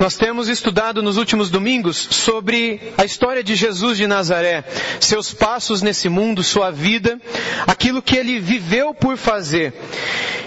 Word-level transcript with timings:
Nós 0.00 0.16
temos 0.16 0.48
estudado 0.48 1.02
nos 1.02 1.18
últimos 1.18 1.50
domingos 1.50 2.08
sobre 2.10 2.80
a 2.96 3.04
história 3.04 3.44
de 3.44 3.54
Jesus 3.54 3.98
de 3.98 4.06
Nazaré, 4.06 4.64
seus 4.98 5.34
passos 5.34 5.82
nesse 5.82 6.08
mundo, 6.08 6.42
sua 6.42 6.70
vida, 6.70 7.20
aquilo 7.66 8.00
que 8.00 8.16
ele 8.16 8.40
viveu 8.40 8.94
por 8.94 9.18
fazer. 9.18 9.74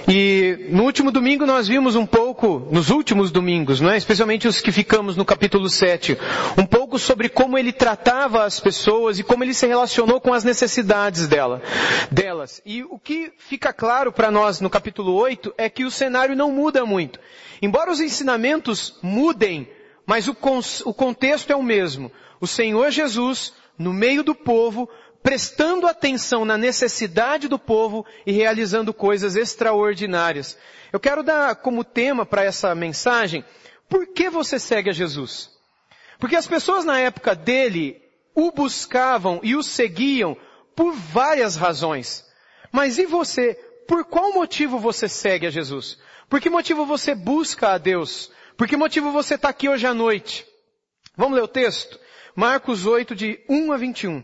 E 0.07 0.57
no 0.71 0.83
último 0.83 1.11
domingo 1.11 1.45
nós 1.45 1.67
vimos 1.67 1.95
um 1.95 2.03
pouco, 2.03 2.67
nos 2.71 2.89
últimos 2.89 3.29
domingos, 3.29 3.79
não 3.79 3.91
é? 3.91 3.97
especialmente 3.97 4.47
os 4.47 4.59
que 4.59 4.71
ficamos 4.71 5.15
no 5.15 5.23
capítulo 5.23 5.69
7, 5.69 6.17
um 6.57 6.65
pouco 6.65 6.97
sobre 6.97 7.29
como 7.29 7.55
ele 7.55 7.71
tratava 7.71 8.45
as 8.45 8.59
pessoas 8.59 9.19
e 9.19 9.23
como 9.23 9.43
ele 9.43 9.53
se 9.53 9.67
relacionou 9.67 10.19
com 10.19 10.33
as 10.33 10.43
necessidades 10.43 11.27
dela, 11.27 11.61
delas. 12.09 12.59
E 12.65 12.83
o 12.83 12.97
que 12.97 13.31
fica 13.37 13.71
claro 13.71 14.11
para 14.11 14.31
nós 14.31 14.59
no 14.59 14.69
capítulo 14.69 15.13
8 15.13 15.53
é 15.59 15.69
que 15.69 15.85
o 15.85 15.91
cenário 15.91 16.35
não 16.35 16.51
muda 16.51 16.83
muito. 16.87 17.19
Embora 17.63 17.89
os 17.89 18.01
ensinamentos 18.01 18.99
mudem, 19.01 19.71
mas 20.05 20.27
o, 20.27 20.35
o 20.83 20.93
contexto 20.93 21.49
é 21.49 21.55
o 21.55 21.63
mesmo. 21.63 22.11
O 22.41 22.45
Senhor 22.45 22.91
Jesus, 22.91 23.53
no 23.79 23.93
meio 23.93 24.21
do 24.21 24.35
povo, 24.35 24.89
prestando 25.23 25.87
atenção 25.87 26.43
na 26.43 26.57
necessidade 26.57 27.47
do 27.47 27.57
povo 27.57 28.05
e 28.25 28.33
realizando 28.33 28.93
coisas 28.93 29.37
extraordinárias. 29.37 30.57
Eu 30.91 30.99
quero 30.99 31.23
dar 31.23 31.55
como 31.55 31.85
tema 31.85 32.25
para 32.25 32.43
essa 32.43 32.75
mensagem, 32.75 33.45
por 33.87 34.07
que 34.07 34.29
você 34.29 34.59
segue 34.59 34.89
a 34.89 34.93
Jesus? 34.93 35.49
Porque 36.19 36.35
as 36.35 36.45
pessoas 36.45 36.83
na 36.83 36.99
época 36.99 37.33
dele 37.33 38.01
o 38.35 38.51
buscavam 38.51 39.39
e 39.41 39.55
o 39.55 39.63
seguiam 39.63 40.35
por 40.75 40.91
várias 40.91 41.55
razões. 41.55 42.25
Mas 42.73 42.97
e 42.97 43.05
você? 43.05 43.53
Por 43.87 44.03
qual 44.03 44.33
motivo 44.33 44.77
você 44.79 45.07
segue 45.07 45.47
a 45.47 45.49
Jesus? 45.49 45.97
Por 46.33 46.41
que 46.41 46.49
motivo 46.49 46.83
você 46.83 47.13
busca 47.13 47.73
a 47.73 47.77
Deus? 47.77 48.31
Por 48.57 48.67
que 48.67 48.75
motivo 48.75 49.11
você 49.11 49.35
está 49.35 49.49
aqui 49.49 49.69
hoje 49.69 49.85
à 49.85 49.93
noite? 49.93 50.43
Vamos 51.15 51.35
ler 51.35 51.43
o 51.43 51.47
texto? 51.47 51.99
Marcos 52.35 52.87
8, 52.87 53.13
de 53.13 53.39
1 53.47 53.71
a 53.71 53.77
21. 53.77 54.23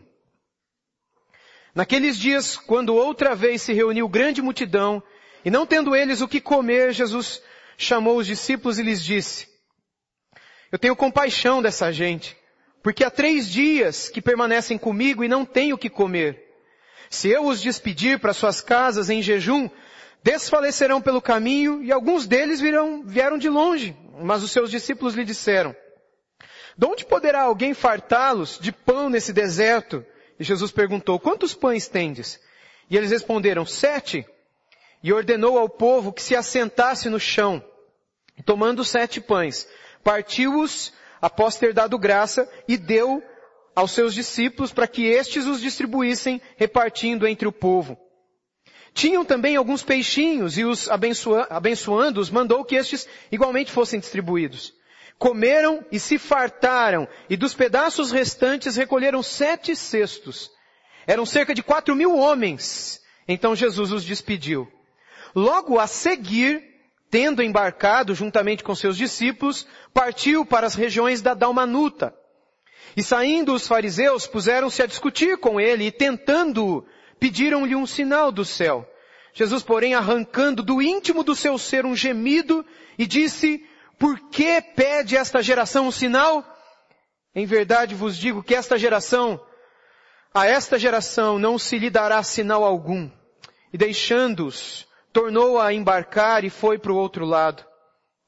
Naqueles 1.76 2.18
dias, 2.18 2.58
quando 2.58 2.96
outra 2.96 3.36
vez 3.36 3.62
se 3.62 3.74
reuniu 3.74 4.10
grande 4.10 4.42
multidão, 4.42 5.04
e 5.46 5.52
não 5.52 5.68
tendo 5.68 5.96
eles 5.96 6.20
o 6.20 6.28
que 6.28 6.42
comer, 6.42 6.94
Jesus 6.94 7.44
chamou 7.78 8.18
os 8.18 8.26
discípulos 8.26 8.80
e 8.80 8.82
lhes 8.82 9.04
disse, 9.04 9.48
Eu 10.72 10.80
tenho 10.80 10.96
compaixão 10.96 11.62
dessa 11.62 11.94
gente, 11.94 12.36
porque 12.82 13.04
há 13.04 13.12
três 13.12 13.48
dias 13.48 14.10
que 14.10 14.20
permanecem 14.20 14.80
comigo 14.80 15.24
e 15.24 15.28
não 15.28 15.46
têm 15.46 15.74
o 15.74 15.78
que 15.78 15.92
comer. 15.92 16.44
Se 17.08 17.30
eu 17.30 17.46
os 17.46 17.62
despedir 17.62 18.18
para 18.18 18.34
suas 18.34 18.62
casas 18.62 19.12
em 19.12 19.22
jejum, 19.22 19.70
desfalecerão 20.24 21.02
pelo 21.02 21.22
caminho 21.22 21.84
e 21.84 21.92
alguns 21.92 22.28
deles 22.28 22.60
virão, 22.60 23.04
vieram 23.04 23.38
de 23.38 23.50
longe. 23.50 23.96
Mas 24.22 24.44
os 24.44 24.52
seus 24.52 24.70
discípulos 24.70 25.16
lhe 25.16 25.24
disseram, 25.24 25.76
de 26.78 26.86
onde 26.86 27.06
poderá 27.06 27.42
alguém 27.42 27.74
fartá-los 27.74 28.58
de 28.60 28.72
pão 28.72 29.10
nesse 29.10 29.34
deserto? 29.34 30.06
E 30.40 30.44
Jesus 30.44 30.72
perguntou, 30.72 31.20
quantos 31.20 31.54
pães 31.54 31.88
tendes? 31.88 32.40
E 32.90 32.96
eles 32.96 33.12
responderam, 33.12 33.66
sete. 33.66 34.26
E 35.04 35.12
ordenou 35.12 35.58
ao 35.58 35.70
povo 35.70 36.14
que 36.14 36.22
se 36.22 36.36
assentasse 36.36 37.10
no 37.10 37.20
chão. 37.20 37.64
Tomando 38.46 38.86
sete 38.86 39.20
pães, 39.20 39.68
partiu-os 40.04 40.94
após 41.22 41.58
ter 41.58 41.74
dado 41.74 42.00
graça 42.00 42.50
e 42.68 42.78
deu 42.78 43.22
aos 43.76 43.92
seus 43.92 44.14
discípulos 44.14 44.72
para 44.72 44.88
que 44.88 45.06
estes 45.06 45.46
os 45.46 45.60
distribuíssem 45.60 46.42
repartindo 46.56 47.28
entre 47.28 47.48
o 47.48 47.52
povo. 47.52 47.98
Tinham 48.94 49.24
também 49.24 49.56
alguns 49.56 49.84
peixinhos 49.84 50.58
e 50.58 50.66
os 50.66 50.90
abençoando-os 51.50 52.30
mandou 52.30 52.66
que 52.66 52.76
estes 52.76 53.08
igualmente 53.32 53.72
fossem 53.72 54.00
distribuídos. 54.00 54.74
Comeram 55.18 55.86
e 55.92 56.00
se 56.00 56.18
fartaram 56.18 57.08
e 57.30 57.36
dos 57.36 57.54
pedaços 57.54 58.12
restantes 58.12 58.76
recolheram 58.76 59.22
sete 59.22 59.76
cestos. 59.76 60.50
Eram 61.06 61.26
cerca 61.26 61.54
de 61.54 61.62
quatro 61.62 61.96
mil 61.96 62.16
homens. 62.16 63.02
Então 63.28 63.56
Jesus 63.56 63.92
os 63.92 64.04
despediu. 64.04 64.68
Logo 65.36 65.78
a 65.78 65.88
seguir, 65.88 66.64
tendo 67.12 67.44
embarcado 67.44 68.16
juntamente 68.16 68.64
com 68.64 68.74
seus 68.74 68.98
discípulos, 68.98 69.68
partiu 69.94 70.46
para 70.46 70.66
as 70.66 70.74
regiões 70.74 71.22
da 71.22 71.34
Dalmanuta. 71.34 72.16
E 72.96 73.04
saindo 73.04 73.54
os 73.54 73.68
fariseus 73.68 74.26
puseram-se 74.26 74.82
a 74.82 74.88
discutir 74.88 75.38
com 75.38 75.60
ele 75.60 75.86
e 75.86 75.92
tentando 75.92 76.86
pediram-lhe 77.20 77.76
um 77.76 77.86
sinal 77.86 78.32
do 78.32 78.46
céu. 78.46 78.89
Jesus, 79.34 79.64
porém, 79.64 79.94
arrancando 79.94 80.64
do 80.64 80.82
íntimo 80.82 81.24
do 81.24 81.36
seu 81.36 81.58
ser 81.58 81.86
um 81.86 81.96
gemido 81.96 82.66
e 82.98 83.06
disse, 83.06 83.64
por 83.98 84.20
que 84.30 84.62
pede 84.62 85.16
esta 85.16 85.42
geração 85.42 85.88
um 85.88 85.92
sinal? 85.92 86.44
Em 87.36 87.46
verdade 87.46 87.94
vos 87.94 88.18
digo 88.18 88.44
que 88.44 88.56
esta 88.56 88.78
geração, 88.78 89.40
a 90.34 90.48
esta 90.48 90.80
geração 90.80 91.38
não 91.38 91.60
se 91.60 91.78
lhe 91.78 91.90
dará 91.90 92.22
sinal 92.24 92.64
algum. 92.64 93.10
E 93.72 93.78
deixando-os, 93.78 94.88
tornou 95.14 95.60
a 95.60 95.74
embarcar 95.74 96.44
e 96.44 96.50
foi 96.50 96.80
para 96.80 96.92
o 96.92 96.98
outro 96.98 97.26
lado. 97.26 97.64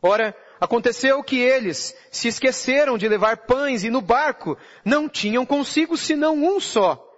Ora, 0.03 0.35
aconteceu 0.59 1.23
que 1.23 1.39
eles 1.39 1.95
se 2.11 2.27
esqueceram 2.27 2.97
de 2.97 3.07
levar 3.07 3.45
pães 3.45 3.83
e 3.83 3.89
no 3.89 4.01
barco 4.01 4.57
não 4.85 5.09
tinham 5.09 5.45
consigo 5.45 5.97
senão 5.97 6.35
um 6.35 6.59
só. 6.59 7.10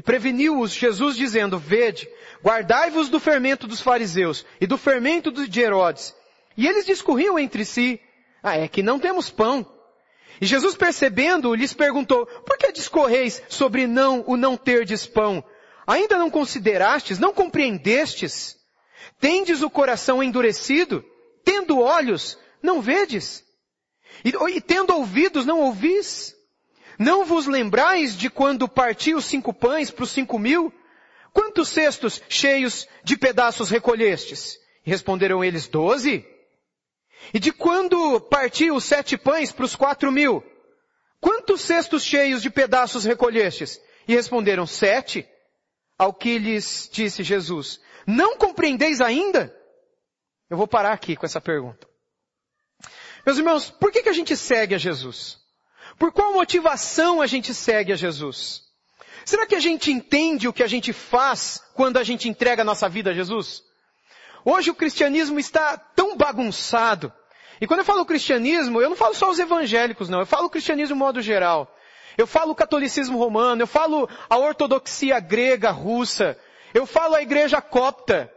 E 0.00 0.02
preveniu-os 0.02 0.72
Jesus 0.72 1.14
dizendo, 1.14 1.58
vede, 1.58 2.08
guardai-vos 2.42 3.10
do 3.10 3.20
fermento 3.20 3.66
dos 3.66 3.82
fariseus 3.82 4.46
e 4.58 4.66
do 4.66 4.78
fermento 4.78 5.30
de 5.30 5.60
Herodes. 5.60 6.14
E 6.56 6.66
eles 6.66 6.86
discorriam 6.86 7.38
entre 7.38 7.66
si, 7.66 8.00
ah, 8.42 8.56
é 8.56 8.66
que 8.66 8.82
não 8.82 8.98
temos 8.98 9.28
pão. 9.28 9.70
E 10.40 10.46
Jesus 10.46 10.74
percebendo, 10.74 11.54
lhes 11.54 11.74
perguntou, 11.74 12.24
por 12.24 12.56
que 12.56 12.72
discorreis 12.72 13.42
sobre 13.46 13.86
não, 13.86 14.24
o 14.26 14.38
não 14.38 14.56
terdes 14.56 15.04
pão? 15.06 15.44
Ainda 15.86 16.16
não 16.16 16.30
considerastes, 16.30 17.18
não 17.18 17.34
compreendestes? 17.34 18.56
Tendes 19.20 19.60
o 19.60 19.68
coração 19.68 20.22
endurecido? 20.22 21.04
Tendo 21.44 21.78
olhos, 21.78 22.38
não 22.62 22.80
vedes? 22.80 23.44
E, 24.24 24.32
e 24.56 24.62
tendo 24.62 24.94
ouvidos, 24.94 25.44
não 25.44 25.60
ouvis? 25.60 26.34
Não 27.00 27.24
vos 27.24 27.46
lembrais 27.46 28.14
de 28.14 28.28
quando 28.28 28.68
parti 28.68 29.14
os 29.14 29.24
cinco 29.24 29.54
pães 29.54 29.90
para 29.90 30.04
os 30.04 30.10
cinco 30.10 30.38
mil? 30.38 30.70
Quantos 31.32 31.70
cestos 31.70 32.20
cheios 32.28 32.86
de 33.02 33.16
pedaços 33.16 33.70
recolhestes? 33.70 34.58
E 34.84 34.90
responderam 34.90 35.42
eles, 35.42 35.66
doze. 35.66 36.26
E 37.32 37.38
de 37.38 37.52
quando 37.52 38.20
parti 38.20 38.70
os 38.70 38.84
sete 38.84 39.16
pães 39.16 39.50
para 39.50 39.64
os 39.64 39.74
quatro 39.74 40.12
mil? 40.12 40.44
Quantos 41.22 41.62
cestos 41.62 42.04
cheios 42.04 42.42
de 42.42 42.50
pedaços 42.50 43.06
recolhestes? 43.06 43.80
E 44.06 44.14
responderam, 44.14 44.66
sete. 44.66 45.26
Ao 45.96 46.12
que 46.12 46.36
lhes 46.36 46.86
disse 46.92 47.22
Jesus, 47.22 47.80
não 48.06 48.36
compreendeis 48.36 49.00
ainda? 49.00 49.56
Eu 50.50 50.58
vou 50.58 50.68
parar 50.68 50.92
aqui 50.92 51.16
com 51.16 51.24
essa 51.24 51.40
pergunta. 51.40 51.88
Meus 53.24 53.38
irmãos, 53.38 53.70
por 53.70 53.90
que, 53.90 54.02
que 54.02 54.08
a 54.10 54.14
gente 54.14 54.36
segue 54.36 54.74
a 54.74 54.78
Jesus? 54.78 55.39
Por 56.00 56.10
qual 56.12 56.32
motivação 56.32 57.20
a 57.20 57.26
gente 57.26 57.52
segue 57.52 57.92
a 57.92 57.96
Jesus? 57.96 58.62
Será 59.22 59.44
que 59.46 59.54
a 59.54 59.60
gente 59.60 59.92
entende 59.92 60.48
o 60.48 60.52
que 60.52 60.62
a 60.62 60.66
gente 60.66 60.94
faz 60.94 61.62
quando 61.74 61.98
a 61.98 62.02
gente 62.02 62.26
entrega 62.26 62.62
a 62.62 62.64
nossa 62.64 62.88
vida 62.88 63.10
a 63.10 63.12
Jesus? 63.12 63.62
Hoje 64.42 64.70
o 64.70 64.74
cristianismo 64.74 65.38
está 65.38 65.76
tão 65.76 66.16
bagunçado. 66.16 67.12
E 67.60 67.66
quando 67.66 67.80
eu 67.80 67.84
falo 67.84 68.06
cristianismo, 68.06 68.80
eu 68.80 68.88
não 68.88 68.96
falo 68.96 69.12
só 69.12 69.28
os 69.28 69.38
evangélicos, 69.38 70.08
não. 70.08 70.20
Eu 70.20 70.26
falo 70.26 70.48
cristianismo 70.48 70.96
de 70.96 70.98
modo 70.98 71.20
geral. 71.20 71.70
Eu 72.16 72.26
falo 72.26 72.52
o 72.52 72.56
catolicismo 72.56 73.18
romano, 73.18 73.60
eu 73.60 73.66
falo 73.66 74.08
a 74.30 74.38
ortodoxia 74.38 75.20
grega, 75.20 75.70
russa. 75.70 76.34
Eu 76.72 76.86
falo 76.86 77.14
a 77.14 77.20
igreja 77.20 77.60
copta. 77.60 78.32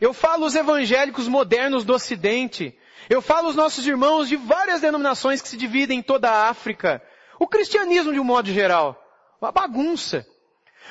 Eu 0.00 0.14
falo 0.14 0.46
os 0.46 0.54
evangélicos 0.54 1.26
modernos 1.26 1.84
do 1.84 1.94
ocidente. 1.94 2.78
Eu 3.10 3.20
falo 3.20 3.48
os 3.48 3.56
nossos 3.56 3.84
irmãos 3.84 4.28
de 4.28 4.36
várias 4.36 4.82
denominações 4.82 5.42
que 5.42 5.48
se 5.48 5.56
dividem 5.56 5.98
em 5.98 6.02
toda 6.02 6.30
a 6.30 6.48
África. 6.48 7.02
O 7.38 7.46
cristianismo 7.46 8.12
de 8.12 8.20
um 8.20 8.24
modo 8.24 8.52
geral. 8.52 9.00
Uma 9.40 9.52
bagunça. 9.52 10.26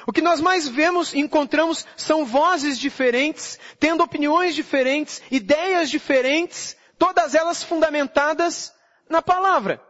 O 0.05 0.13
que 0.13 0.21
nós 0.21 0.39
mais 0.39 0.67
vemos 0.67 1.13
e 1.13 1.19
encontramos 1.19 1.85
são 1.95 2.25
vozes 2.25 2.77
diferentes, 2.79 3.59
tendo 3.79 4.03
opiniões 4.03 4.55
diferentes, 4.55 5.21
ideias 5.31 5.89
diferentes, 5.89 6.77
todas 6.97 7.35
elas 7.35 7.63
fundamentadas 7.63 8.73
na 9.09 9.21
palavra. 9.21 9.81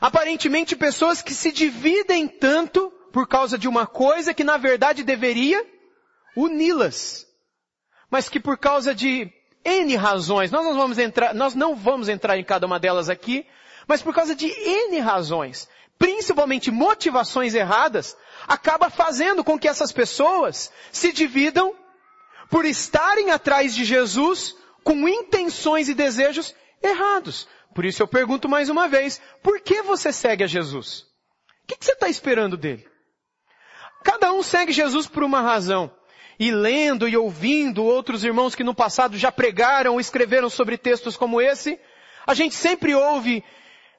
Aparentemente 0.00 0.76
pessoas 0.76 1.20
que 1.20 1.34
se 1.34 1.52
dividem 1.52 2.26
tanto 2.26 2.90
por 3.12 3.26
causa 3.26 3.58
de 3.58 3.68
uma 3.68 3.86
coisa 3.86 4.32
que 4.32 4.44
na 4.44 4.56
verdade 4.56 5.02
deveria 5.02 5.64
uni-las. 6.36 7.26
Mas 8.08 8.28
que 8.28 8.40
por 8.40 8.56
causa 8.56 8.94
de 8.94 9.32
N 9.64 9.94
razões. 9.96 10.50
Nós 10.50 10.64
não 10.64 10.76
vamos 10.76 10.98
entrar, 10.98 11.34
nós 11.34 11.54
não 11.54 11.76
vamos 11.76 12.08
entrar 12.08 12.38
em 12.38 12.44
cada 12.44 12.66
uma 12.66 12.80
delas 12.80 13.08
aqui, 13.08 13.46
mas 13.90 14.02
por 14.02 14.14
causa 14.14 14.36
de 14.36 14.46
N 14.46 15.00
razões, 15.00 15.68
principalmente 15.98 16.70
motivações 16.70 17.54
erradas, 17.54 18.16
acaba 18.46 18.88
fazendo 18.88 19.42
com 19.42 19.58
que 19.58 19.66
essas 19.66 19.90
pessoas 19.90 20.72
se 20.92 21.12
dividam 21.12 21.74
por 22.48 22.64
estarem 22.64 23.32
atrás 23.32 23.74
de 23.74 23.84
Jesus 23.84 24.54
com 24.84 25.08
intenções 25.08 25.88
e 25.88 25.94
desejos 25.94 26.54
errados. 26.80 27.48
Por 27.74 27.84
isso 27.84 28.00
eu 28.00 28.06
pergunto 28.06 28.48
mais 28.48 28.68
uma 28.68 28.86
vez, 28.86 29.20
por 29.42 29.60
que 29.60 29.82
você 29.82 30.12
segue 30.12 30.44
a 30.44 30.46
Jesus? 30.46 31.00
O 31.64 31.66
que, 31.66 31.84
você 31.84 31.90
está 31.90 32.08
esperando 32.08 32.56
dele? 32.56 32.86
Cada 34.04 34.32
um 34.32 34.40
segue 34.40 34.70
Jesus 34.70 35.08
por 35.08 35.24
uma 35.24 35.40
razão. 35.40 35.92
E 36.38 36.52
lendo 36.52 37.08
e 37.08 37.16
ouvindo 37.16 37.82
outros 37.82 38.22
irmãos 38.22 38.54
que 38.54 38.62
no 38.62 38.72
passado 38.72 39.18
já 39.18 39.32
pregaram 39.32 39.94
ou 39.94 40.00
escreveram 40.00 40.48
sobre 40.48 40.78
textos 40.78 41.16
como 41.16 41.40
esse, 41.40 41.76
a 42.24 42.34
gente 42.34 42.54
sempre 42.54 42.94
ouve 42.94 43.42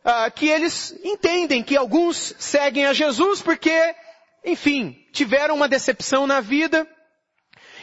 uh, 0.06 0.31
que 0.31 0.48
eles 0.48 0.95
entendem 1.03 1.63
que 1.63 1.77
alguns 1.77 2.36
seguem 2.39 2.86
a 2.86 2.94
Jesus 2.94 3.42
porque, 3.42 3.95
enfim, 4.44 4.98
tiveram 5.12 5.56
uma 5.56 5.68
decepção 5.68 6.25
na 6.25 6.39
vida, 6.39 6.88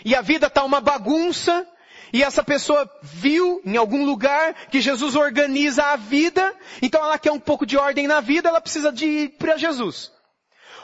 e 0.04 0.14
a 0.14 0.20
vida 0.20 0.46
está 0.46 0.64
uma 0.64 0.80
bagunça, 0.80 1.66
e 2.12 2.22
essa 2.22 2.42
pessoa 2.42 2.90
viu 3.02 3.60
em 3.64 3.76
algum 3.76 4.04
lugar 4.04 4.54
que 4.70 4.80
Jesus 4.80 5.14
organiza 5.14 5.84
a 5.84 5.96
vida, 5.96 6.54
então 6.80 7.04
ela 7.04 7.18
quer 7.18 7.32
um 7.32 7.40
pouco 7.40 7.66
de 7.66 7.76
ordem 7.76 8.06
na 8.06 8.20
vida, 8.20 8.48
ela 8.48 8.60
precisa 8.60 8.92
de 8.92 9.06
ir 9.06 9.28
para 9.30 9.56
Jesus. 9.56 10.10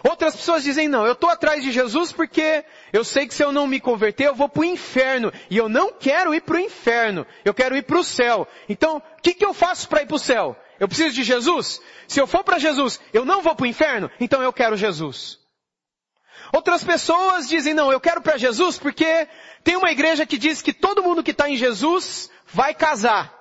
Outras 0.07 0.37
pessoas 0.37 0.63
dizem, 0.63 0.87
não, 0.87 1.07
eu 1.07 1.15
estou 1.15 1.31
atrás 1.31 1.63
de 1.63 1.73
Jesus 1.73 2.13
porque 2.13 2.63
eu 2.93 3.03
sei 3.03 3.27
que 3.27 3.33
se 3.33 3.43
eu 3.43 3.51
não 3.51 3.67
me 3.67 3.81
converter, 3.81 4.27
eu 4.27 4.35
vou 4.35 4.51
para 4.51 4.61
o 4.61 4.65
inferno. 4.65 5.33
E 5.49 5.57
eu 5.57 5.67
não 5.67 5.91
quero 5.93 6.35
ir 6.35 6.43
para 6.43 6.57
o 6.57 6.61
inferno. 6.61 7.27
Eu 7.43 7.55
quero 7.55 7.75
ir 7.75 7.83
para 7.83 7.99
o 7.99 8.05
céu. 8.05 8.47
Então, 8.69 8.99
o 8.99 9.23
que, 9.23 9.33
que 9.33 9.45
eu 9.45 9.55
faço 9.55 9.89
para 9.89 10.03
ir 10.03 10.07
para 10.07 10.17
o 10.17 10.19
céu? 10.19 10.55
Eu 10.79 10.87
preciso 10.87 11.15
de 11.15 11.25
Jesus? 11.25 11.81
Se 12.07 12.21
eu 12.21 12.27
for 12.27 12.45
para 12.45 12.59
Jesus, 12.59 13.01
eu 13.15 13.25
não 13.25 13.41
vou 13.41 13.55
para 13.55 13.65
o 13.65 13.67
inferno? 13.67 14.11
Então 14.21 14.43
eu 14.43 14.53
quero 14.53 14.77
Jesus. 14.77 15.39
Outras 16.53 16.85
pessoas 16.85 17.49
dizem, 17.49 17.73
não, 17.73 17.91
eu 17.91 17.99
quero 17.99 18.21
para 18.21 18.37
Jesus 18.37 18.79
porque 18.79 19.27
tem 19.63 19.77
uma 19.77 19.91
igreja 19.91 20.27
que 20.27 20.37
diz 20.37 20.61
que 20.61 20.75
todo 20.75 21.03
mundo 21.03 21.23
que 21.23 21.31
está 21.31 21.49
em 21.49 21.57
Jesus 21.57 22.31
vai 22.47 22.75
casar. 22.75 23.35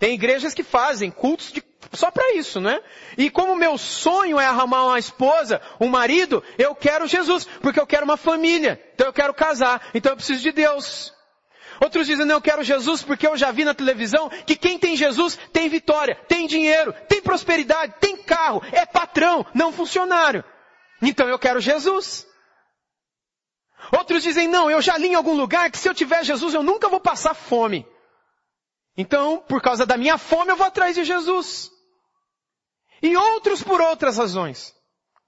Tem 0.00 0.14
igrejas 0.14 0.52
que 0.52 0.64
fazem 0.64 1.12
cultos 1.12 1.52
de, 1.52 1.62
só 1.92 2.10
para 2.10 2.34
isso, 2.34 2.60
né? 2.60 2.80
E 3.16 3.30
como 3.30 3.56
meu 3.56 3.76
sonho 3.76 4.38
é 4.38 4.46
arrumar 4.46 4.86
uma 4.86 4.98
esposa, 4.98 5.60
um 5.80 5.88
marido, 5.88 6.42
eu 6.58 6.74
quero 6.74 7.06
Jesus, 7.06 7.44
porque 7.60 7.80
eu 7.80 7.86
quero 7.86 8.04
uma 8.04 8.16
família. 8.16 8.80
Então 8.94 9.06
eu 9.06 9.12
quero 9.12 9.34
casar, 9.34 9.88
então 9.94 10.12
eu 10.12 10.16
preciso 10.16 10.42
de 10.42 10.52
Deus. 10.52 11.12
Outros 11.82 12.06
dizem, 12.06 12.24
não, 12.24 12.36
eu 12.36 12.40
quero 12.40 12.62
Jesus 12.62 13.02
porque 13.02 13.26
eu 13.26 13.36
já 13.36 13.50
vi 13.50 13.64
na 13.64 13.74
televisão 13.74 14.28
que 14.46 14.54
quem 14.54 14.78
tem 14.78 14.94
Jesus 14.94 15.36
tem 15.52 15.68
vitória, 15.68 16.14
tem 16.28 16.46
dinheiro, 16.46 16.94
tem 17.08 17.20
prosperidade, 17.20 17.94
tem 17.98 18.16
carro, 18.16 18.62
é 18.70 18.86
patrão, 18.86 19.44
não 19.52 19.72
funcionário. 19.72 20.44
Então 21.02 21.28
eu 21.28 21.38
quero 21.40 21.60
Jesus. 21.60 22.24
Outros 23.90 24.22
dizem, 24.22 24.46
não, 24.46 24.70
eu 24.70 24.80
já 24.80 24.96
li 24.96 25.08
em 25.08 25.16
algum 25.16 25.34
lugar 25.34 25.72
que 25.72 25.78
se 25.78 25.88
eu 25.88 25.94
tiver 25.94 26.24
Jesus 26.24 26.54
eu 26.54 26.62
nunca 26.62 26.88
vou 26.88 27.00
passar 27.00 27.34
fome. 27.34 27.84
Então, 28.96 29.42
por 29.48 29.60
causa 29.60 29.84
da 29.84 29.96
minha 29.96 30.16
fome 30.18 30.52
eu 30.52 30.56
vou 30.56 30.66
atrás 30.66 30.94
de 30.94 31.02
Jesus. 31.02 31.71
E 33.02 33.16
outros 33.16 33.62
por 33.62 33.80
outras 33.80 34.16
razões. 34.16 34.74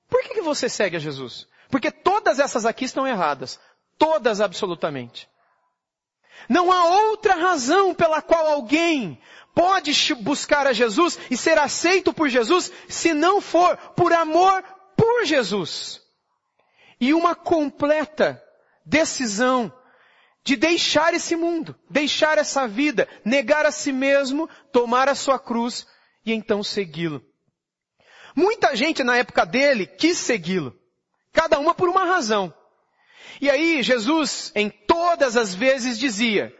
Por 0.08 0.22
que, 0.22 0.34
que 0.34 0.42
você 0.42 0.68
segue 0.68 0.96
a 0.96 1.00
Jesus? 1.00 1.48
Porque 1.68 1.90
todas 1.90 2.38
essas 2.38 2.64
aqui 2.64 2.84
estão 2.84 3.06
erradas. 3.06 3.58
Todas 3.98 4.40
absolutamente. 4.40 5.28
Não 6.48 6.70
há 6.70 6.84
outra 7.08 7.34
razão 7.34 7.94
pela 7.94 8.22
qual 8.22 8.46
alguém 8.46 9.20
pode 9.54 9.92
buscar 10.16 10.66
a 10.66 10.72
Jesus 10.72 11.18
e 11.30 11.36
ser 11.36 11.58
aceito 11.58 12.12
por 12.12 12.28
Jesus 12.28 12.72
se 12.88 13.14
não 13.14 13.40
for 13.40 13.76
por 13.96 14.12
amor 14.12 14.62
por 14.96 15.24
Jesus. 15.24 16.00
E 17.00 17.14
uma 17.14 17.34
completa 17.34 18.42
decisão 18.84 19.72
de 20.44 20.56
deixar 20.56 21.14
esse 21.14 21.34
mundo, 21.34 21.74
deixar 21.88 22.36
essa 22.36 22.68
vida, 22.68 23.08
negar 23.24 23.64
a 23.64 23.72
si 23.72 23.92
mesmo, 23.92 24.48
tomar 24.70 25.08
a 25.08 25.14
sua 25.14 25.38
cruz 25.38 25.86
e 26.24 26.32
então 26.32 26.62
segui-lo. 26.62 27.24
Muita 28.34 28.74
gente 28.74 29.04
na 29.04 29.16
época 29.16 29.44
dele 29.46 29.86
quis 29.86 30.18
segui-lo. 30.18 30.76
Cada 31.32 31.58
uma 31.58 31.74
por 31.74 31.88
uma 31.88 32.04
razão. 32.04 32.52
E 33.40 33.50
aí 33.50 33.82
Jesus, 33.82 34.52
em 34.54 34.70
todas 34.70 35.36
as 35.36 35.54
vezes, 35.54 35.98
dizia, 35.98 36.54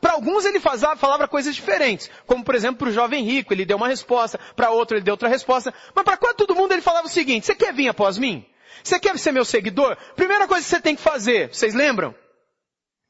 para 0.00 0.12
alguns 0.12 0.44
ele 0.44 0.60
falava 0.60 1.28
coisas 1.28 1.54
diferentes, 1.54 2.10
como 2.26 2.44
por 2.44 2.54
exemplo 2.54 2.78
para 2.78 2.88
o 2.88 2.92
jovem 2.92 3.24
rico, 3.24 3.52
ele 3.52 3.64
deu 3.64 3.76
uma 3.76 3.88
resposta, 3.88 4.38
para 4.56 4.70
outro 4.70 4.96
ele 4.96 5.04
deu 5.04 5.12
outra 5.12 5.28
resposta, 5.28 5.72
mas 5.94 6.04
para 6.04 6.16
quase 6.16 6.36
todo 6.36 6.54
mundo 6.54 6.72
ele 6.72 6.82
falava 6.82 7.06
o 7.06 7.10
seguinte, 7.10 7.46
você 7.46 7.54
quer 7.54 7.72
vir 7.72 7.88
após 7.88 8.18
mim? 8.18 8.46
Você 8.82 8.98
quer 8.98 9.18
ser 9.18 9.32
meu 9.32 9.44
seguidor? 9.44 9.96
Primeira 10.14 10.46
coisa 10.46 10.64
que 10.64 10.70
você 10.70 10.80
tem 10.80 10.96
que 10.96 11.02
fazer, 11.02 11.48
vocês 11.48 11.74
lembram? 11.74 12.14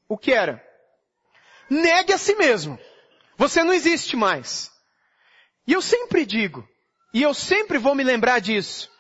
O 0.09 0.17
que 0.17 0.33
era? 0.33 0.65
Negue 1.69 2.13
a 2.13 2.19
si 2.19 2.35
mesmo. 2.35 2.79
Você 3.37 3.63
não 3.63 3.73
existe 3.73 4.17
mais. 4.17 4.71
E 5.67 5.73
eu 5.75 5.83
sempre 5.83 6.25
digo, 6.25 6.67
e 7.13 7.23
eu 7.23 7.33
sempre 7.33 7.79
vou 7.79 7.95
me 7.95 8.05
lembrar 8.05 8.41
disso, 8.41 8.91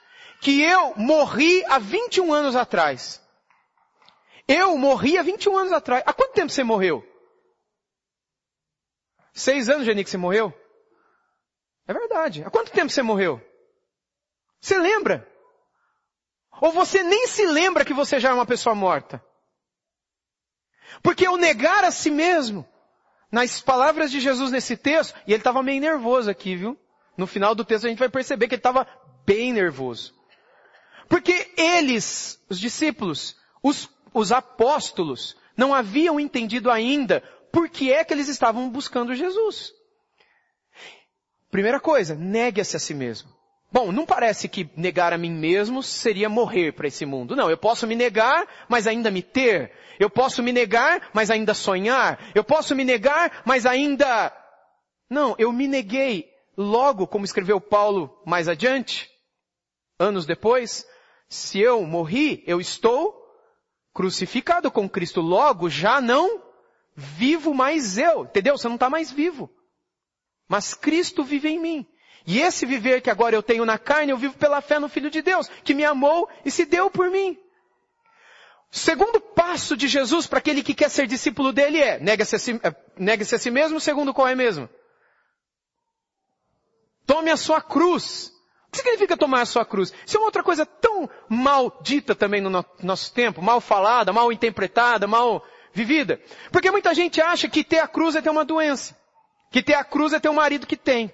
que 0.40 0.62
eu 0.62 0.94
morri 0.96 1.64
há 1.66 1.78
21 1.78 2.32
anos 2.32 2.56
atrás. 2.56 3.22
Eu 4.46 4.78
morri 4.78 5.18
há 5.18 5.22
21 5.22 5.56
anos 5.56 5.72
atrás. 5.72 6.02
Há 6.06 6.12
quanto 6.12 6.32
tempo 6.32 6.50
você 6.50 6.64
morreu? 6.64 7.04
Seis 9.34 9.68
anos, 9.68 9.84
Geni, 9.84 10.02
que 10.02 10.10
você 10.10 10.16
morreu? 10.16 10.52
É 11.86 11.92
verdade. 11.92 12.42
Há 12.44 12.50
quanto 12.50 12.72
tempo 12.72 12.90
você 12.90 13.02
morreu? 13.02 13.40
Você 14.60 14.78
lembra? 14.78 15.26
Ou 16.60 16.72
você 16.72 17.02
nem 17.02 17.26
se 17.26 17.46
lembra 17.46 17.84
que 17.84 17.94
você 17.94 18.18
já 18.18 18.30
é 18.30 18.34
uma 18.34 18.46
pessoa 18.46 18.74
morta? 18.74 19.22
Porque 21.02 21.28
o 21.28 21.36
negar 21.36 21.84
a 21.84 21.90
si 21.90 22.10
mesmo, 22.10 22.66
nas 23.30 23.60
palavras 23.60 24.10
de 24.10 24.18
Jesus 24.18 24.50
nesse 24.50 24.76
texto, 24.76 25.14
e 25.26 25.32
ele 25.32 25.40
estava 25.40 25.62
meio 25.62 25.80
nervoso 25.80 26.30
aqui, 26.30 26.56
viu? 26.56 26.78
No 27.18 27.26
final 27.26 27.52
do 27.52 27.64
texto 27.64 27.84
a 27.84 27.88
gente 27.88 27.98
vai 27.98 28.08
perceber 28.08 28.46
que 28.46 28.54
ele 28.54 28.60
estava 28.60 28.86
bem 29.26 29.52
nervoso. 29.52 30.14
Porque 31.08 31.50
eles, 31.56 32.40
os 32.48 32.60
discípulos, 32.60 33.36
os, 33.60 33.90
os 34.14 34.30
apóstolos, 34.30 35.36
não 35.56 35.74
haviam 35.74 36.20
entendido 36.20 36.70
ainda 36.70 37.20
por 37.52 37.68
que 37.68 37.92
é 37.92 38.04
que 38.04 38.14
eles 38.14 38.28
estavam 38.28 38.70
buscando 38.70 39.16
Jesus. 39.16 39.72
Primeira 41.50 41.80
coisa, 41.80 42.14
negue-se 42.14 42.76
a 42.76 42.78
si 42.78 42.94
mesmo. 42.94 43.36
Bom, 43.72 43.90
não 43.90 44.06
parece 44.06 44.48
que 44.48 44.70
negar 44.76 45.12
a 45.12 45.18
mim 45.18 45.30
mesmo 45.30 45.82
seria 45.82 46.28
morrer 46.28 46.72
para 46.72 46.86
esse 46.86 47.04
mundo. 47.04 47.34
Não, 47.34 47.50
eu 47.50 47.58
posso 47.58 47.86
me 47.86 47.96
negar, 47.96 48.46
mas 48.68 48.86
ainda 48.86 49.10
me 49.10 49.22
ter. 49.22 49.72
Eu 49.98 50.08
posso 50.08 50.42
me 50.42 50.52
negar, 50.52 51.10
mas 51.12 51.30
ainda 51.30 51.52
sonhar. 51.52 52.30
Eu 52.32 52.44
posso 52.44 52.76
me 52.76 52.84
negar, 52.84 53.42
mas 53.44 53.66
ainda... 53.66 54.32
Não, 55.10 55.34
eu 55.38 55.50
me 55.52 55.66
neguei 55.66 56.27
logo, 56.58 57.06
como 57.06 57.24
escreveu 57.24 57.60
Paulo 57.60 58.20
mais 58.26 58.48
adiante, 58.48 59.08
anos 59.96 60.26
depois, 60.26 60.84
se 61.28 61.60
eu 61.60 61.84
morri, 61.84 62.42
eu 62.48 62.60
estou 62.60 63.16
crucificado 63.94 64.68
com 64.68 64.88
Cristo. 64.88 65.20
Logo, 65.20 65.70
já 65.70 66.00
não 66.00 66.42
vivo 66.96 67.54
mais 67.54 67.96
eu. 67.96 68.24
Entendeu? 68.24 68.58
Você 68.58 68.66
não 68.66 68.74
está 68.74 68.90
mais 68.90 69.12
vivo. 69.12 69.48
Mas 70.48 70.74
Cristo 70.74 71.22
vive 71.22 71.48
em 71.48 71.60
mim. 71.60 71.86
E 72.26 72.40
esse 72.40 72.66
viver 72.66 73.00
que 73.00 73.10
agora 73.10 73.36
eu 73.36 73.42
tenho 73.42 73.64
na 73.64 73.78
carne, 73.78 74.10
eu 74.10 74.18
vivo 74.18 74.36
pela 74.36 74.60
fé 74.60 74.78
no 74.78 74.88
Filho 74.88 75.10
de 75.10 75.22
Deus, 75.22 75.48
que 75.62 75.74
me 75.74 75.84
amou 75.84 76.28
e 76.44 76.50
se 76.50 76.64
deu 76.64 76.90
por 76.90 77.08
mim. 77.08 77.38
Segundo 78.70 79.20
passo 79.20 79.76
de 79.76 79.88
Jesus 79.88 80.26
para 80.26 80.38
aquele 80.38 80.62
que 80.62 80.74
quer 80.74 80.90
ser 80.90 81.06
discípulo 81.06 81.52
dele 81.52 81.80
é, 81.80 81.98
nega-se 81.98 82.36
a, 82.36 82.38
si, 82.38 82.60
é, 82.62 82.74
nega 82.98 83.22
a 83.22 83.38
si 83.38 83.50
mesmo, 83.50 83.80
segundo 83.80 84.12
qual 84.12 84.28
é 84.28 84.34
mesmo? 84.34 84.68
Tome 87.08 87.32
a 87.32 87.36
sua 87.36 87.60
cruz. 87.60 88.32
O 88.68 88.70
que 88.70 88.78
significa 88.78 89.16
tomar 89.16 89.40
a 89.40 89.46
sua 89.46 89.64
cruz? 89.64 89.92
Isso 90.06 90.16
é 90.16 90.20
uma 90.20 90.26
outra 90.26 90.44
coisa 90.44 90.64
tão 90.64 91.10
mal 91.28 91.76
dita 91.82 92.14
também 92.14 92.40
no 92.40 92.64
nosso 92.80 93.12
tempo, 93.12 93.42
mal 93.42 93.60
falada, 93.60 94.12
mal 94.12 94.30
interpretada, 94.30 95.08
mal 95.08 95.44
vivida. 95.72 96.20
Porque 96.52 96.70
muita 96.70 96.94
gente 96.94 97.20
acha 97.20 97.48
que 97.48 97.64
ter 97.64 97.80
a 97.80 97.88
cruz 97.88 98.14
é 98.14 98.22
ter 98.22 98.30
uma 98.30 98.44
doença. 98.44 98.96
Que 99.50 99.60
ter 99.60 99.74
a 99.74 99.82
cruz 99.82 100.12
é 100.12 100.20
ter 100.20 100.28
um 100.28 100.34
marido 100.34 100.66
que 100.66 100.76
tem 100.76 101.12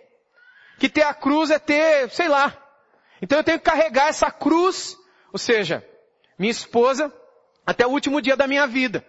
que 0.78 0.88
ter 0.88 1.02
a 1.02 1.14
cruz 1.14 1.50
é 1.50 1.58
ter, 1.58 2.10
sei 2.10 2.28
lá. 2.28 2.56
Então 3.22 3.38
eu 3.38 3.44
tenho 3.44 3.58
que 3.58 3.64
carregar 3.64 4.08
essa 4.08 4.30
cruz, 4.30 4.96
ou 5.32 5.38
seja, 5.38 5.86
minha 6.38 6.50
esposa, 6.50 7.12
até 7.64 7.86
o 7.86 7.90
último 7.90 8.20
dia 8.20 8.36
da 8.36 8.46
minha 8.46 8.66
vida. 8.66 9.04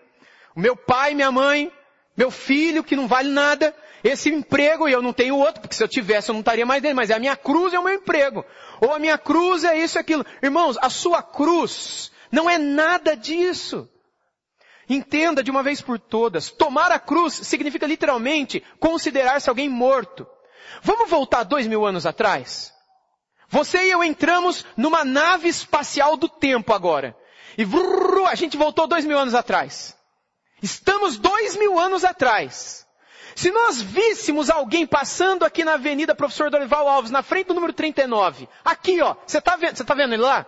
O 0.56 0.60
meu 0.60 0.75
pai, 0.75 1.13
minha 1.13 1.32
mãe, 1.32 1.72
meu 2.16 2.32
filho, 2.32 2.84
que 2.84 2.96
não 2.96 3.08
vale 3.08 3.30
nada, 3.30 3.76
esse 4.04 4.30
emprego, 4.30 4.88
e 4.88 4.92
eu 4.92 5.02
não 5.02 5.12
tenho 5.12 5.38
outro, 5.38 5.62
porque 5.62 5.76
se 5.76 5.84
eu 5.84 5.88
tivesse 5.88 6.30
eu 6.30 6.34
não 6.34 6.42
estaria 6.42 6.66
mais 6.66 6.82
dele, 6.82 6.94
mas 6.94 7.10
é 7.10 7.16
a 7.16 7.20
minha 7.20 7.36
cruz 7.36 7.74
é 7.74 7.80
o 7.80 7.84
meu 7.84 7.96
emprego. 7.96 8.46
Ou 8.80 8.94
a 8.94 9.00
minha 9.00 9.18
cruz 9.18 9.64
é 9.64 9.78
isso 9.78 9.98
e 9.98 10.00
aquilo. 10.00 10.26
Irmãos, 10.42 10.78
a 10.82 10.90
sua 10.90 11.24
cruz 11.24 12.12
não 12.32 12.50
é 12.50 12.58
nada 12.58 13.16
disso. 13.16 13.90
Entenda 14.88 15.44
de 15.44 15.50
uma 15.50 15.64
vez 15.64 15.82
por 15.82 16.00
todas, 16.00 16.52
tomar 16.52 16.92
a 16.92 17.00
cruz 17.00 17.34
significa 17.34 17.88
literalmente 17.88 18.64
considerar-se 18.80 19.50
alguém 19.50 19.68
morto. 19.68 20.28
Vamos 20.84 21.10
voltar 21.10 21.44
dois 21.44 21.66
mil 21.66 21.86
anos 21.86 22.06
atrás? 22.06 22.72
Você 23.50 23.86
e 23.86 23.90
eu 23.90 24.04
entramos 24.04 24.66
numa 24.78 25.04
nave 25.04 25.48
espacial 25.48 26.16
do 26.16 26.30
tempo 26.30 26.74
agora. 26.74 27.18
E 27.58 27.66
a 28.28 28.36
gente 28.36 28.58
voltou 28.58 28.86
dois 28.86 29.06
mil 29.06 29.18
anos 29.18 29.34
atrás. 29.34 29.96
Estamos 30.66 31.16
dois 31.16 31.56
mil 31.56 31.78
anos 31.78 32.04
atrás. 32.04 32.88
Se 33.36 33.52
nós 33.52 33.80
víssemos 33.80 34.50
alguém 34.50 34.88
passando 34.88 35.46
aqui 35.46 35.64
na 35.64 35.76
Avenida 35.76 36.16
Professor 36.16 36.50
Dorival 36.50 36.88
Alves, 36.88 37.12
na 37.12 37.22
frente 37.22 37.48
do 37.48 37.54
número 37.54 37.72
39, 37.72 38.50
aqui 38.64 39.00
ó, 39.00 39.16
você 39.28 39.40
tá 39.40 39.56
vendo, 39.56 39.78
você 39.78 39.84
tá 39.84 39.94
vendo 39.94 40.16
ele 40.16 40.24
lá? 40.24 40.44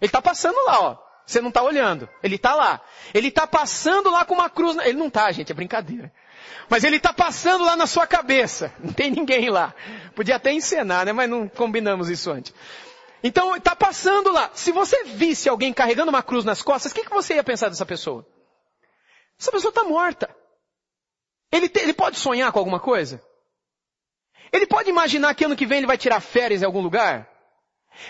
Ele 0.00 0.10
tá 0.10 0.20
passando 0.20 0.56
lá, 0.66 0.80
ó. 0.80 0.96
Você 1.24 1.40
não 1.40 1.52
tá 1.52 1.62
olhando. 1.62 2.08
Ele 2.20 2.36
tá 2.36 2.56
lá. 2.56 2.80
Ele 3.14 3.30
tá 3.30 3.46
passando 3.46 4.10
lá 4.10 4.24
com 4.24 4.34
uma 4.34 4.50
cruz. 4.50 4.76
Ele 4.78 4.98
não 4.98 5.08
tá, 5.08 5.30
gente, 5.30 5.52
é 5.52 5.54
brincadeira. 5.54 6.12
Mas 6.68 6.82
ele 6.82 6.98
tá 6.98 7.12
passando 7.12 7.62
lá 7.62 7.76
na 7.76 7.86
sua 7.86 8.08
cabeça. 8.08 8.72
Não 8.82 8.92
tem 8.92 9.10
ninguém 9.10 9.50
lá. 9.50 9.74
Podia 10.16 10.36
até 10.36 10.52
encenar, 10.52 11.04
né? 11.04 11.12
Mas 11.12 11.28
não 11.28 11.46
combinamos 11.46 12.08
isso 12.08 12.30
antes. 12.30 12.52
Então, 13.22 13.54
está 13.54 13.76
passando 13.76 14.32
lá. 14.32 14.50
Se 14.54 14.72
você 14.72 15.04
visse 15.04 15.48
alguém 15.48 15.72
carregando 15.72 16.10
uma 16.10 16.22
cruz 16.22 16.44
nas 16.44 16.62
costas, 16.62 16.90
o 16.90 16.94
que, 16.94 17.04
que 17.04 17.10
você 17.10 17.34
ia 17.34 17.44
pensar 17.44 17.68
dessa 17.68 17.84
pessoa? 17.84 18.26
Essa 19.40 19.50
pessoa 19.50 19.70
está 19.70 19.84
morta. 19.84 20.28
Ele, 21.50 21.68
te, 21.68 21.80
ele 21.80 21.94
pode 21.94 22.18
sonhar 22.18 22.52
com 22.52 22.58
alguma 22.58 22.78
coisa? 22.78 23.22
Ele 24.52 24.66
pode 24.66 24.90
imaginar 24.90 25.34
que 25.34 25.44
ano 25.44 25.56
que 25.56 25.64
vem 25.64 25.78
ele 25.78 25.86
vai 25.86 25.96
tirar 25.96 26.20
férias 26.20 26.60
em 26.60 26.66
algum 26.66 26.82
lugar? 26.82 27.26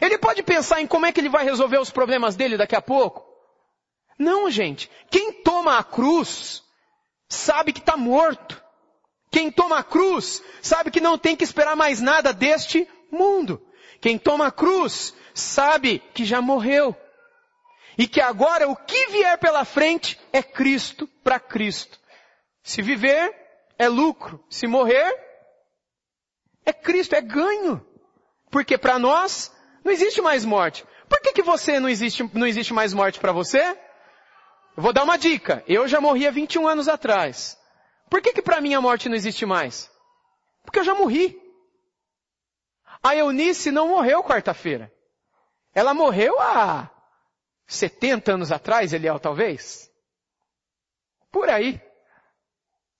Ele 0.00 0.18
pode 0.18 0.42
pensar 0.42 0.80
em 0.80 0.86
como 0.86 1.06
é 1.06 1.12
que 1.12 1.20
ele 1.20 1.28
vai 1.28 1.44
resolver 1.44 1.78
os 1.78 1.90
problemas 1.90 2.34
dele 2.34 2.56
daqui 2.56 2.74
a 2.74 2.82
pouco? 2.82 3.24
Não, 4.18 4.50
gente. 4.50 4.90
Quem 5.08 5.32
toma 5.32 5.78
a 5.78 5.84
cruz 5.84 6.64
sabe 7.28 7.72
que 7.72 7.80
está 7.80 7.96
morto. 7.96 8.60
Quem 9.30 9.52
toma 9.52 9.78
a 9.78 9.84
cruz 9.84 10.42
sabe 10.60 10.90
que 10.90 11.00
não 11.00 11.16
tem 11.16 11.36
que 11.36 11.44
esperar 11.44 11.76
mais 11.76 12.00
nada 12.00 12.32
deste 12.32 12.88
mundo. 13.10 13.64
Quem 14.00 14.18
toma 14.18 14.48
a 14.48 14.52
cruz 14.52 15.14
sabe 15.32 16.00
que 16.12 16.24
já 16.24 16.42
morreu. 16.42 16.96
E 17.98 18.06
que 18.06 18.20
agora 18.20 18.68
o 18.68 18.76
que 18.76 19.08
vier 19.08 19.38
pela 19.38 19.64
frente 19.64 20.18
é 20.32 20.42
Cristo 20.42 21.06
para 21.22 21.38
Cristo. 21.40 21.98
Se 22.62 22.82
viver, 22.82 23.34
é 23.78 23.88
lucro. 23.88 24.44
Se 24.48 24.66
morrer, 24.66 25.14
é 26.64 26.72
Cristo, 26.72 27.14
é 27.14 27.20
ganho. 27.20 27.84
Porque 28.50 28.76
para 28.76 28.98
nós, 28.98 29.52
não 29.84 29.92
existe 29.92 30.20
mais 30.20 30.44
morte. 30.44 30.84
Por 31.08 31.20
que, 31.20 31.32
que 31.32 31.42
você 31.42 31.80
não 31.80 31.88
existe, 31.88 32.28
não 32.34 32.46
existe 32.46 32.72
mais 32.72 32.92
morte 32.92 33.18
para 33.18 33.32
você? 33.32 33.76
Eu 34.76 34.82
vou 34.82 34.92
dar 34.92 35.02
uma 35.02 35.18
dica. 35.18 35.64
Eu 35.66 35.88
já 35.88 36.00
morri 36.00 36.26
há 36.26 36.30
21 36.30 36.66
anos 36.68 36.88
atrás. 36.88 37.58
Por 38.08 38.20
que 38.20 38.32
que 38.32 38.42
para 38.42 38.60
mim 38.60 38.74
a 38.74 38.80
morte 38.80 39.08
não 39.08 39.16
existe 39.16 39.44
mais? 39.44 39.90
Porque 40.64 40.78
eu 40.78 40.84
já 40.84 40.94
morri. 40.94 41.40
A 43.02 43.16
Eunice 43.16 43.70
não 43.70 43.88
morreu 43.88 44.22
quarta-feira. 44.22 44.92
Ela 45.74 45.94
morreu 45.94 46.38
há 46.40 46.90
70 47.70 48.32
anos 48.32 48.50
atrás, 48.50 48.92
Eliel, 48.92 49.20
talvez? 49.20 49.88
Por 51.30 51.48
aí. 51.48 51.80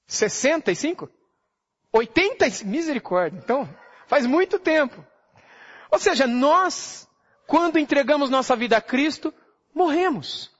65? 0.06 1.10
80? 1.92 2.46
Misericórdia. 2.64 3.36
Então, 3.36 3.68
faz 4.06 4.26
muito 4.26 4.60
tempo. 4.60 5.04
Ou 5.90 5.98
seja, 5.98 6.24
nós, 6.24 7.08
quando 7.48 7.80
entregamos 7.80 8.30
nossa 8.30 8.54
vida 8.54 8.76
a 8.76 8.80
Cristo, 8.80 9.34
morremos. 9.74 10.52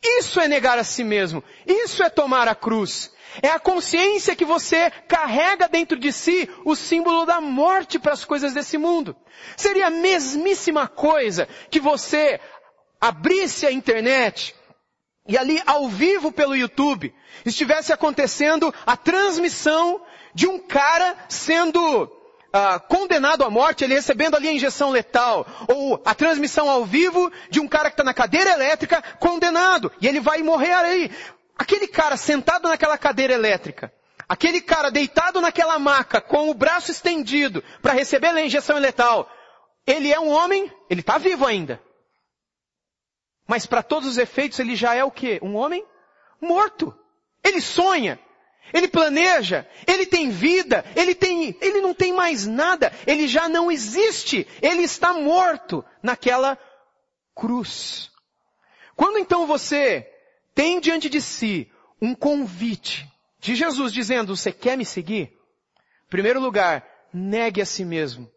Isso 0.00 0.38
é 0.38 0.46
negar 0.46 0.78
a 0.78 0.84
si 0.84 1.02
mesmo. 1.02 1.42
Isso 1.66 2.04
é 2.04 2.10
tomar 2.10 2.46
a 2.46 2.54
cruz. 2.54 3.12
É 3.42 3.48
a 3.48 3.58
consciência 3.58 4.36
que 4.36 4.44
você 4.44 4.90
carrega 5.08 5.68
dentro 5.68 5.98
de 5.98 6.12
si 6.12 6.48
o 6.64 6.76
símbolo 6.76 7.24
da 7.24 7.40
morte 7.40 7.98
para 7.98 8.12
as 8.12 8.24
coisas 8.24 8.54
desse 8.54 8.78
mundo. 8.78 9.16
Seria 9.56 9.88
a 9.88 9.90
mesmíssima 9.90 10.86
coisa 10.86 11.48
que 11.70 11.80
você 11.80 12.40
abrisse 13.04 13.66
a 13.66 13.72
internet 13.72 14.54
e 15.28 15.36
ali 15.36 15.62
ao 15.66 15.88
vivo 15.88 16.32
pelo 16.32 16.56
YouTube 16.56 17.14
estivesse 17.44 17.92
acontecendo 17.92 18.74
a 18.86 18.96
transmissão 18.96 20.00
de 20.34 20.46
um 20.46 20.58
cara 20.58 21.14
sendo 21.28 22.10
ah, 22.50 22.78
condenado 22.78 23.44
à 23.44 23.50
morte, 23.50 23.84
ele 23.84 23.92
recebendo 23.92 24.36
ali 24.36 24.48
a 24.48 24.52
injeção 24.52 24.90
letal, 24.90 25.46
ou 25.68 26.00
a 26.02 26.14
transmissão 26.14 26.70
ao 26.70 26.86
vivo 26.86 27.30
de 27.50 27.60
um 27.60 27.68
cara 27.68 27.90
que 27.90 27.94
está 27.94 28.04
na 28.04 28.14
cadeira 28.14 28.52
elétrica 28.52 29.02
condenado, 29.20 29.92
e 30.00 30.08
ele 30.08 30.20
vai 30.20 30.42
morrer 30.42 30.72
aí. 30.72 31.10
Aquele 31.58 31.86
cara 31.86 32.16
sentado 32.16 32.68
naquela 32.68 32.96
cadeira 32.96 33.34
elétrica, 33.34 33.92
aquele 34.26 34.62
cara 34.62 34.90
deitado 34.90 35.42
naquela 35.42 35.78
maca 35.78 36.22
com 36.22 36.48
o 36.48 36.54
braço 36.54 36.90
estendido 36.90 37.62
para 37.82 37.92
receber 37.92 38.28
a 38.28 38.40
injeção 38.40 38.78
letal, 38.78 39.28
ele 39.86 40.10
é 40.10 40.18
um 40.18 40.30
homem, 40.30 40.72
ele 40.88 41.00
está 41.00 41.18
vivo 41.18 41.44
ainda. 41.44 41.78
Mas 43.46 43.66
para 43.66 43.82
todos 43.82 44.08
os 44.08 44.18
efeitos 44.18 44.58
ele 44.58 44.74
já 44.74 44.94
é 44.94 45.04
o 45.04 45.10
quê? 45.10 45.38
Um 45.42 45.54
homem 45.54 45.84
morto. 46.40 46.96
Ele 47.42 47.60
sonha, 47.60 48.18
ele 48.72 48.88
planeja, 48.88 49.68
ele 49.86 50.06
tem 50.06 50.30
vida, 50.30 50.84
ele 50.96 51.14
tem, 51.14 51.56
ele 51.60 51.80
não 51.80 51.92
tem 51.92 52.12
mais 52.12 52.46
nada, 52.46 52.90
ele 53.06 53.28
já 53.28 53.48
não 53.48 53.70
existe, 53.70 54.46
ele 54.62 54.82
está 54.82 55.12
morto 55.12 55.84
naquela 56.02 56.58
cruz. 57.34 58.10
Quando 58.96 59.18
então 59.18 59.46
você 59.46 60.10
tem 60.54 60.80
diante 60.80 61.10
de 61.10 61.20
si 61.20 61.70
um 62.00 62.14
convite 62.14 63.06
de 63.38 63.54
Jesus 63.54 63.92
dizendo, 63.92 64.34
você 64.34 64.50
quer 64.50 64.78
me 64.78 64.86
seguir? 64.86 65.36
Em 66.06 66.08
primeiro 66.08 66.40
lugar, 66.40 66.86
negue 67.12 67.60
a 67.60 67.66
si 67.66 67.84
mesmo. 67.84 68.30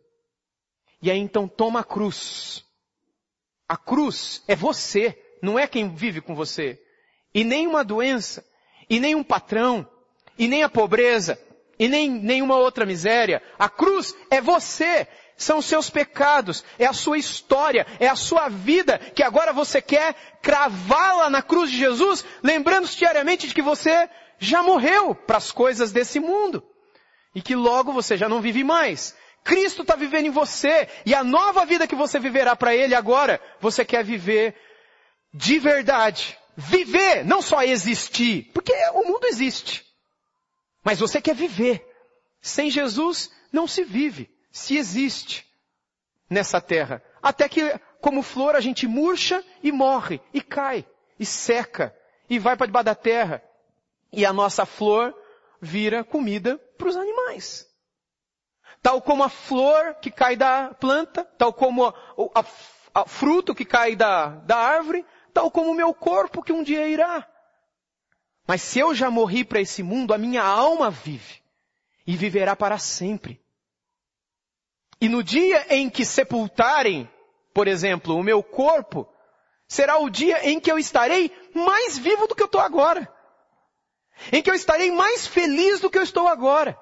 E 1.01 1.09
aí 1.09 1.17
então 1.17 1.47
toma 1.47 1.79
a 1.79 1.83
cruz. 1.83 2.65
A 3.67 3.75
cruz 3.75 4.43
é 4.47 4.55
você, 4.55 5.17
não 5.41 5.57
é 5.59 5.67
quem 5.67 5.93
vive 5.93 6.21
com 6.21 6.33
você. 6.33 6.81
E 7.33 7.43
nem 7.43 7.67
uma 7.67 7.83
doença, 7.83 8.45
e 8.89 9.00
nem 9.00 9.13
um 9.15 9.24
patrão, 9.24 9.88
e 10.38 10.47
nem 10.47 10.63
a 10.63 10.69
pobreza, 10.69 11.39
e 11.77 11.88
nem 11.88 12.09
nenhuma 12.09 12.55
outra 12.55 12.86
miséria. 12.86 13.41
A 13.59 13.67
cruz 13.67 14.15
é 14.31 14.39
você, 14.39 15.07
são 15.36 15.62
seus 15.62 15.89
pecados, 15.89 16.63
é 16.79 16.86
a 16.86 16.93
sua 16.93 17.17
história, 17.17 17.86
é 18.00 18.07
a 18.07 18.15
sua 18.15 18.50
vida, 18.50 18.97
que 18.97 19.21
agora 19.21 19.53
você 19.53 19.81
quer 19.81 20.15
cravá-la 20.41 21.29
na 21.29 21.41
cruz 21.41 21.69
de 21.69 21.77
Jesus, 21.77 22.25
lembrando-se 22.41 22.97
diariamente 22.97 23.47
de 23.47 23.53
que 23.53 23.62
você 23.62 24.09
já 24.39 24.63
morreu 24.63 25.13
para 25.13 25.38
as 25.38 25.51
coisas 25.51 25.91
desse 25.91 26.19
mundo. 26.19 26.63
E 27.36 27.41
que 27.41 27.55
logo 27.55 27.91
você 27.91 28.17
já 28.17 28.27
não 28.27 28.41
vive 28.41 28.63
mais. 28.63 29.15
Cristo 29.47 29.81
está 29.81 29.95
vivendo 29.95 30.25
em 30.25 30.29
você, 30.29 30.89
e 31.05 31.15
a 31.15 31.23
nova 31.23 31.65
vida 31.65 31.87
que 31.87 31.95
você 31.95 32.19
viverá 32.19 32.53
para 32.53 32.75
Ele 32.75 32.93
agora, 32.93 33.41
você 33.61 33.85
quer 33.85 34.03
viver 34.03 34.53
de 35.33 35.57
verdade. 35.57 36.37
Viver, 36.57 37.23
não 37.23 37.41
só 37.41 37.63
existir, 37.63 38.51
porque 38.53 38.73
o 38.93 39.05
mundo 39.05 39.25
existe. 39.25 39.85
Mas 40.83 40.99
você 40.99 41.21
quer 41.21 41.33
viver. 41.33 41.81
Sem 42.41 42.69
Jesus 42.69 43.31
não 43.49 43.65
se 43.65 43.85
vive, 43.85 44.29
se 44.51 44.75
existe 44.75 45.45
nessa 46.29 46.59
terra. 46.59 47.01
Até 47.23 47.47
que, 47.47 47.61
como 48.01 48.21
flor, 48.21 48.53
a 48.53 48.59
gente 48.59 48.85
murcha 48.85 49.41
e 49.63 49.71
morre, 49.71 50.19
e 50.33 50.41
cai, 50.41 50.85
e 51.17 51.25
seca, 51.25 51.95
e 52.29 52.37
vai 52.37 52.57
para 52.57 52.67
debaixo 52.67 52.85
da 52.85 52.95
terra. 52.95 53.41
E 54.11 54.25
a 54.25 54.33
nossa 54.33 54.65
flor 54.65 55.15
vira 55.61 56.03
comida 56.03 56.57
para 56.77 56.89
os 56.89 56.97
animais. 56.97 57.65
Tal 58.81 59.01
como 59.01 59.24
a 59.24 59.29
flor 59.29 59.96
que 59.96 60.12
cai 60.12 60.36
da 60.36 60.74
planta, 60.79 61.25
tal 61.38 61.51
como 61.51 61.93
o 62.15 62.31
fruto 63.05 63.53
que 63.53 63.65
cai 63.65 63.96
da, 63.96 64.27
da 64.27 64.57
árvore, 64.57 65.05
tal 65.34 65.51
como 65.51 65.72
o 65.72 65.75
meu 65.75 65.93
corpo 65.93 66.41
que 66.41 66.53
um 66.53 66.63
dia 66.63 66.88
irá. 66.88 67.27
Mas 68.48 68.62
se 68.62 68.79
eu 68.79 68.96
já 68.96 69.12
morri 69.12 69.43
para 69.43 69.60
esse 69.60 69.84
mundo, 69.84 70.13
a 70.13 70.17
minha 70.17 70.41
alma 70.41 70.89
vive 70.89 71.43
e 72.05 72.15
viverá 72.15 72.55
para 72.55 72.77
sempre. 72.77 73.41
E 75.01 75.10
no 75.10 75.22
dia 75.22 75.65
em 75.69 75.89
que 75.89 76.05
sepultarem, 76.05 77.10
por 77.53 77.67
exemplo, 77.67 78.15
o 78.15 78.24
meu 78.24 78.41
corpo, 78.41 79.07
será 79.67 79.98
o 79.98 80.10
dia 80.10 80.50
em 80.50 80.60
que 80.60 80.72
eu 80.72 80.79
estarei 80.79 81.31
mais 81.53 81.98
vivo 81.98 82.25
do 82.25 82.34
que 82.34 82.41
eu 82.41 82.48
estou 82.48 82.62
agora. 82.62 83.13
Em 84.31 84.41
que 84.41 84.50
eu 84.50 84.55
estarei 84.55 84.91
mais 84.91 85.27
feliz 85.27 85.81
do 85.81 85.89
que 85.89 85.98
eu 85.98 86.03
estou 86.03 86.27
agora. 86.27 86.79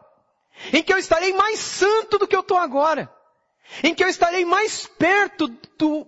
Em 0.74 0.82
que 0.82 0.94
eu 0.94 0.98
estarei 0.98 1.34
mais 1.34 1.60
santo 1.60 2.18
do 2.18 2.28
que 2.28 2.36
eu 2.36 2.42
estou 2.42 2.58
agora. 2.58 3.12
Em 3.84 3.94
que 3.94 4.04
eu 4.04 4.08
estarei 4.08 4.46
mais 4.46 4.86
perto 4.86 5.48
do 5.78 6.08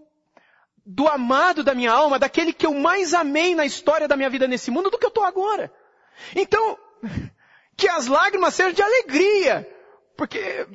do 0.90 1.06
amado 1.06 1.66
da 1.66 1.76
minha 1.76 1.92
alma, 1.92 2.18
daquele 2.18 2.54
que 2.54 2.66
eu 2.66 2.74
mais 2.74 3.14
amei 3.14 3.54
na 3.54 3.66
história 3.66 4.08
da 4.08 4.16
minha 4.16 4.30
vida 4.30 4.48
nesse 4.48 4.72
mundo 4.72 4.90
do 4.90 4.98
que 4.98 5.06
eu 5.06 5.10
estou 5.10 5.26
agora. 5.26 5.70
Então, 6.34 6.78
que 7.76 7.90
as 7.90 8.08
lágrimas 8.08 8.54
sejam 8.54 8.72
de 8.72 8.82
alegria, 8.82 9.70
porque 10.16 10.66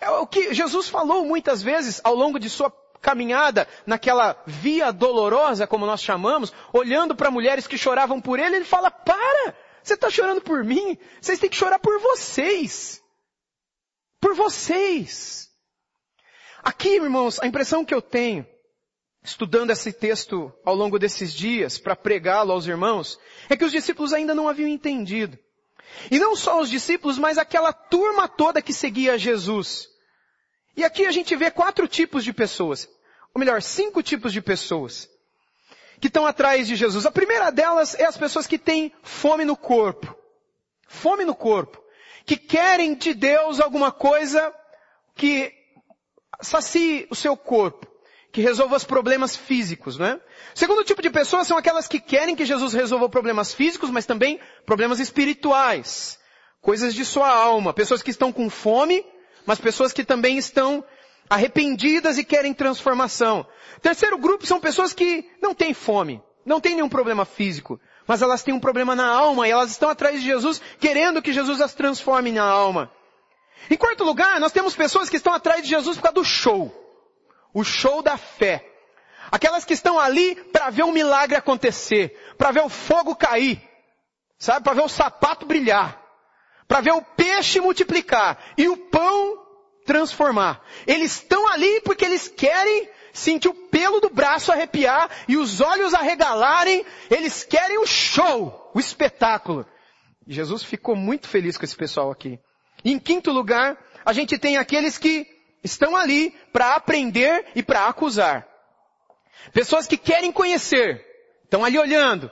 é 0.00 0.08
o 0.08 0.26
que 0.26 0.54
Jesus 0.54 0.88
falou 0.88 1.26
muitas 1.26 1.62
vezes 1.62 2.00
ao 2.02 2.14
longo 2.14 2.40
de 2.40 2.48
sua 2.48 2.72
caminhada 3.02 3.68
naquela 3.86 4.34
via 4.46 4.90
dolorosa, 4.92 5.66
como 5.66 5.84
nós 5.84 6.02
chamamos, 6.02 6.52
olhando 6.72 7.14
para 7.14 7.30
mulheres 7.30 7.66
que 7.66 7.76
choravam 7.76 8.18
por 8.18 8.38
ele, 8.38 8.56
ele 8.56 8.64
fala, 8.64 8.90
para! 8.90 9.54
Você 9.82 9.94
está 9.94 10.08
chorando 10.10 10.40
por 10.40 10.64
mim? 10.64 10.98
Vocês 11.20 11.38
têm 11.38 11.50
que 11.50 11.56
chorar 11.56 11.78
por 11.78 11.98
vocês. 12.00 12.99
Por 14.20 14.34
vocês. 14.34 15.48
Aqui, 16.62 16.96
irmãos, 16.96 17.40
a 17.40 17.46
impressão 17.46 17.84
que 17.84 17.94
eu 17.94 18.02
tenho 18.02 18.46
estudando 19.22 19.70
esse 19.70 19.92
texto 19.92 20.52
ao 20.64 20.74
longo 20.74 20.98
desses 20.98 21.32
dias 21.32 21.78
para 21.78 21.96
pregá-lo 21.96 22.52
aos 22.52 22.66
irmãos, 22.66 23.18
é 23.48 23.56
que 23.56 23.64
os 23.64 23.72
discípulos 23.72 24.12
ainda 24.12 24.34
não 24.34 24.48
haviam 24.48 24.68
entendido 24.68 25.38
E 26.10 26.18
não 26.18 26.34
só 26.34 26.60
os 26.60 26.70
discípulos, 26.70 27.18
mas 27.18 27.36
aquela 27.36 27.72
turma 27.72 28.28
toda 28.28 28.62
que 28.62 28.72
seguia 28.72 29.18
Jesus. 29.18 29.88
E 30.76 30.84
aqui 30.84 31.04
a 31.04 31.10
gente 31.10 31.34
vê 31.36 31.50
quatro 31.50 31.86
tipos 31.88 32.24
de 32.24 32.32
pessoas. 32.32 32.88
Ou 33.34 33.38
melhor, 33.38 33.60
cinco 33.60 34.02
tipos 34.02 34.32
de 34.32 34.40
pessoas 34.40 35.08
que 36.00 36.06
estão 36.06 36.24
atrás 36.24 36.66
de 36.66 36.76
Jesus. 36.76 37.04
A 37.04 37.10
primeira 37.10 37.50
delas 37.50 37.94
é 37.94 38.04
as 38.04 38.16
pessoas 38.16 38.46
que 38.46 38.58
têm 38.58 38.92
fome 39.02 39.44
no 39.44 39.56
corpo. 39.56 40.16
Fome 40.88 41.24
no 41.24 41.34
corpo. 41.34 41.79
Que 42.30 42.36
querem 42.36 42.94
de 42.94 43.12
Deus 43.12 43.58
alguma 43.58 43.90
coisa 43.90 44.54
que 45.16 45.52
sacie 46.40 47.08
o 47.10 47.14
seu 47.16 47.36
corpo. 47.36 47.88
Que 48.30 48.40
resolva 48.40 48.76
os 48.76 48.84
problemas 48.84 49.34
físicos, 49.34 49.98
é? 49.98 50.14
O 50.14 50.20
segundo 50.54 50.84
tipo 50.84 51.02
de 51.02 51.10
pessoas 51.10 51.48
são 51.48 51.58
aquelas 51.58 51.88
que 51.88 51.98
querem 51.98 52.36
que 52.36 52.44
Jesus 52.44 52.72
resolva 52.72 53.08
problemas 53.08 53.52
físicos, 53.52 53.90
mas 53.90 54.06
também 54.06 54.38
problemas 54.64 55.00
espirituais. 55.00 56.20
Coisas 56.60 56.94
de 56.94 57.04
sua 57.04 57.28
alma. 57.28 57.74
Pessoas 57.74 58.00
que 58.00 58.12
estão 58.12 58.32
com 58.32 58.48
fome, 58.48 59.04
mas 59.44 59.58
pessoas 59.58 59.92
que 59.92 60.04
também 60.04 60.38
estão 60.38 60.84
arrependidas 61.28 62.16
e 62.16 62.22
querem 62.22 62.54
transformação. 62.54 63.44
Terceiro 63.82 64.16
grupo 64.16 64.46
são 64.46 64.60
pessoas 64.60 64.92
que 64.92 65.28
não 65.42 65.52
têm 65.52 65.74
fome, 65.74 66.22
não 66.46 66.60
têm 66.60 66.76
nenhum 66.76 66.88
problema 66.88 67.24
físico, 67.24 67.80
mas 68.10 68.22
elas 68.22 68.42
têm 68.42 68.52
um 68.52 68.58
problema 68.58 68.96
na 68.96 69.06
alma 69.06 69.46
e 69.46 69.52
elas 69.52 69.70
estão 69.70 69.88
atrás 69.88 70.20
de 70.20 70.26
Jesus, 70.26 70.60
querendo 70.80 71.22
que 71.22 71.32
Jesus 71.32 71.60
as 71.60 71.74
transforme 71.74 72.32
na 72.32 72.42
alma. 72.42 72.90
Em 73.70 73.76
quarto 73.76 74.02
lugar, 74.02 74.40
nós 74.40 74.50
temos 74.50 74.74
pessoas 74.74 75.08
que 75.08 75.16
estão 75.16 75.32
atrás 75.32 75.62
de 75.62 75.68
Jesus 75.68 75.96
por 75.96 76.02
causa 76.02 76.16
do 76.16 76.24
show. 76.24 76.74
O 77.54 77.62
show 77.62 78.02
da 78.02 78.16
fé. 78.16 78.68
Aquelas 79.30 79.64
que 79.64 79.74
estão 79.74 79.96
ali 79.96 80.34
para 80.34 80.70
ver 80.70 80.82
um 80.82 80.90
milagre 80.90 81.36
acontecer, 81.36 82.34
para 82.36 82.50
ver 82.50 82.64
o 82.64 82.68
fogo 82.68 83.14
cair, 83.14 83.62
sabe? 84.36 84.64
Para 84.64 84.74
ver 84.74 84.82
o 84.82 84.88
sapato 84.88 85.46
brilhar, 85.46 86.02
para 86.66 86.80
ver 86.80 86.94
o 86.94 87.02
peixe 87.02 87.60
multiplicar 87.60 88.38
e 88.58 88.68
o 88.68 88.76
pão 88.76 89.38
transformar. 89.86 90.60
Eles 90.84 91.12
estão 91.12 91.46
ali 91.46 91.80
porque 91.82 92.06
eles 92.06 92.26
querem 92.26 92.88
sentir 93.12 93.48
o 93.48 93.54
pelo 93.54 94.00
do 94.00 94.10
braço 94.10 94.52
arrepiar 94.52 95.10
e 95.28 95.36
os 95.36 95.60
olhos 95.60 95.94
arregalarem. 95.94 96.84
Eles 97.10 97.44
querem 97.44 97.78
o 97.78 97.86
show, 97.86 98.70
o 98.74 98.80
espetáculo. 98.80 99.66
Jesus 100.26 100.62
ficou 100.62 100.94
muito 100.94 101.28
feliz 101.28 101.56
com 101.56 101.64
esse 101.64 101.76
pessoal 101.76 102.10
aqui. 102.10 102.38
E 102.84 102.92
em 102.92 102.98
quinto 102.98 103.30
lugar, 103.30 103.78
a 104.04 104.12
gente 104.12 104.38
tem 104.38 104.56
aqueles 104.56 104.96
que 104.96 105.26
estão 105.62 105.96
ali 105.96 106.30
para 106.52 106.74
aprender 106.74 107.46
e 107.54 107.62
para 107.62 107.86
acusar. 107.86 108.46
Pessoas 109.52 109.86
que 109.86 109.96
querem 109.96 110.32
conhecer, 110.32 111.04
estão 111.44 111.64
ali 111.64 111.78
olhando. 111.78 112.30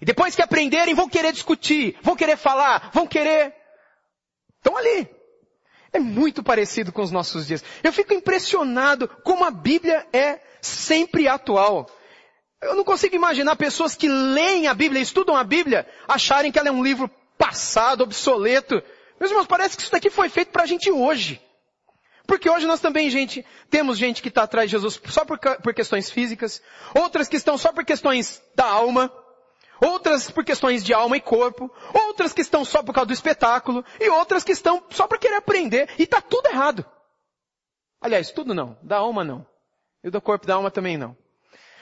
E 0.00 0.04
depois 0.04 0.34
que 0.34 0.42
aprenderem, 0.42 0.94
vão 0.94 1.08
querer 1.08 1.32
discutir, 1.32 1.96
vão 2.02 2.16
querer 2.16 2.36
falar, 2.36 2.90
vão 2.92 3.06
querer. 3.06 3.54
Estão 4.56 4.76
ali. 4.76 5.08
É 5.92 5.98
muito 5.98 6.42
parecido 6.42 6.92
com 6.92 7.02
os 7.02 7.10
nossos 7.10 7.46
dias. 7.46 7.64
Eu 7.82 7.92
fico 7.92 8.14
impressionado 8.14 9.08
como 9.24 9.44
a 9.44 9.50
Bíblia 9.50 10.06
é 10.12 10.40
sempre 10.60 11.26
atual. 11.26 11.88
Eu 12.60 12.74
não 12.74 12.84
consigo 12.84 13.16
imaginar 13.16 13.56
pessoas 13.56 13.94
que 13.94 14.08
leem 14.08 14.66
a 14.66 14.74
Bíblia, 14.74 15.00
estudam 15.00 15.34
a 15.34 15.42
Bíblia, 15.42 15.88
acharem 16.06 16.52
que 16.52 16.58
ela 16.58 16.68
é 16.68 16.72
um 16.72 16.84
livro 16.84 17.10
passado, 17.38 18.02
obsoleto. 18.02 18.82
Meus 19.18 19.30
irmãos, 19.30 19.46
parece 19.46 19.76
que 19.76 19.82
isso 19.82 19.92
daqui 19.92 20.10
foi 20.10 20.28
feito 20.28 20.52
para 20.52 20.62
a 20.62 20.66
gente 20.66 20.90
hoje. 20.90 21.40
Porque 22.26 22.48
hoje 22.48 22.66
nós 22.66 22.78
também, 22.78 23.10
gente, 23.10 23.44
temos 23.68 23.98
gente 23.98 24.22
que 24.22 24.28
está 24.28 24.44
atrás 24.44 24.70
de 24.70 24.76
Jesus 24.76 25.00
só 25.06 25.24
por, 25.24 25.38
por 25.38 25.74
questões 25.74 26.10
físicas, 26.10 26.62
outras 26.94 27.28
que 27.28 27.36
estão 27.36 27.58
só 27.58 27.72
por 27.72 27.84
questões 27.84 28.40
da 28.54 28.66
alma, 28.66 29.12
outras 29.80 30.30
por 30.30 30.44
questões 30.44 30.84
de 30.84 30.92
alma 30.92 31.16
e 31.16 31.20
corpo, 31.20 31.70
outras 31.92 32.32
que 32.32 32.40
estão 32.40 32.64
só 32.64 32.82
por 32.82 32.94
causa 32.94 33.06
do 33.06 33.12
espetáculo, 33.12 33.84
e 33.98 34.08
outras 34.08 34.44
que 34.44 34.52
estão 34.52 34.82
só 34.90 35.06
para 35.06 35.18
querer 35.18 35.36
aprender, 35.36 35.88
e 35.98 36.02
está 36.02 36.20
tudo 36.20 36.46
errado. 36.48 36.84
Aliás, 38.00 38.30
tudo 38.30 38.54
não, 38.54 38.78
da 38.82 38.96
alma 38.96 39.24
não. 39.24 39.46
E 40.02 40.10
do 40.10 40.20
corpo 40.20 40.46
da 40.46 40.54
alma 40.54 40.70
também 40.70 40.96
não. 40.96 41.16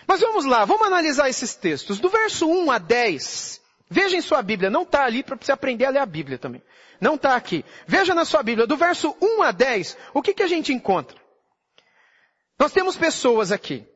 Mas 0.06 0.20
vamos 0.20 0.44
lá, 0.44 0.64
vamos 0.64 0.86
analisar 0.86 1.28
esses 1.28 1.54
textos. 1.54 2.00
Do 2.00 2.08
verso 2.08 2.48
1 2.48 2.70
a 2.70 2.78
10, 2.78 3.60
veja 3.88 4.16
em 4.16 4.22
sua 4.22 4.42
Bíblia, 4.42 4.70
não 4.70 4.82
está 4.82 5.04
ali 5.04 5.22
para 5.22 5.36
você 5.36 5.52
aprender 5.52 5.84
a 5.84 5.90
ler 5.90 6.00
a 6.00 6.06
Bíblia 6.06 6.38
também. 6.38 6.62
Não 7.00 7.14
está 7.14 7.36
aqui. 7.36 7.64
Veja 7.86 8.14
na 8.14 8.24
sua 8.24 8.42
Bíblia, 8.42 8.66
do 8.66 8.76
verso 8.76 9.14
1 9.20 9.42
a 9.42 9.52
10, 9.52 9.96
o 10.14 10.22
que, 10.22 10.34
que 10.34 10.42
a 10.42 10.48
gente 10.48 10.72
encontra? 10.72 11.16
Nós 12.58 12.72
temos 12.72 12.96
pessoas 12.96 13.52
aqui. 13.52 13.86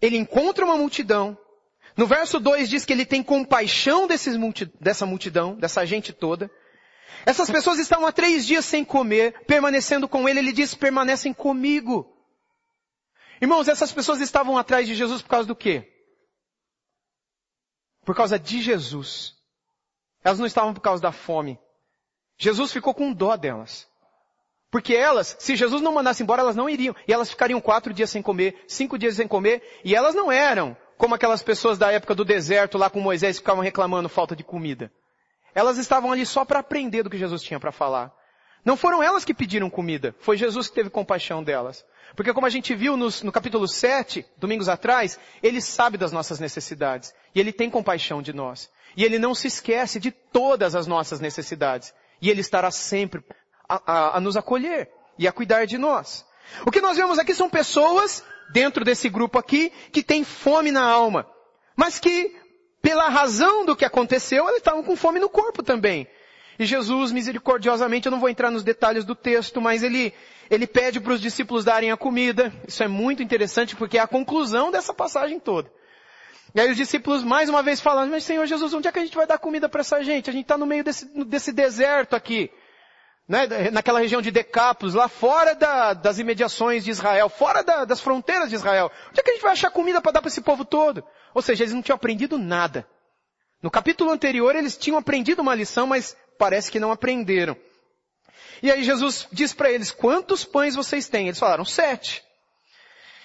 Ele 0.00 0.16
encontra 0.16 0.64
uma 0.64 0.76
multidão, 0.76 1.36
no 1.96 2.06
verso 2.06 2.38
2 2.38 2.68
diz 2.68 2.84
que 2.84 2.92
ele 2.92 3.04
tem 3.04 3.22
compaixão 3.22 4.06
multi, 4.38 4.70
dessa 4.80 5.04
multidão, 5.04 5.54
dessa 5.54 5.84
gente 5.84 6.12
toda. 6.12 6.50
Essas 7.26 7.50
pessoas 7.50 7.78
estavam 7.78 8.06
há 8.06 8.12
três 8.12 8.46
dias 8.46 8.64
sem 8.64 8.84
comer, 8.84 9.44
permanecendo 9.46 10.08
com 10.08 10.28
ele, 10.28 10.38
ele 10.38 10.52
diz, 10.52 10.74
permanecem 10.74 11.32
comigo. 11.32 12.16
Irmãos, 13.40 13.68
essas 13.68 13.92
pessoas 13.92 14.20
estavam 14.20 14.56
atrás 14.56 14.86
de 14.86 14.94
Jesus 14.94 15.22
por 15.22 15.28
causa 15.28 15.48
do 15.48 15.56
quê? 15.56 15.90
Por 18.04 18.14
causa 18.14 18.38
de 18.38 18.62
Jesus. 18.62 19.34
Elas 20.22 20.38
não 20.38 20.46
estavam 20.46 20.74
por 20.74 20.80
causa 20.80 21.02
da 21.02 21.12
fome. 21.12 21.58
Jesus 22.38 22.72
ficou 22.72 22.94
com 22.94 23.12
dó 23.12 23.36
delas. 23.36 23.88
Porque 24.70 24.94
elas, 24.94 25.36
se 25.38 25.56
Jesus 25.56 25.82
não 25.82 25.92
mandasse 25.92 26.22
embora, 26.22 26.42
elas 26.42 26.56
não 26.56 26.68
iriam. 26.68 26.94
E 27.06 27.12
elas 27.12 27.30
ficariam 27.30 27.60
quatro 27.60 27.92
dias 27.92 28.08
sem 28.08 28.22
comer, 28.22 28.62
cinco 28.68 28.98
dias 28.98 29.16
sem 29.16 29.26
comer, 29.26 29.62
e 29.84 29.94
elas 29.94 30.14
não 30.14 30.30
eram 30.30 30.76
como 31.00 31.14
aquelas 31.14 31.42
pessoas 31.42 31.78
da 31.78 31.90
época 31.90 32.14
do 32.14 32.26
deserto 32.26 32.76
lá 32.76 32.90
com 32.90 33.00
Moisés 33.00 33.38
ficavam 33.38 33.64
reclamando 33.64 34.06
falta 34.06 34.36
de 34.36 34.44
comida. 34.44 34.92
Elas 35.54 35.78
estavam 35.78 36.12
ali 36.12 36.26
só 36.26 36.44
para 36.44 36.58
aprender 36.58 37.02
do 37.02 37.08
que 37.08 37.16
Jesus 37.16 37.42
tinha 37.42 37.58
para 37.58 37.72
falar. 37.72 38.12
Não 38.62 38.76
foram 38.76 39.02
elas 39.02 39.24
que 39.24 39.32
pediram 39.32 39.70
comida, 39.70 40.14
foi 40.20 40.36
Jesus 40.36 40.68
que 40.68 40.74
teve 40.74 40.90
compaixão 40.90 41.42
delas. 41.42 41.82
Porque 42.14 42.34
como 42.34 42.46
a 42.46 42.50
gente 42.50 42.74
viu 42.74 42.98
nos, 42.98 43.22
no 43.22 43.32
capítulo 43.32 43.66
7, 43.66 44.26
domingos 44.36 44.68
atrás, 44.68 45.18
Ele 45.42 45.62
sabe 45.62 45.96
das 45.96 46.12
nossas 46.12 46.38
necessidades. 46.38 47.14
E 47.34 47.40
Ele 47.40 47.52
tem 47.52 47.70
compaixão 47.70 48.20
de 48.20 48.34
nós. 48.34 48.68
E 48.94 49.02
Ele 49.02 49.18
não 49.18 49.34
se 49.34 49.46
esquece 49.46 49.98
de 49.98 50.10
todas 50.10 50.74
as 50.74 50.86
nossas 50.86 51.18
necessidades. 51.18 51.94
E 52.20 52.28
Ele 52.28 52.42
estará 52.42 52.70
sempre 52.70 53.24
a, 53.66 53.80
a, 53.86 54.16
a 54.18 54.20
nos 54.20 54.36
acolher 54.36 54.90
e 55.18 55.26
a 55.26 55.32
cuidar 55.32 55.64
de 55.64 55.78
nós. 55.78 56.26
O 56.66 56.70
que 56.70 56.82
nós 56.82 56.98
vemos 56.98 57.18
aqui 57.18 57.34
são 57.34 57.48
pessoas 57.48 58.22
dentro 58.52 58.84
desse 58.84 59.08
grupo 59.08 59.38
aqui 59.38 59.72
que 59.92 60.02
tem 60.02 60.24
fome 60.24 60.70
na 60.70 60.82
alma, 60.82 61.26
mas 61.76 61.98
que, 61.98 62.34
pela 62.82 63.08
razão 63.08 63.64
do 63.64 63.76
que 63.76 63.84
aconteceu, 63.84 64.44
eles 64.48 64.58
estavam 64.58 64.82
com 64.82 64.96
fome 64.96 65.18
no 65.18 65.28
corpo 65.28 65.62
também. 65.62 66.06
E 66.58 66.66
Jesus, 66.66 67.10
misericordiosamente, 67.10 68.06
eu 68.06 68.12
não 68.12 68.20
vou 68.20 68.28
entrar 68.28 68.50
nos 68.50 68.62
detalhes 68.62 69.04
do 69.04 69.14
texto, 69.14 69.60
mas 69.62 69.82
ele, 69.82 70.12
ele 70.50 70.66
pede 70.66 71.00
para 71.00 71.14
os 71.14 71.20
discípulos 71.20 71.64
darem 71.64 71.90
a 71.90 71.96
comida. 71.96 72.52
Isso 72.68 72.82
é 72.82 72.88
muito 72.88 73.22
interessante 73.22 73.74
porque 73.74 73.96
é 73.96 74.00
a 74.00 74.06
conclusão 74.06 74.70
dessa 74.70 74.92
passagem 74.92 75.40
toda. 75.40 75.72
E 76.54 76.60
aí 76.60 76.70
os 76.70 76.76
discípulos 76.76 77.22
mais 77.22 77.48
uma 77.48 77.62
vez 77.62 77.80
falam, 77.80 78.06
mas 78.08 78.24
Senhor 78.24 78.44
Jesus, 78.44 78.74
onde 78.74 78.88
é 78.88 78.92
que 78.92 78.98
a 78.98 79.04
gente 79.04 79.16
vai 79.16 79.26
dar 79.26 79.38
comida 79.38 79.68
para 79.68 79.80
essa 79.80 80.02
gente? 80.02 80.28
A 80.28 80.32
gente 80.32 80.42
está 80.42 80.58
no 80.58 80.66
meio 80.66 80.84
desse, 80.84 81.06
desse 81.24 81.52
deserto 81.52 82.14
aqui 82.14 82.50
né, 83.28 83.70
naquela 83.70 84.00
região 84.00 84.20
de 84.20 84.30
Decápolis, 84.30 84.94
lá 84.94 85.08
fora 85.08 85.54
da, 85.54 85.92
das 85.92 86.18
imediações 86.18 86.84
de 86.84 86.90
Israel, 86.90 87.28
fora 87.28 87.62
da, 87.62 87.84
das 87.84 88.00
fronteiras 88.00 88.48
de 88.48 88.56
Israel. 88.56 88.90
Onde 89.08 89.20
é 89.20 89.22
que 89.22 89.30
a 89.30 89.34
gente 89.34 89.42
vai 89.42 89.52
achar 89.52 89.70
comida 89.70 90.00
para 90.00 90.12
dar 90.12 90.20
para 90.20 90.28
esse 90.28 90.40
povo 90.40 90.64
todo? 90.64 91.04
Ou 91.32 91.40
seja, 91.40 91.62
eles 91.62 91.74
não 91.74 91.82
tinham 91.82 91.96
aprendido 91.96 92.36
nada. 92.38 92.86
No 93.62 93.70
capítulo 93.70 94.10
anterior 94.10 94.56
eles 94.56 94.76
tinham 94.76 94.98
aprendido 94.98 95.42
uma 95.42 95.54
lição, 95.54 95.86
mas 95.86 96.16
parece 96.38 96.70
que 96.70 96.80
não 96.80 96.90
aprenderam. 96.90 97.56
E 98.62 98.70
aí 98.70 98.82
Jesus 98.82 99.28
diz 99.32 99.52
para 99.52 99.70
eles, 99.70 99.90
quantos 99.90 100.44
pães 100.44 100.74
vocês 100.74 101.08
têm? 101.08 101.28
Eles 101.28 101.38
falaram, 101.38 101.64
sete. 101.64 102.22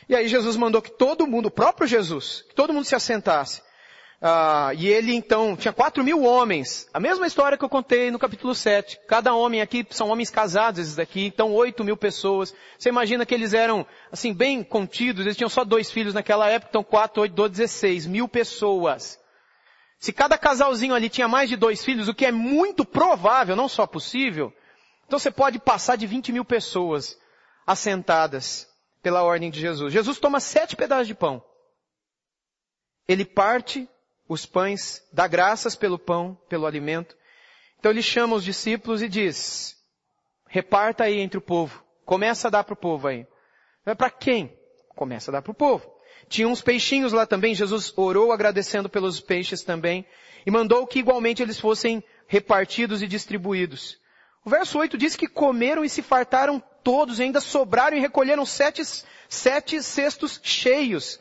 E 0.07 0.15
aí 0.15 0.27
Jesus 0.27 0.55
mandou 0.55 0.81
que 0.81 0.91
todo 0.91 1.27
mundo, 1.27 1.47
o 1.47 1.51
próprio 1.51 1.87
Jesus, 1.87 2.43
que 2.47 2.55
todo 2.55 2.73
mundo 2.73 2.85
se 2.85 2.95
assentasse. 2.95 3.61
Ah, 4.21 4.71
e 4.75 4.87
ele 4.87 5.13
então 5.13 5.55
tinha 5.55 5.73
quatro 5.73 6.03
mil 6.03 6.23
homens. 6.23 6.87
A 6.93 6.99
mesma 6.99 7.27
história 7.27 7.57
que 7.57 7.65
eu 7.65 7.69
contei 7.69 8.09
no 8.09 8.19
capítulo 8.19 8.55
7. 8.55 8.99
Cada 9.07 9.33
homem 9.33 9.61
aqui 9.61 9.85
são 9.89 10.09
homens 10.09 10.29
casados, 10.29 10.79
esses 10.79 10.95
daqui, 10.95 11.25
então 11.25 11.53
oito 11.53 11.83
mil 11.83 11.97
pessoas. 11.97 12.53
Você 12.77 12.89
imagina 12.89 13.25
que 13.25 13.33
eles 13.33 13.53
eram, 13.53 13.85
assim, 14.11 14.33
bem 14.33 14.63
contidos, 14.63 15.25
eles 15.25 15.37
tinham 15.37 15.49
só 15.49 15.63
dois 15.63 15.91
filhos 15.91 16.13
naquela 16.13 16.49
época, 16.49 16.69
então 16.69 16.83
quatro, 16.83 17.21
oito, 17.21 17.35
doze, 17.35 17.51
dezesseis, 17.51 18.05
mil 18.05 18.27
pessoas. 18.27 19.19
Se 19.99 20.13
cada 20.13 20.37
casalzinho 20.37 20.93
ali 20.93 21.09
tinha 21.09 21.27
mais 21.27 21.49
de 21.49 21.55
dois 21.55 21.83
filhos, 21.83 22.07
o 22.07 22.13
que 22.13 22.25
é 22.25 22.31
muito 22.31 22.85
provável, 22.85 23.55
não 23.55 23.67
só 23.67 23.85
possível, 23.85 24.53
então 25.07 25.19
você 25.19 25.31
pode 25.31 25.59
passar 25.59 25.95
de 25.95 26.07
20 26.07 26.31
mil 26.31 26.45
pessoas 26.45 27.17
assentadas 27.65 28.67
pela 29.01 29.23
ordem 29.23 29.51
de 29.51 29.59
Jesus. 29.59 29.93
Jesus 29.93 30.19
toma 30.19 30.39
sete 30.39 30.75
pedaços 30.75 31.07
de 31.07 31.15
pão. 31.15 31.43
Ele 33.07 33.23
parte 33.23 33.87
os 34.27 34.45
pães, 34.45 35.03
dá 35.13 35.27
graças 35.27 35.75
pelo 35.75 35.99
pão, 35.99 36.37
pelo 36.49 36.65
alimento. 36.65 37.15
Então 37.79 37.91
ele 37.91 38.01
chama 38.01 38.35
os 38.35 38.43
discípulos 38.43 39.01
e 39.01 39.07
diz, 39.07 39.75
reparta 40.47 41.03
aí 41.03 41.19
entre 41.19 41.37
o 41.37 41.41
povo. 41.41 41.83
Começa 42.05 42.47
a 42.47 42.51
dar 42.51 42.63
para 42.63 42.73
o 42.73 42.77
povo 42.77 43.07
aí. 43.07 43.27
É 43.85 43.93
para 43.93 44.09
quem? 44.09 44.57
Começa 44.95 45.29
a 45.29 45.33
dar 45.33 45.41
para 45.41 45.51
o 45.51 45.55
povo. 45.55 45.89
Tinha 46.27 46.47
uns 46.47 46.61
peixinhos 46.61 47.13
lá 47.13 47.25
também, 47.25 47.53
Jesus 47.53 47.93
orou 47.95 48.31
agradecendo 48.31 48.89
pelos 48.89 49.19
peixes 49.19 49.61
também, 49.63 50.05
e 50.45 50.51
mandou 50.51 50.87
que 50.87 50.99
igualmente 50.99 51.43
eles 51.43 51.59
fossem 51.59 52.03
repartidos 52.27 53.01
e 53.01 53.07
distribuídos. 53.07 53.99
O 54.43 54.49
verso 54.49 54.79
8 54.79 54.97
diz 54.97 55.15
que 55.15 55.27
comeram 55.27 55.83
e 55.83 55.89
se 55.89 56.01
fartaram 56.01 56.61
todos, 56.83 57.19
e 57.19 57.23
ainda 57.23 57.39
sobraram 57.39 57.97
e 57.97 57.99
recolheram 57.99 58.45
sete, 58.45 58.81
sete 59.27 59.81
cestos 59.81 60.39
cheios. 60.43 61.19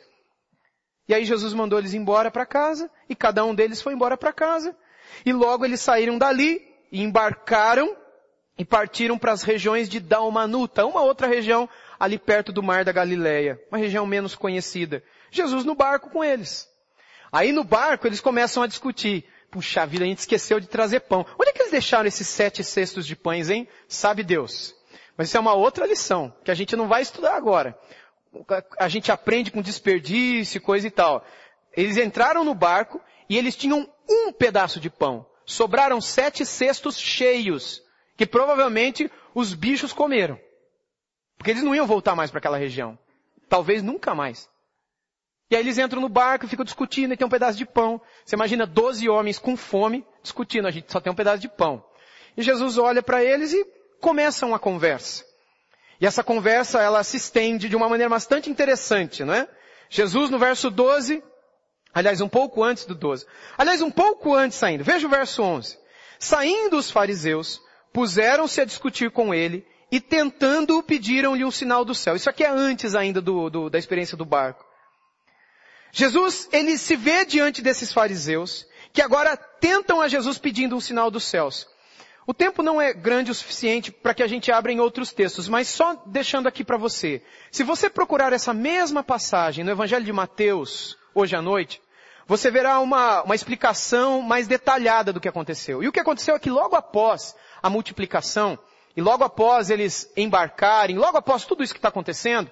E 1.07 1.13
aí 1.13 1.25
Jesus 1.25 1.53
mandou 1.53 1.77
eles 1.77 1.93
embora 1.93 2.31
para 2.31 2.45
casa, 2.45 2.89
e 3.07 3.15
cada 3.15 3.45
um 3.45 3.53
deles 3.53 3.81
foi 3.81 3.93
embora 3.93 4.17
para 4.17 4.33
casa. 4.33 4.75
E 5.25 5.31
logo 5.31 5.63
eles 5.65 5.81
saíram 5.81 6.17
dali, 6.17 6.61
e 6.91 7.01
embarcaram, 7.01 7.95
e 8.57 8.63
partiram 8.63 9.17
para 9.17 9.31
as 9.31 9.43
regiões 9.43 9.89
de 9.89 9.99
Dalmanuta, 9.99 10.85
uma 10.85 11.01
outra 11.01 11.27
região 11.27 11.69
ali 11.99 12.17
perto 12.17 12.51
do 12.51 12.63
mar 12.63 12.83
da 12.85 12.91
Galileia, 12.91 13.59
uma 13.69 13.77
região 13.77 14.05
menos 14.05 14.35
conhecida. 14.35 15.03
Jesus 15.29 15.63
no 15.65 15.75
barco 15.75 16.09
com 16.09 16.23
eles. 16.23 16.67
Aí 17.31 17.51
no 17.51 17.63
barco 17.63 18.07
eles 18.07 18.21
começam 18.21 18.63
a 18.63 18.67
discutir. 18.67 19.25
Puxa 19.51 19.85
vida, 19.85 20.03
a 20.03 20.07
gente 20.07 20.19
esqueceu 20.19 20.59
de 20.59 20.67
trazer 20.67 21.01
pão. 21.01 21.25
Onde 21.39 21.49
é 21.49 21.53
que 21.53 21.61
eles 21.61 21.71
deixaram 21.71 22.07
esses 22.07 22.27
sete 22.27 22.63
cestos 22.63 23.05
de 23.05 23.15
pães, 23.15 23.49
hein? 23.49 23.67
Sabe 23.87 24.23
Deus. 24.23 24.73
Mas 25.17 25.27
isso 25.27 25.37
é 25.37 25.39
uma 25.39 25.53
outra 25.53 25.85
lição, 25.85 26.33
que 26.43 26.51
a 26.51 26.53
gente 26.53 26.75
não 26.75 26.87
vai 26.87 27.01
estudar 27.01 27.35
agora. 27.35 27.77
A 28.77 28.87
gente 28.87 29.11
aprende 29.11 29.51
com 29.51 29.61
desperdício, 29.61 30.61
coisa 30.61 30.87
e 30.87 30.91
tal. 30.91 31.25
Eles 31.75 31.97
entraram 31.97 32.43
no 32.43 32.53
barco 32.53 33.01
e 33.29 33.37
eles 33.37 33.55
tinham 33.55 33.89
um 34.09 34.31
pedaço 34.31 34.79
de 34.79 34.89
pão. 34.89 35.25
Sobraram 35.45 36.01
sete 36.01 36.45
cestos 36.45 36.97
cheios, 36.97 37.81
que 38.17 38.25
provavelmente 38.25 39.11
os 39.33 39.53
bichos 39.53 39.93
comeram. 39.93 40.39
Porque 41.37 41.51
eles 41.51 41.63
não 41.63 41.75
iam 41.75 41.85
voltar 41.85 42.15
mais 42.15 42.31
para 42.31 42.39
aquela 42.39 42.57
região. 42.57 42.97
Talvez 43.47 43.83
nunca 43.83 44.15
mais. 44.15 44.49
E 45.49 45.55
aí 45.55 45.61
eles 45.61 45.77
entram 45.77 46.01
no 46.01 46.09
barco, 46.09 46.47
ficam 46.47 46.65
discutindo 46.65 47.13
e 47.13 47.17
tem 47.17 47.27
um 47.27 47.29
pedaço 47.29 47.57
de 47.57 47.65
pão. 47.65 48.01
Você 48.25 48.35
imagina 48.35 48.65
12 48.65 49.07
homens 49.07 49.37
com 49.37 49.55
fome 49.55 50.05
discutindo, 50.23 50.67
a 50.67 50.71
gente 50.71 50.91
só 50.91 50.99
tem 50.99 51.11
um 51.11 51.15
pedaço 51.15 51.39
de 51.39 51.47
pão. 51.47 51.83
E 52.35 52.41
Jesus 52.41 52.77
olha 52.77 53.03
para 53.03 53.23
eles 53.23 53.53
e 53.53 53.63
começa 54.01 54.45
uma 54.45 54.57
conversa. 54.57 55.23
E 55.99 56.05
essa 56.05 56.23
conversa, 56.23 56.81
ela 56.81 57.03
se 57.03 57.17
estende 57.17 57.69
de 57.69 57.75
uma 57.75 57.87
maneira 57.87 58.09
bastante 58.09 58.49
interessante, 58.49 59.23
não 59.23 59.33
é? 59.33 59.47
Jesus 59.89 60.29
no 60.29 60.37
verso 60.37 60.69
12, 60.69 61.23
aliás, 61.93 62.19
um 62.21 62.27
pouco 62.27 62.63
antes 62.63 62.85
do 62.85 62.95
12. 62.95 63.25
Aliás, 63.57 63.81
um 63.81 63.91
pouco 63.91 64.33
antes 64.33 64.61
ainda. 64.61 64.83
Veja 64.83 65.07
o 65.07 65.09
verso 65.09 65.41
11. 65.41 65.77
Saindo 66.19 66.77
os 66.77 66.91
fariseus, 66.91 67.61
puseram-se 67.93 68.59
a 68.59 68.65
discutir 68.65 69.11
com 69.11 69.33
ele 69.33 69.65
e 69.91 70.01
tentando 70.01 70.81
pediram-lhe 70.83 71.45
um 71.45 71.51
sinal 71.51 71.85
do 71.85 71.95
céu. 71.95 72.15
Isso 72.15 72.29
aqui 72.29 72.43
é 72.43 72.49
antes 72.49 72.95
ainda 72.95 73.21
do, 73.21 73.49
do, 73.49 73.69
da 73.69 73.77
experiência 73.77 74.17
do 74.17 74.25
barco. 74.25 74.65
Jesus, 75.91 76.49
ele 76.51 76.77
se 76.77 76.95
vê 76.97 77.23
diante 77.23 77.61
desses 77.61 77.93
fariseus, 77.93 78.67
que 78.91 79.01
agora 79.01 79.37
tentam 79.37 80.01
a 80.01 80.09
Jesus 80.09 80.37
pedindo 80.37 80.75
um 80.75 80.81
sinal 80.81 81.09
dos 81.09 81.23
céus. 81.23 81.65
O 82.27 82.33
tempo 82.33 82.63
não 82.63 82.81
é 82.81 82.91
grande 82.91 83.29
o 83.29 83.35
suficiente 83.35 83.91
para 83.91 84.13
que 84.13 84.23
a 84.23 84.27
gente 84.27 84.51
abra 84.51 84.71
em 84.71 84.79
outros 84.79 85.13
textos, 85.13 85.47
mas 85.47 85.67
só 85.67 85.93
deixando 86.07 86.47
aqui 86.47 86.63
para 86.63 86.77
você. 86.77 87.21
Se 87.51 87.63
você 87.63 87.87
procurar 87.87 88.33
essa 88.33 88.51
mesma 88.53 89.03
passagem 89.03 89.63
no 89.63 89.69
Evangelho 89.69 90.03
de 90.03 90.11
Mateus, 90.11 90.97
hoje 91.13 91.35
à 91.35 91.41
noite, 91.41 91.79
você 92.25 92.49
verá 92.49 92.79
uma, 92.79 93.21
uma 93.21 93.35
explicação 93.35 94.23
mais 94.23 94.47
detalhada 94.47 95.13
do 95.13 95.19
que 95.19 95.29
aconteceu. 95.29 95.83
E 95.83 95.87
o 95.87 95.91
que 95.91 95.99
aconteceu 95.99 96.35
é 96.35 96.39
que 96.39 96.49
logo 96.49 96.75
após 96.75 97.35
a 97.61 97.69
multiplicação, 97.69 98.57
e 98.97 99.01
logo 99.01 99.23
após 99.23 99.69
eles 99.69 100.11
embarcarem, 100.17 100.97
logo 100.97 101.17
após 101.17 101.45
tudo 101.45 101.63
isso 101.63 101.73
que 101.73 101.79
está 101.79 101.89
acontecendo, 101.89 102.49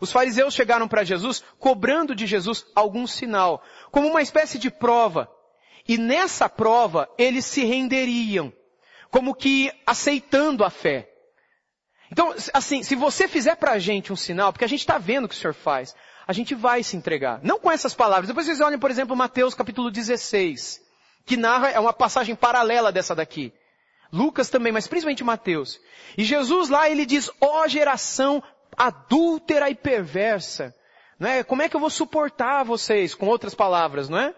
os 0.00 0.10
fariseus 0.10 0.52
chegaram 0.52 0.88
para 0.88 1.04
Jesus 1.04 1.44
cobrando 1.60 2.14
de 2.14 2.26
Jesus 2.26 2.66
algum 2.74 3.06
sinal, 3.06 3.62
como 3.92 4.08
uma 4.08 4.22
espécie 4.22 4.58
de 4.58 4.70
prova. 4.70 5.30
E 5.86 5.96
nessa 5.96 6.48
prova 6.48 7.08
eles 7.16 7.44
se 7.44 7.64
renderiam, 7.64 8.52
como 9.14 9.32
que 9.32 9.70
aceitando 9.86 10.64
a 10.64 10.70
fé. 10.70 11.08
Então, 12.10 12.34
assim, 12.52 12.82
se 12.82 12.96
você 12.96 13.28
fizer 13.28 13.54
para 13.54 13.70
a 13.70 13.78
gente 13.78 14.12
um 14.12 14.16
sinal, 14.16 14.52
porque 14.52 14.64
a 14.64 14.68
gente 14.68 14.80
está 14.80 14.98
vendo 14.98 15.26
o 15.26 15.28
que 15.28 15.36
o 15.36 15.38
Senhor 15.38 15.54
faz, 15.54 15.94
a 16.26 16.32
gente 16.32 16.52
vai 16.52 16.82
se 16.82 16.96
entregar. 16.96 17.38
Não 17.40 17.60
com 17.60 17.70
essas 17.70 17.94
palavras. 17.94 18.26
Depois 18.26 18.44
vocês 18.44 18.60
olhem, 18.60 18.76
por 18.76 18.90
exemplo, 18.90 19.14
Mateus 19.14 19.54
capítulo 19.54 19.88
16, 19.88 20.80
que 21.24 21.36
narra, 21.36 21.70
é 21.70 21.78
uma 21.78 21.92
passagem 21.92 22.34
paralela 22.34 22.90
dessa 22.90 23.14
daqui. 23.14 23.52
Lucas 24.12 24.50
também, 24.50 24.72
mas 24.72 24.88
principalmente 24.88 25.22
Mateus. 25.22 25.80
E 26.18 26.24
Jesus 26.24 26.68
lá, 26.68 26.90
ele 26.90 27.06
diz, 27.06 27.30
ó 27.40 27.62
oh, 27.62 27.68
geração 27.68 28.42
adúltera 28.76 29.70
e 29.70 29.76
perversa. 29.76 30.74
Não 31.20 31.30
é? 31.30 31.44
Como 31.44 31.62
é 31.62 31.68
que 31.68 31.76
eu 31.76 31.80
vou 31.80 31.88
suportar 31.88 32.64
vocês, 32.64 33.14
com 33.14 33.26
outras 33.28 33.54
palavras, 33.54 34.08
não 34.08 34.18
é? 34.18 34.34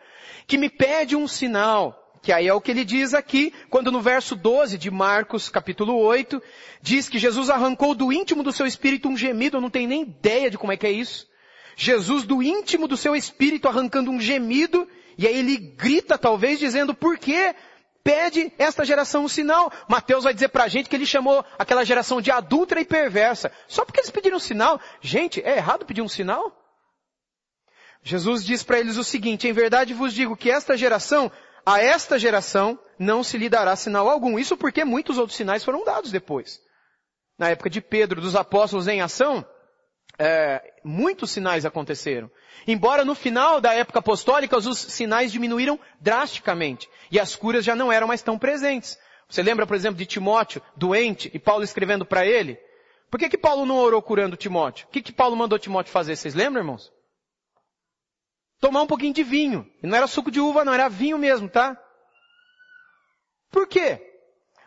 Que 0.47 0.59
me 0.59 0.69
pede 0.69 1.17
um 1.17 1.27
sinal. 1.27 2.06
Que 2.27 2.33
aí 2.33 2.49
é 2.49 2.53
o 2.53 2.61
que 2.61 2.73
ele 2.73 2.85
diz 2.85 3.15
aqui, 3.15 3.55
quando 3.71 3.93
no 3.93 4.01
verso 4.01 4.35
12 4.35 4.77
de 4.77 4.91
Marcos, 4.91 5.49
capítulo 5.49 5.97
8, 5.97 6.43
diz 6.83 7.09
que 7.09 7.21
Jesus 7.21 7.49
arrancou 7.49 7.95
do 7.95 8.13
íntimo 8.13 8.43
do 8.43 8.51
seu 8.51 8.67
espírito 8.67 9.09
um 9.09 9.17
gemido, 9.17 9.59
eu 9.59 9.61
não 9.61 9.71
tenho 9.71 9.89
nem 9.89 10.03
ideia 10.03 10.51
de 10.51 10.59
como 10.59 10.73
é 10.73 10.77
que 10.77 10.89
é 10.89 10.91
isso. 10.91 11.29
Jesus 11.77 12.25
do 12.25 12.43
íntimo 12.43 12.89
do 12.89 12.97
seu 12.97 13.15
espírito 13.15 13.69
arrancando 13.69 14.11
um 14.11 14.21
gemido, 14.21 14.89
e 15.17 15.25
aí 15.25 15.39
ele 15.39 15.57
grita 15.57 16.19
talvez 16.19 16.59
dizendo, 16.59 16.93
por 16.93 17.17
quê? 17.17 17.55
pede 18.03 18.53
esta 18.59 18.85
geração 18.85 19.25
um 19.25 19.29
sinal. 19.29 19.71
Mateus 19.89 20.25
vai 20.25 20.35
dizer 20.35 20.49
pra 20.49 20.67
gente 20.67 20.89
que 20.89 20.97
ele 20.97 21.07
chamou 21.07 21.45
aquela 21.57 21.85
geração 21.85 22.21
de 22.21 22.33
adulta 22.33 22.81
e 22.81 22.85
perversa. 22.85 23.53
Só 23.69 23.85
porque 23.85 24.01
eles 24.01 24.11
pediram 24.11 24.39
um 24.39 24.41
sinal. 24.41 24.81
Gente, 25.01 25.41
é 25.43 25.59
errado 25.59 25.87
pedir 25.87 26.03
um 26.03 26.09
sinal? 26.09 26.53
Jesus 28.07 28.45
diz 28.45 28.63
para 28.63 28.79
eles 28.79 28.97
o 28.97 29.03
seguinte, 29.03 29.49
em 29.49 29.53
verdade 29.53 29.93
vos 29.93 30.15
digo 30.15 30.37
que 30.37 30.49
esta 30.49 30.77
geração, 30.77 31.31
a 31.67 31.81
esta 31.81 32.17
geração, 32.17 32.79
não 32.97 33.25
se 33.25 33.37
lhe 33.37 33.49
dará 33.49 33.75
sinal 33.75 34.09
algum. 34.09 34.39
Isso 34.39 34.57
porque 34.57 34.85
muitos 34.85 35.19
outros 35.19 35.37
sinais 35.37 35.65
foram 35.65 35.85
dados 35.85 36.13
depois. 36.13 36.61
Na 37.37 37.51
época 37.51 37.69
de 37.69 37.81
Pedro, 37.81 38.21
dos 38.21 38.37
apóstolos 38.37 38.87
em 38.87 39.01
ação, 39.01 39.45
é, 40.17 40.63
muitos 40.85 41.33
sinais 41.33 41.67
aconteceram. 41.67 42.31
Embora 42.69 43.05
no 43.05 43.17
final 43.17 43.61
da 43.61 43.75
época 43.75 43.99
apostólica 43.99 44.57
os 44.57 44.79
sinais 44.79 45.33
diminuíram 45.33 45.79
drasticamente 46.01 46.89
e 47.11 47.19
as 47.19 47.35
curas 47.35 47.65
já 47.65 47.75
não 47.75 47.91
eram 47.91 48.07
mais 48.07 48.23
tão 48.23 48.39
presentes. 48.39 48.97
Você 49.29 49.43
lembra, 49.43 49.67
por 49.67 49.75
exemplo, 49.75 49.99
de 49.99 50.07
Timóteo, 50.07 50.63
doente, 50.77 51.31
e 51.35 51.39
Paulo 51.39 51.65
escrevendo 51.65 52.07
para 52.07 52.25
ele? 52.25 52.59
Por 53.11 53.19
que 53.19 53.29
que 53.29 53.39
Paulo 53.39 53.67
não 53.67 53.77
orou 53.77 54.01
curando 54.01 54.37
Timóteo? 54.37 54.87
O 54.87 54.91
que 54.91 55.03
que 55.03 55.13
Paulo 55.13 55.37
mandou 55.37 55.59
Timóteo 55.59 55.93
fazer? 55.93 56.15
Vocês 56.15 56.35
lembram, 56.35 56.63
irmãos? 56.63 56.93
Tomar 58.61 58.83
um 58.83 58.87
pouquinho 58.87 59.13
de 59.13 59.23
vinho. 59.23 59.67
E 59.83 59.87
não 59.87 59.97
era 59.97 60.07
suco 60.07 60.31
de 60.31 60.41
uva, 60.41 60.65
não, 60.65 60.73
era 60.73 60.89
vinho 60.89 61.19
mesmo, 61.19 61.49
tá? 61.49 61.77
Por 63.51 63.67
quê? 63.67 64.03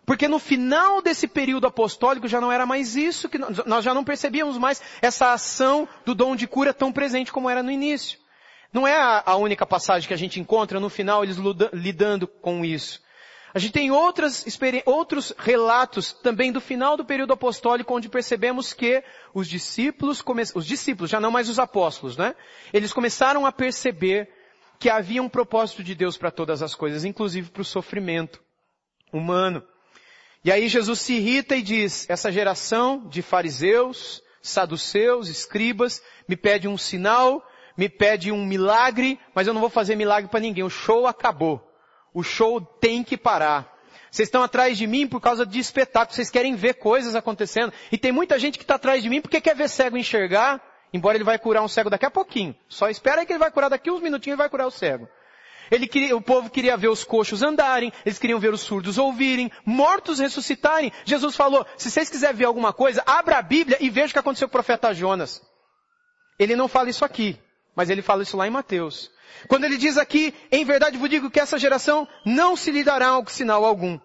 Porque 0.05 0.27
no 0.27 0.39
final 0.39 1.01
desse 1.01 1.27
período 1.27 1.67
apostólico 1.67 2.27
já 2.27 2.41
não 2.41 2.51
era 2.51 2.65
mais 2.65 2.95
isso, 2.95 3.29
que 3.29 3.37
nós 3.37 3.85
já 3.85 3.93
não 3.93 4.03
percebíamos 4.03 4.57
mais 4.57 4.81
essa 5.01 5.33
ação 5.33 5.87
do 6.03 6.15
dom 6.15 6.35
de 6.35 6.47
cura 6.47 6.73
tão 6.73 6.91
presente 6.91 7.31
como 7.31 7.49
era 7.49 7.61
no 7.61 7.69
início. 7.69 8.17
Não 8.73 8.87
é 8.87 8.95
a, 9.25 9.35
única 9.35 9.65
passagem 9.65 10.07
que 10.07 10.13
a 10.13 10.17
gente 10.17 10.39
encontra 10.39 10.79
no 10.79 10.89
final 10.89 11.23
eles 11.23 11.37
lidando 11.73 12.27
com 12.27 12.65
isso. 12.65 13.01
A 13.53 13.59
gente 13.59 13.73
tem 13.73 13.89
outras, 13.89 14.45
outros 14.85 15.33
relatos 15.37 16.13
também 16.13 16.51
do 16.51 16.61
final 16.61 16.95
do 16.95 17.03
período 17.03 17.33
apostólico 17.33 17.95
onde 17.95 18.07
percebemos 18.07 18.73
que 18.73 19.03
os 19.33 19.47
discípulos, 19.47 20.23
os 20.53 20.65
discípulos, 20.65 21.09
já 21.09 21.19
não 21.19 21.31
mais 21.31 21.49
os 21.49 21.57
apóstolos, 21.57 22.15
né? 22.15 22.35
Eles 22.71 22.93
começaram 22.93 23.45
a 23.45 23.51
perceber 23.51 24.29
que 24.77 24.89
havia 24.89 25.21
um 25.21 25.29
propósito 25.29 25.83
de 25.83 25.95
Deus 25.95 26.15
para 26.15 26.31
todas 26.31 26.61
as 26.61 26.75
coisas, 26.75 27.03
inclusive 27.03 27.49
para 27.49 27.61
o 27.61 27.65
sofrimento 27.65 28.39
humano. 29.11 29.63
E 30.43 30.51
aí 30.51 30.69
Jesus 30.69 30.99
se 30.99 31.15
irrita 31.15 31.55
e 31.55 31.61
diz, 31.61 32.09
essa 32.09 32.31
geração 32.31 33.05
de 33.09 33.21
fariseus, 33.21 34.23
saduceus, 34.41 35.27
escribas, 35.27 36.01
me 36.27 36.37
pede 36.37 36.67
um 36.67 36.77
sinal, 36.77 37.43
me 37.75 37.89
pede 37.89 38.31
um 38.31 38.45
milagre, 38.45 39.19
mas 39.33 39.47
eu 39.47 39.53
não 39.53 39.61
vou 39.61 39.69
fazer 39.69 39.95
milagre 39.95 40.29
para 40.29 40.39
ninguém. 40.39 40.63
O 40.63 40.69
show 40.69 41.07
acabou. 41.07 41.68
O 42.13 42.23
show 42.23 42.61
tem 42.61 43.03
que 43.03 43.17
parar. 43.17 43.77
Vocês 44.11 44.27
estão 44.27 44.41
atrás 44.41 44.77
de 44.77 44.87
mim 44.87 45.07
por 45.07 45.21
causa 45.21 45.45
de 45.45 45.59
espetáculo. 45.59 46.15
Vocês 46.15 46.29
querem 46.29 46.55
ver 46.55 46.75
coisas 46.75 47.15
acontecendo. 47.15 47.71
E 47.91 47.97
tem 47.97 48.11
muita 48.11 48.39
gente 48.39 48.57
que 48.57 48.63
está 48.63 48.75
atrás 48.75 49.03
de 49.03 49.09
mim 49.09 49.21
porque 49.21 49.39
quer 49.39 49.55
ver 49.55 49.69
cego 49.69 49.97
enxergar, 49.97 50.61
embora 50.93 51.17
ele 51.17 51.23
vai 51.23 51.37
curar 51.37 51.63
um 51.63 51.67
cego 51.67 51.89
daqui 51.89 52.05
a 52.05 52.11
pouquinho. 52.11 52.55
Só 52.67 52.89
espera 52.89 53.21
aí 53.21 53.25
que 53.25 53.33
ele 53.33 53.39
vai 53.39 53.51
curar 53.51 53.69
daqui 53.69 53.91
uns 53.91 54.01
minutinhos 54.01 54.35
e 54.35 54.37
vai 54.37 54.49
curar 54.49 54.67
o 54.67 54.71
cego. 54.71 55.07
Ele 55.71 55.87
queria, 55.87 56.15
o 56.17 56.21
povo 56.21 56.49
queria 56.49 56.75
ver 56.75 56.87
os 56.87 57.03
coxos 57.03 57.43
andarem, 57.43 57.93
eles 58.03 58.17
queriam 58.17 58.39
ver 58.39 58.51
os 58.51 58.61
surdos 58.61 58.97
ouvirem, 58.97 59.51
mortos 59.63 60.17
ressuscitarem. 60.17 60.91
Jesus 61.05 61.35
falou, 61.35 61.63
se 61.77 61.91
vocês 61.91 62.09
quiserem 62.09 62.35
ver 62.35 62.45
alguma 62.45 62.73
coisa, 62.73 63.03
abra 63.05 63.37
a 63.37 63.41
Bíblia 63.41 63.77
e 63.79 63.87
veja 63.87 64.07
o 64.07 64.13
que 64.13 64.19
aconteceu 64.19 64.47
com 64.47 64.51
o 64.51 64.53
profeta 64.53 64.93
Jonas. 64.93 65.41
Ele 66.39 66.55
não 66.55 66.67
fala 66.67 66.89
isso 66.89 67.05
aqui, 67.05 67.37
mas 67.79 67.89
ele 67.89 68.01
fala 68.01 68.23
isso 68.23 68.35
lá 68.35 68.45
em 68.45 68.49
Mateus. 68.49 69.09
Quando 69.47 69.63
ele 69.63 69.77
diz 69.77 69.97
aqui, 69.97 70.35
em 70.51 70.65
verdade 70.65 70.97
vos 70.97 71.09
digo 71.09 71.31
que 71.31 71.39
essa 71.39 71.57
geração 71.57 72.05
não 72.25 72.57
se 72.57 72.71
lhe 72.71 72.83
dará 72.83 73.11
sinal 73.27 73.63
algum. 73.63 73.97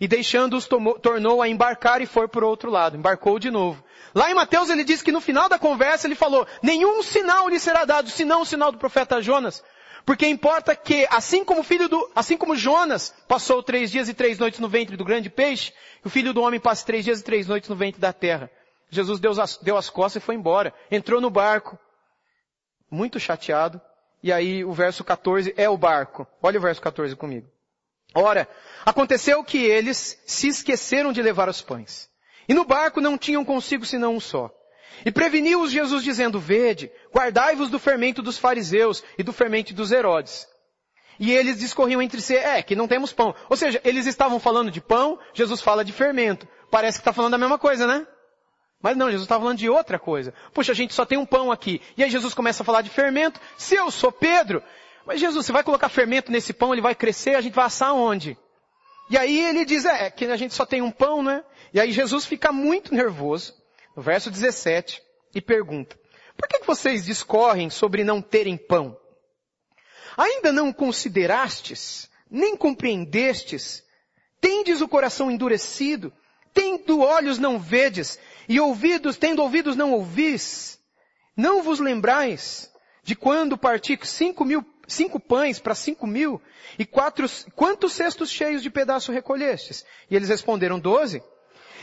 E 0.00 0.06
deixando-os 0.06 0.68
tornou 0.68 1.42
a 1.42 1.48
embarcar 1.48 2.00
e 2.00 2.06
foi 2.06 2.28
por 2.28 2.44
outro 2.44 2.70
lado. 2.70 2.96
Embarcou 2.96 3.40
de 3.40 3.50
novo. 3.50 3.82
Lá 4.14 4.30
em 4.30 4.34
Mateus 4.34 4.70
ele 4.70 4.84
diz 4.84 5.02
que 5.02 5.10
no 5.10 5.20
final 5.20 5.48
da 5.48 5.58
conversa 5.58 6.06
ele 6.06 6.14
falou, 6.14 6.46
nenhum 6.62 7.02
sinal 7.02 7.48
lhe 7.48 7.58
será 7.58 7.84
dado, 7.84 8.08
senão 8.08 8.42
o 8.42 8.46
sinal 8.46 8.70
do 8.70 8.78
profeta 8.78 9.20
Jonas. 9.20 9.64
Porque 10.06 10.28
importa 10.28 10.76
que, 10.76 11.04
assim 11.10 11.44
como 11.44 11.62
o 11.62 11.64
filho 11.64 11.88
do, 11.88 12.08
assim 12.14 12.36
como 12.36 12.54
Jonas 12.54 13.12
passou 13.26 13.64
três 13.64 13.90
dias 13.90 14.08
e 14.08 14.14
três 14.14 14.38
noites 14.38 14.60
no 14.60 14.68
ventre 14.68 14.96
do 14.96 15.04
grande 15.04 15.28
peixe, 15.28 15.72
o 16.04 16.08
filho 16.08 16.32
do 16.32 16.40
homem 16.40 16.60
passe 16.60 16.86
três 16.86 17.04
dias 17.04 17.18
e 17.18 17.24
três 17.24 17.48
noites 17.48 17.68
no 17.68 17.74
ventre 17.74 18.00
da 18.00 18.12
terra. 18.12 18.48
Jesus 18.90 19.18
deu 19.18 19.32
as, 19.42 19.56
deu 19.56 19.76
as 19.76 19.90
costas 19.90 20.22
e 20.22 20.24
foi 20.24 20.36
embora. 20.36 20.72
Entrou 20.88 21.20
no 21.20 21.30
barco, 21.30 21.76
muito 22.92 23.18
chateado. 23.18 23.80
E 24.22 24.32
aí 24.32 24.64
o 24.64 24.72
verso 24.72 25.02
14 25.02 25.52
é 25.56 25.68
o 25.68 25.76
barco. 25.76 26.26
Olha 26.40 26.58
o 26.58 26.62
verso 26.62 26.80
14 26.80 27.16
comigo. 27.16 27.48
Ora, 28.14 28.46
aconteceu 28.84 29.42
que 29.42 29.58
eles 29.58 30.22
se 30.26 30.48
esqueceram 30.48 31.12
de 31.12 31.22
levar 31.22 31.48
os 31.48 31.62
pães. 31.62 32.08
E 32.48 32.54
no 32.54 32.64
barco 32.64 33.00
não 33.00 33.16
tinham 33.16 33.44
consigo 33.44 33.86
senão 33.86 34.16
um 34.16 34.20
só. 34.20 34.50
E 35.04 35.10
preveniu-os 35.10 35.72
Jesus 35.72 36.04
dizendo, 36.04 36.38
vede, 36.38 36.92
guardai-vos 37.12 37.70
do 37.70 37.78
fermento 37.78 38.22
dos 38.22 38.36
fariseus 38.38 39.02
e 39.18 39.22
do 39.22 39.32
fermento 39.32 39.72
dos 39.72 39.90
Herodes. 39.90 40.46
E 41.18 41.32
eles 41.32 41.58
discorriam 41.58 42.02
entre 42.02 42.20
si, 42.20 42.36
é, 42.36 42.62
que 42.62 42.76
não 42.76 42.86
temos 42.86 43.12
pão. 43.12 43.34
Ou 43.48 43.56
seja, 43.56 43.80
eles 43.84 44.06
estavam 44.06 44.38
falando 44.38 44.70
de 44.70 44.80
pão, 44.80 45.18
Jesus 45.32 45.60
fala 45.60 45.84
de 45.84 45.92
fermento. 45.92 46.46
Parece 46.70 46.98
que 46.98 47.02
está 47.02 47.12
falando 47.12 47.34
a 47.34 47.38
mesma 47.38 47.58
coisa, 47.58 47.86
né? 47.86 48.06
Mas 48.82 48.96
não, 48.96 49.06
Jesus 49.06 49.22
está 49.22 49.38
falando 49.38 49.58
de 49.58 49.70
outra 49.70 49.98
coisa. 49.98 50.34
Puxa, 50.52 50.72
a 50.72 50.74
gente 50.74 50.92
só 50.92 51.06
tem 51.06 51.16
um 51.16 51.24
pão 51.24 51.52
aqui. 51.52 51.80
E 51.96 52.02
aí 52.02 52.10
Jesus 52.10 52.34
começa 52.34 52.62
a 52.62 52.66
falar 52.66 52.82
de 52.82 52.90
fermento. 52.90 53.40
Se 53.56 53.76
eu 53.76 53.90
sou 53.90 54.10
Pedro, 54.10 54.62
mas 55.06 55.20
Jesus, 55.20 55.46
você 55.46 55.52
vai 55.52 55.62
colocar 55.62 55.88
fermento 55.88 56.32
nesse 56.32 56.52
pão, 56.52 56.72
ele 56.72 56.82
vai 56.82 56.94
crescer, 56.94 57.36
a 57.36 57.40
gente 57.40 57.54
vai 57.54 57.66
assar 57.66 57.94
onde? 57.94 58.36
E 59.08 59.16
aí 59.16 59.44
ele 59.44 59.64
diz, 59.64 59.84
é, 59.84 60.10
que 60.10 60.24
a 60.26 60.36
gente 60.36 60.54
só 60.54 60.66
tem 60.66 60.82
um 60.82 60.90
pão, 60.90 61.22
né? 61.22 61.44
E 61.72 61.80
aí 61.80 61.92
Jesus 61.92 62.24
fica 62.24 62.52
muito 62.52 62.94
nervoso 62.94 63.54
no 63.96 64.02
verso 64.02 64.30
17, 64.30 65.02
e 65.34 65.40
pergunta, 65.40 65.98
por 66.36 66.48
que 66.48 66.64
vocês 66.64 67.04
discorrem 67.04 67.70
sobre 67.70 68.04
não 68.04 68.20
terem 68.22 68.56
pão? 68.56 68.96
Ainda 70.16 70.52
não 70.52 70.72
considerastes, 70.72 72.08
nem 72.30 72.56
compreendestes, 72.56 73.82
tendes 74.40 74.80
o 74.80 74.88
coração 74.88 75.30
endurecido, 75.30 76.12
tendo 76.52 77.00
olhos 77.00 77.38
não 77.38 77.58
vedes, 77.58 78.18
e 78.48 78.60
ouvidos, 78.60 79.16
tendo 79.16 79.42
ouvidos 79.42 79.76
não 79.76 79.92
ouvis, 79.92 80.78
não 81.36 81.62
vos 81.62 81.80
lembrais 81.80 82.70
de 83.02 83.14
quando 83.16 83.58
parti 83.58 83.98
cinco 84.02 84.44
mil, 84.44 84.64
cinco 84.86 85.18
pães 85.18 85.58
para 85.58 85.74
cinco 85.74 86.06
mil, 86.06 86.40
e 86.78 86.84
quatro, 86.84 87.26
quantos 87.54 87.92
cestos 87.92 88.30
cheios 88.30 88.62
de 88.62 88.70
pedaço 88.70 89.12
recolhestes? 89.12 89.84
E 90.10 90.16
eles 90.16 90.28
responderam, 90.28 90.78
doze. 90.78 91.22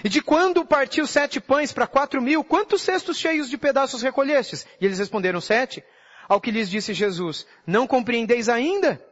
E 0.04 0.10
de 0.10 0.22
quando 0.22 0.66
partiu 0.66 1.06
sete 1.06 1.40
pães 1.42 1.74
para 1.74 1.88
quatro 1.88 2.22
mil, 2.22 2.44
quantos 2.44 2.82
cestos 2.82 3.18
cheios 3.18 3.50
de 3.50 3.58
pedaços 3.58 4.02
recolhestes? 4.02 4.66
E 4.80 4.86
eles 4.86 5.00
responderam 5.00 5.42
sete. 5.42 5.84
Ao 6.28 6.40
que 6.40 6.52
lhes 6.52 6.70
disse 6.70 6.94
Jesus, 6.94 7.46
não 7.66 7.88
compreendeis 7.88 8.50
ainda? 8.50 9.04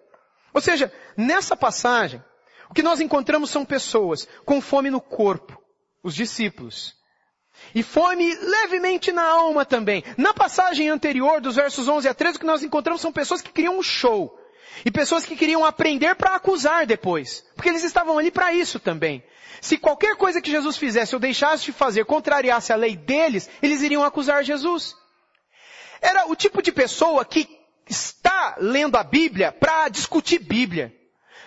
Ou 0.53 0.62
seja, 0.62 0.91
nessa 1.15 1.55
passagem, 1.55 2.23
o 2.69 2.73
que 2.73 2.83
nós 2.83 3.01
encontramos 3.01 3.49
são 3.49 3.65
pessoas 3.65 4.27
com 4.45 4.62
fome 4.62 4.89
no 4.89 5.01
corpo, 5.01 5.62
os 6.03 6.15
discípulos. 6.15 6.96
E 7.76 7.84
fome 7.84 8.34
levemente 8.36 9.12
na 9.12 9.24
alma 9.24 9.65
também. 9.65 10.04
Na 10.17 10.34
passagem 10.34 10.89
anterior, 10.89 11.41
dos 11.41 11.56
versos 11.56 11.88
11 11.88 12.08
a 12.08 12.13
13, 12.13 12.38
o 12.38 12.39
que 12.39 12.46
nós 12.46 12.63
encontramos 12.63 13.02
são 13.02 13.12
pessoas 13.12 13.41
que 13.41 13.52
queriam 13.52 13.78
um 13.78 13.84
show. 13.84 14.38
E 14.86 14.91
pessoas 14.91 15.26
que 15.26 15.36
queriam 15.36 15.65
aprender 15.65 16.15
para 16.15 16.36
acusar 16.36 16.86
depois. 16.86 17.43
Porque 17.56 17.70
eles 17.70 17.84
estavam 17.84 18.17
ali 18.17 18.32
para 18.32 18.54
isso 18.54 18.80
também. 18.80 19.24
Se 19.60 19.78
qualquer 19.78 20.15
coisa 20.15 20.41
que 20.41 20.52
Jesus 20.52 20.78
fizesse 20.78 21.15
ou 21.15 21.20
deixasse 21.20 21.65
de 21.65 21.72
fazer 21.72 22.06
contrariasse 22.06 22.72
a 22.72 22.76
lei 22.76 22.96
deles, 22.96 23.50
eles 23.62 23.82
iriam 23.82 24.04
acusar 24.04 24.43
Jesus. 24.43 24.96
Era 26.02 26.28
o 26.28 26.36
tipo 26.36 26.62
de 26.62 26.72
pessoa 26.72 27.26
que 27.26 27.48
está 27.89 28.56
lendo 28.60 28.96
a 28.98 29.04
Bíblia 29.04 29.52
para 29.52 29.89
discutir 29.89 30.39
Bíblia. 30.39 30.96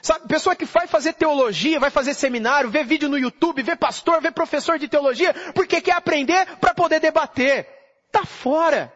Sabe, 0.02 0.28
pessoa 0.28 0.56
que 0.56 0.64
vai 0.64 0.86
fazer 0.86 1.12
teologia, 1.12 1.78
vai 1.78 1.90
fazer 1.90 2.14
seminário, 2.14 2.70
vê 2.70 2.82
vídeo 2.82 3.08
no 3.08 3.18
YouTube, 3.18 3.62
vê 3.62 3.76
pastor, 3.76 4.20
vê 4.20 4.30
professor 4.30 4.78
de 4.78 4.88
teologia, 4.88 5.34
porque 5.54 5.80
quer 5.80 5.92
aprender 5.92 6.56
para 6.56 6.74
poder 6.74 7.00
debater. 7.00 7.68
Tá 8.10 8.24
fora. 8.24 8.92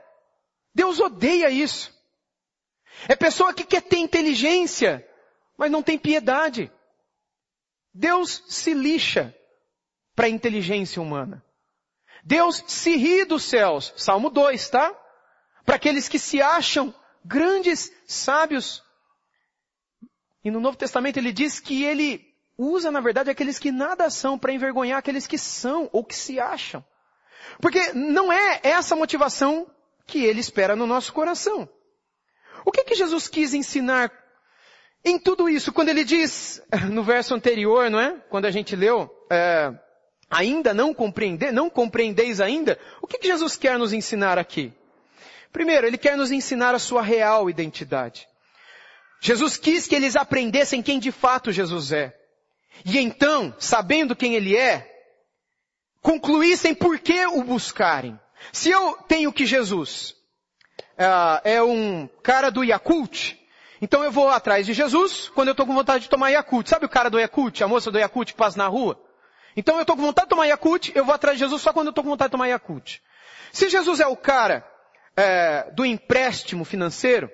Deus 0.74 1.00
odeia 1.00 1.50
isso. 1.50 1.92
É 3.08 3.14
pessoa 3.14 3.52
que 3.52 3.64
quer 3.64 3.82
ter 3.82 3.98
inteligência, 3.98 5.06
mas 5.56 5.70
não 5.70 5.82
tem 5.82 5.98
piedade. 5.98 6.70
Deus 7.92 8.42
se 8.48 8.74
lixa 8.74 9.34
para 10.14 10.26
a 10.26 10.30
inteligência 10.30 11.00
humana. 11.00 11.44
Deus 12.24 12.64
se 12.66 12.96
ri 12.96 13.24
dos 13.24 13.44
céus. 13.44 13.92
Salmo 13.96 14.30
2, 14.30 14.68
tá? 14.70 14.94
Para 15.64 15.76
aqueles 15.76 16.08
que 16.08 16.18
se 16.18 16.40
acham 16.40 16.94
grandes 17.24 17.90
sábios. 18.06 18.82
E 20.44 20.50
no 20.50 20.60
Novo 20.60 20.76
Testamento 20.76 21.16
ele 21.16 21.32
diz 21.32 21.58
que 21.58 21.84
ele 21.84 22.34
usa, 22.56 22.90
na 22.90 23.00
verdade, 23.00 23.30
aqueles 23.30 23.58
que 23.58 23.72
nada 23.72 24.10
são 24.10 24.38
para 24.38 24.52
envergonhar 24.52 24.98
aqueles 24.98 25.26
que 25.26 25.38
são 25.38 25.88
ou 25.92 26.04
que 26.04 26.14
se 26.14 26.38
acham. 26.38 26.84
Porque 27.60 27.92
não 27.92 28.32
é 28.32 28.60
essa 28.62 28.94
motivação 28.94 29.66
que 30.06 30.24
ele 30.24 30.40
espera 30.40 30.76
no 30.76 30.86
nosso 30.86 31.12
coração. 31.12 31.68
O 32.64 32.70
que 32.70 32.84
que 32.84 32.94
Jesus 32.94 33.28
quis 33.28 33.54
ensinar 33.54 34.12
em 35.04 35.18
tudo 35.18 35.48
isso, 35.48 35.72
quando 35.72 35.90
ele 35.90 36.04
diz, 36.04 36.62
no 36.90 37.02
verso 37.02 37.34
anterior, 37.34 37.90
não 37.90 38.00
é? 38.00 38.12
Quando 38.30 38.46
a 38.46 38.50
gente 38.50 38.74
leu, 38.74 39.10
é, 39.30 39.72
ainda 40.30 40.72
não 40.72 40.94
compreender, 40.94 41.52
não 41.52 41.68
compreendeis 41.68 42.40
ainda, 42.40 42.78
o 43.02 43.06
que, 43.06 43.18
que 43.18 43.26
Jesus 43.26 43.56
quer 43.56 43.78
nos 43.78 43.92
ensinar 43.92 44.38
aqui? 44.38 44.72
Primeiro, 45.52 45.86
ele 45.86 45.98
quer 45.98 46.16
nos 46.16 46.32
ensinar 46.32 46.74
a 46.74 46.78
sua 46.78 47.02
real 47.02 47.50
identidade. 47.50 48.26
Jesus 49.24 49.56
quis 49.56 49.86
que 49.86 49.94
eles 49.94 50.16
aprendessem 50.16 50.82
quem 50.82 50.98
de 50.98 51.10
fato 51.10 51.50
Jesus 51.50 51.92
é. 51.92 52.14
E 52.84 52.98
então, 52.98 53.54
sabendo 53.58 54.14
quem 54.14 54.34
ele 54.34 54.54
é, 54.54 54.86
concluíssem 56.02 56.74
por 56.74 56.98
que 56.98 57.24
o 57.28 57.42
buscarem. 57.42 58.20
Se 58.52 58.68
eu 58.68 58.98
tenho 59.08 59.32
que 59.32 59.46
Jesus 59.46 60.14
é, 60.98 61.54
é 61.54 61.62
um 61.62 62.06
cara 62.22 62.50
do 62.50 62.62
Yakult, 62.62 63.40
então 63.80 64.04
eu 64.04 64.12
vou 64.12 64.28
atrás 64.28 64.66
de 64.66 64.74
Jesus 64.74 65.30
quando 65.30 65.48
eu 65.48 65.52
estou 65.52 65.66
com 65.66 65.72
vontade 65.72 66.04
de 66.04 66.10
tomar 66.10 66.28
Yakult. 66.28 66.68
Sabe 66.68 66.84
o 66.84 66.90
cara 66.90 67.08
do 67.08 67.18
Yakult, 67.18 67.64
a 67.64 67.66
moça 67.68 67.90
do 67.90 67.98
Yakult 67.98 68.30
que 68.30 68.36
passa 68.36 68.58
na 68.58 68.66
rua? 68.66 69.02
Então 69.56 69.76
eu 69.76 69.82
estou 69.82 69.96
com 69.96 70.02
vontade 70.02 70.26
de 70.26 70.30
tomar 70.30 70.44
Yakult, 70.44 70.92
eu 70.94 71.02
vou 71.02 71.14
atrás 71.14 71.38
de 71.38 71.44
Jesus 71.44 71.62
só 71.62 71.72
quando 71.72 71.86
eu 71.86 71.92
estou 71.92 72.04
com 72.04 72.10
vontade 72.10 72.28
de 72.28 72.32
tomar 72.32 72.48
Yakult. 72.48 73.00
Se 73.54 73.70
Jesus 73.70 74.00
é 74.00 74.06
o 74.06 74.18
cara 74.18 74.62
é, 75.16 75.70
do 75.72 75.86
empréstimo 75.86 76.62
financeiro, 76.66 77.30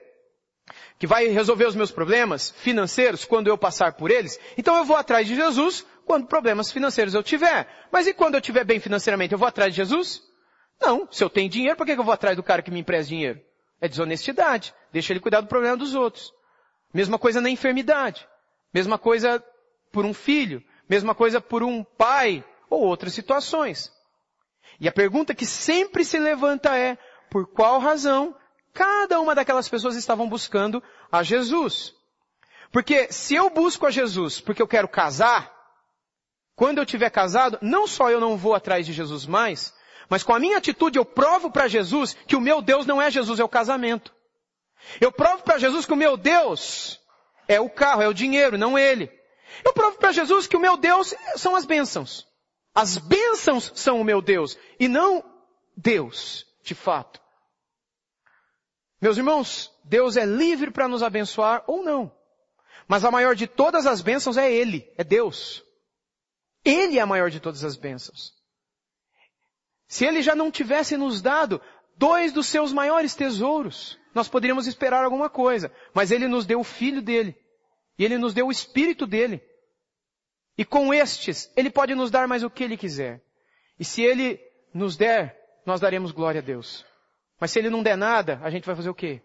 que 1.01 1.07
vai 1.07 1.29
resolver 1.29 1.65
os 1.65 1.75
meus 1.75 1.91
problemas 1.91 2.51
financeiros 2.51 3.25
quando 3.25 3.47
eu 3.47 3.57
passar 3.57 3.95
por 3.95 4.11
eles, 4.11 4.39
então 4.59 4.77
eu 4.77 4.85
vou 4.85 4.99
atrás 4.99 5.27
de 5.27 5.35
Jesus 5.35 5.85
quando 6.05 6.27
problemas 6.27 6.71
financeiros 6.71 7.15
eu 7.15 7.23
tiver. 7.23 7.67
Mas 7.91 8.07
e 8.07 8.13
quando 8.13 8.35
eu 8.35 8.41
estiver 8.41 8.65
bem 8.65 8.79
financeiramente, 8.79 9.33
eu 9.33 9.39
vou 9.39 9.49
atrás 9.49 9.73
de 9.73 9.79
Jesus? 9.79 10.23
Não. 10.79 11.09
Se 11.11 11.25
eu 11.25 11.31
tenho 11.31 11.49
dinheiro, 11.49 11.75
por 11.75 11.87
que 11.87 11.93
eu 11.93 12.05
vou 12.05 12.13
atrás 12.13 12.37
do 12.37 12.43
cara 12.43 12.61
que 12.61 12.71
me 12.71 12.81
empresta 12.81 13.09
dinheiro? 13.09 13.41
É 13.81 13.89
desonestidade. 13.89 14.75
Deixa 14.93 15.15
ele 15.15 15.21
cuidar 15.21 15.41
do 15.41 15.47
problema 15.47 15.75
dos 15.75 15.95
outros. 15.95 16.35
Mesma 16.93 17.19
coisa 17.19 17.41
na 17.41 17.49
enfermidade. 17.49 18.29
Mesma 18.75 18.99
coisa 18.99 19.43
por 19.91 20.05
um 20.05 20.13
filho. 20.13 20.63
Mesma 20.87 21.15
coisa 21.15 21.41
por 21.41 21.63
um 21.63 21.83
pai 21.83 22.45
ou 22.69 22.83
outras 22.83 23.15
situações. 23.15 23.91
E 24.79 24.87
a 24.87 24.93
pergunta 24.93 25.35
que 25.35 25.47
sempre 25.47 26.05
se 26.05 26.19
levanta 26.19 26.77
é, 26.77 26.99
por 27.31 27.47
qual 27.47 27.79
razão 27.79 28.35
cada 28.73 29.21
uma 29.21 29.35
daquelas 29.35 29.69
pessoas 29.69 29.97
estavam 29.97 30.29
buscando 30.29 30.83
a 31.11 31.23
Jesus? 31.23 31.95
Porque 32.73 33.13
se 33.13 33.35
eu 33.35 33.51
busco 33.51 33.87
a 33.87 33.91
Jesus 33.91 34.41
porque 34.41 34.63
eu 34.63 34.69
quero 34.69 34.89
casar, 34.89 35.53
quando 36.55 36.79
eu 36.79 36.87
tiver 36.87 37.11
casado, 37.11 37.59
não 37.63 37.87
só 37.87 38.11
eu 38.11 38.21
não 38.21 38.37
vou 38.37 38.55
atrás 38.55 38.87
de 38.87 38.93
Jesus 38.93 39.27
mais, 39.27 39.75
mas 40.09 40.23
com 40.23 40.35
a 40.35 40.39
minha 40.39 40.59
atitude 40.59 40.99
eu 40.99 41.05
provo 41.05 41.51
para 41.51 41.69
Jesus 41.69 42.17
que 42.27 42.37
o 42.37 42.41
meu 42.41 42.61
Deus 42.61 42.85
não 42.85 43.01
é 43.01 43.11
Jesus, 43.11 43.41
é 43.41 43.45
o 43.45 43.49
casamento. 43.49 44.13
Eu 45.01 45.13
provo 45.13 45.43
para 45.43 45.59
Jesus 45.59 45.87
que 45.87 45.93
o 45.93 45.97
meu 45.97 46.17
Deus 46.17 47.01
é 47.49 47.61
o 47.61 47.71
carro, 47.71 48.03
é 48.03 48.09
o 48.09 48.15
dinheiro, 48.15 48.59
não 48.59 48.79
ele. 48.79 49.11
Eu 49.65 49.73
provo 49.73 49.99
para 49.99 50.13
Jesus 50.13 50.47
que 50.47 50.57
o 50.57 50.61
meu 50.61 50.77
Deus 50.77 51.15
são 51.37 51.57
as 51.57 51.65
bênçãos. 51.65 52.27
As 52.75 52.99
bênçãos 52.99 53.73
são 53.75 54.01
o 54.01 54.05
meu 54.05 54.23
Deus 54.23 54.57
e 54.79 54.87
não 54.87 55.25
Deus, 55.77 56.47
de 56.63 56.75
fato. 56.75 57.21
Meus 59.01 59.17
irmãos, 59.17 59.73
Deus 59.85 60.17
é 60.17 60.27
livre 60.27 60.71
para 60.71 60.87
nos 60.87 61.03
abençoar 61.03 61.65
ou 61.67 61.83
não. 61.83 62.13
Mas 62.87 63.05
a 63.05 63.11
maior 63.11 63.35
de 63.35 63.47
todas 63.47 63.87
as 63.87 64.03
bênçãos 64.03 64.37
é 64.37 64.53
Ele, 64.53 64.93
é 64.97 65.05
Deus. 65.05 65.65
Ele 66.65 66.99
é 66.99 67.01
a 67.01 67.07
maior 67.07 67.31
de 67.31 67.41
todas 67.41 67.65
as 67.65 67.77
bênçãos. 67.77 68.35
Se 69.89 70.05
Ele 70.05 70.23
já 70.23 70.35
não 70.35 70.51
tivesse 70.51 70.97
nos 70.97 71.23
dado 71.23 71.61
dois 71.97 72.33
dos 72.33 72.47
seus 72.47 72.73
maiores 72.73 73.15
tesouros, 73.15 73.99
nós 74.15 74.29
poderíamos 74.29 74.67
esperar 74.67 75.05
alguma 75.05 75.31
coisa. 75.31 75.73
Mas 75.95 76.11
Ele 76.11 76.29
nos 76.29 76.45
deu 76.45 76.61
o 76.61 76.65
Filho 76.65 77.01
dele. 77.01 77.37
E 77.99 78.05
Ele 78.05 78.19
nos 78.19 78.35
deu 78.35 78.49
o 78.49 78.53
Espírito 78.53 79.07
dele. 79.07 79.43
E 80.59 80.65
com 80.65 80.93
estes, 80.93 81.51
Ele 81.57 81.71
pode 81.71 81.95
nos 81.95 82.11
dar 82.11 82.29
mais 82.29 82.43
o 82.43 82.51
que 82.51 82.65
Ele 82.65 82.77
quiser. 82.77 83.23
E 83.79 83.85
se 83.85 84.03
Ele 84.03 84.39
nos 84.75 84.97
der, 84.97 85.39
nós 85.65 85.81
daremos 85.81 86.13
glória 86.13 86.41
a 86.41 86.45
Deus. 86.45 86.85
Mas 87.41 87.51
se 87.51 87.59
Ele 87.59 87.71
não 87.71 87.83
der 87.83 87.97
nada, 87.97 88.39
a 88.43 88.51
gente 88.51 88.67
vai 88.67 88.77
fazer 88.77 88.91
o 88.91 88.95
quê? 88.95 89.23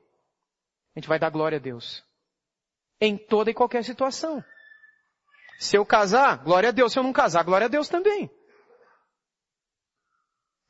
A 0.95 0.99
gente 0.99 1.09
vai 1.09 1.19
dar 1.19 1.29
glória 1.29 1.57
a 1.57 1.61
Deus. 1.61 2.03
Em 2.99 3.17
toda 3.17 3.51
e 3.51 3.53
qualquer 3.53 3.83
situação. 3.83 4.43
Se 5.59 5.77
eu 5.77 5.85
casar, 5.85 6.37
glória 6.43 6.69
a 6.69 6.71
Deus. 6.71 6.93
Se 6.93 6.99
eu 6.99 7.03
não 7.03 7.11
casar, 7.11 7.43
glória 7.43 7.65
a 7.65 7.69
Deus 7.69 7.89
também. 7.89 8.29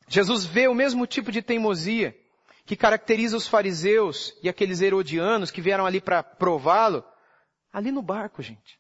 Jesus 0.08 0.46
vê 0.46 0.68
o 0.68 0.74
mesmo 0.74 1.06
tipo 1.06 1.32
de 1.32 1.42
teimosia 1.42 2.16
que 2.66 2.76
caracteriza 2.76 3.38
os 3.38 3.48
fariseus 3.48 4.36
e 4.42 4.50
aqueles 4.50 4.82
herodianos 4.82 5.52
que 5.52 5.62
vieram 5.62 5.86
ali 5.86 6.02
para 6.02 6.24
prová-lo, 6.24 7.04
ali 7.72 7.92
no 7.92 8.02
barco, 8.02 8.42
gente. 8.42 8.80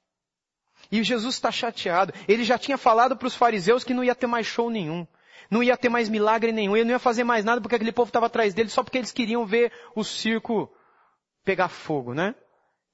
E 0.91 1.03
Jesus 1.03 1.35
está 1.35 1.51
chateado. 1.51 2.13
Ele 2.27 2.43
já 2.43 2.57
tinha 2.57 2.77
falado 2.77 3.15
para 3.15 3.27
os 3.27 3.35
fariseus 3.35 3.83
que 3.83 3.93
não 3.93 4.03
ia 4.03 4.15
ter 4.15 4.27
mais 4.27 4.47
show 4.47 4.69
nenhum. 4.69 5.05
Não 5.49 5.63
ia 5.63 5.77
ter 5.77 5.89
mais 5.89 6.09
milagre 6.09 6.51
nenhum. 6.51 6.75
Ele 6.75 6.85
não 6.85 6.91
ia 6.91 6.99
fazer 6.99 7.23
mais 7.23 7.45
nada 7.45 7.61
porque 7.61 7.75
aquele 7.75 7.91
povo 7.91 8.09
estava 8.09 8.25
atrás 8.25 8.53
dele 8.53 8.69
só 8.69 8.83
porque 8.83 8.97
eles 8.97 9.11
queriam 9.11 9.45
ver 9.45 9.71
o 9.95 10.03
circo 10.03 10.71
pegar 11.43 11.67
fogo, 11.67 12.13
né? 12.13 12.35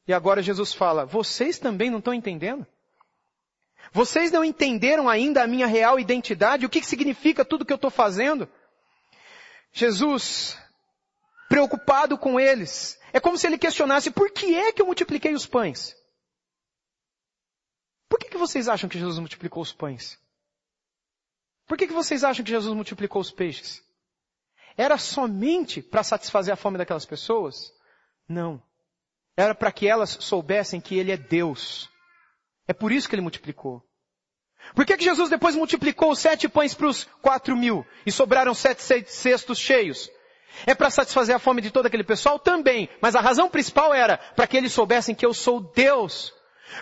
E 0.07 0.13
agora 0.13 0.41
Jesus 0.41 0.73
fala, 0.73 1.05
vocês 1.05 1.57
também 1.57 1.89
não 1.89 1.99
estão 1.99 2.13
entendendo? 2.13 2.65
Vocês 3.93 4.31
não 4.31 4.43
entenderam 4.43 5.09
ainda 5.09 5.43
a 5.43 5.47
minha 5.47 5.67
real 5.67 5.99
identidade? 5.99 6.65
O 6.65 6.69
que 6.69 6.83
significa 6.83 7.45
tudo 7.45 7.65
que 7.65 7.73
eu 7.73 7.75
estou 7.75 7.91
fazendo? 7.91 8.47
Jesus, 9.73 10.57
preocupado 11.49 12.17
com 12.17 12.39
eles, 12.39 12.99
é 13.13 13.19
como 13.19 13.37
se 13.37 13.47
ele 13.47 13.57
questionasse, 13.57 14.11
por 14.11 14.31
que 14.31 14.55
é 14.55 14.71
que 14.71 14.81
eu 14.81 14.85
multipliquei 14.85 15.33
os 15.33 15.45
pães? 15.45 15.95
Por 18.09 18.19
que, 18.19 18.29
que 18.29 18.37
vocês 18.37 18.67
acham 18.67 18.89
que 18.89 18.99
Jesus 18.99 19.19
multiplicou 19.19 19.63
os 19.63 19.71
pães? 19.71 20.19
Por 21.71 21.77
que, 21.77 21.87
que 21.87 21.93
vocês 21.93 22.25
acham 22.25 22.43
que 22.43 22.51
Jesus 22.51 22.75
multiplicou 22.75 23.21
os 23.21 23.31
peixes? 23.31 23.81
Era 24.75 24.97
somente 24.97 25.81
para 25.81 26.03
satisfazer 26.03 26.53
a 26.53 26.57
fome 26.57 26.77
daquelas 26.77 27.05
pessoas? 27.05 27.71
Não. 28.27 28.61
Era 29.37 29.55
para 29.55 29.71
que 29.71 29.87
elas 29.87 30.17
soubessem 30.19 30.81
que 30.81 30.97
Ele 30.97 31.13
é 31.13 31.15
Deus. 31.15 31.89
É 32.67 32.73
por 32.73 32.91
isso 32.91 33.07
que 33.07 33.15
Ele 33.15 33.21
multiplicou. 33.21 33.81
Por 34.75 34.85
que, 34.85 34.97
que 34.97 35.05
Jesus 35.05 35.29
depois 35.29 35.55
multiplicou 35.55 36.11
os 36.11 36.19
sete 36.19 36.49
pães 36.49 36.73
para 36.73 36.87
os 36.87 37.05
quatro 37.21 37.55
mil 37.55 37.85
e 38.05 38.11
sobraram 38.11 38.53
sete 38.53 38.83
cestos 39.05 39.57
cheios? 39.57 40.11
É 40.65 40.75
para 40.75 40.89
satisfazer 40.89 41.37
a 41.37 41.39
fome 41.39 41.61
de 41.61 41.71
todo 41.71 41.85
aquele 41.85 42.03
pessoal? 42.03 42.37
Também. 42.37 42.89
Mas 43.01 43.15
a 43.15 43.21
razão 43.21 43.49
principal 43.49 43.93
era 43.93 44.17
para 44.17 44.45
que 44.45 44.57
eles 44.57 44.73
soubessem 44.73 45.15
que 45.15 45.25
eu 45.25 45.33
sou 45.33 45.61
Deus. 45.61 46.33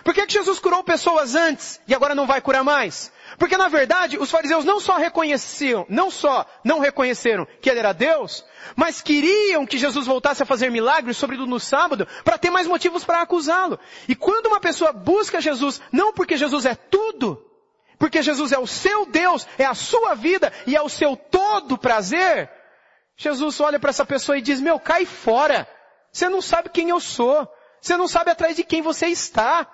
Por 0.04 0.14
que, 0.14 0.26
que 0.26 0.32
Jesus 0.32 0.58
curou 0.58 0.82
pessoas 0.82 1.34
antes 1.34 1.80
e 1.86 1.94
agora 1.94 2.14
não 2.14 2.26
vai 2.26 2.40
curar 2.40 2.64
mais? 2.64 3.12
Porque 3.38 3.56
na 3.56 3.68
verdade 3.68 4.18
os 4.18 4.30
fariseus 4.30 4.64
não 4.64 4.80
só 4.80 4.96
reconheciam, 4.96 5.86
não 5.88 6.10
só 6.10 6.46
não 6.64 6.78
reconheceram 6.78 7.46
que 7.60 7.70
ele 7.70 7.78
era 7.78 7.92
Deus, 7.92 8.44
mas 8.76 9.00
queriam 9.00 9.66
que 9.66 9.78
Jesus 9.78 10.06
voltasse 10.06 10.42
a 10.42 10.46
fazer 10.46 10.70
milagres, 10.70 11.16
sobretudo 11.16 11.48
no 11.48 11.60
sábado, 11.60 12.06
para 12.24 12.38
ter 12.38 12.50
mais 12.50 12.66
motivos 12.66 13.04
para 13.04 13.22
acusá-lo. 13.22 13.78
E 14.08 14.14
quando 14.14 14.46
uma 14.46 14.60
pessoa 14.60 14.92
busca 14.92 15.40
Jesus, 15.40 15.80
não 15.92 16.12
porque 16.12 16.36
Jesus 16.36 16.66
é 16.66 16.74
tudo, 16.74 17.44
porque 17.98 18.22
Jesus 18.22 18.52
é 18.52 18.58
o 18.58 18.66
seu 18.66 19.06
Deus, 19.06 19.46
é 19.58 19.64
a 19.64 19.74
sua 19.74 20.14
vida 20.14 20.52
e 20.66 20.74
é 20.74 20.82
o 20.82 20.88
seu 20.88 21.16
todo 21.16 21.78
prazer, 21.78 22.50
Jesus 23.20 23.60
olha 23.60 23.78
para 23.78 23.90
essa 23.90 24.06
pessoa 24.06 24.38
e 24.38 24.40
diz, 24.40 24.62
meu, 24.62 24.80
cai 24.80 25.04
fora. 25.04 25.68
Você 26.10 26.26
não 26.30 26.40
sabe 26.40 26.70
quem 26.70 26.88
eu 26.88 26.98
sou. 26.98 27.46
Você 27.78 27.94
não 27.94 28.08
sabe 28.08 28.30
atrás 28.30 28.56
de 28.56 28.64
quem 28.64 28.80
você 28.80 29.08
está. 29.08 29.70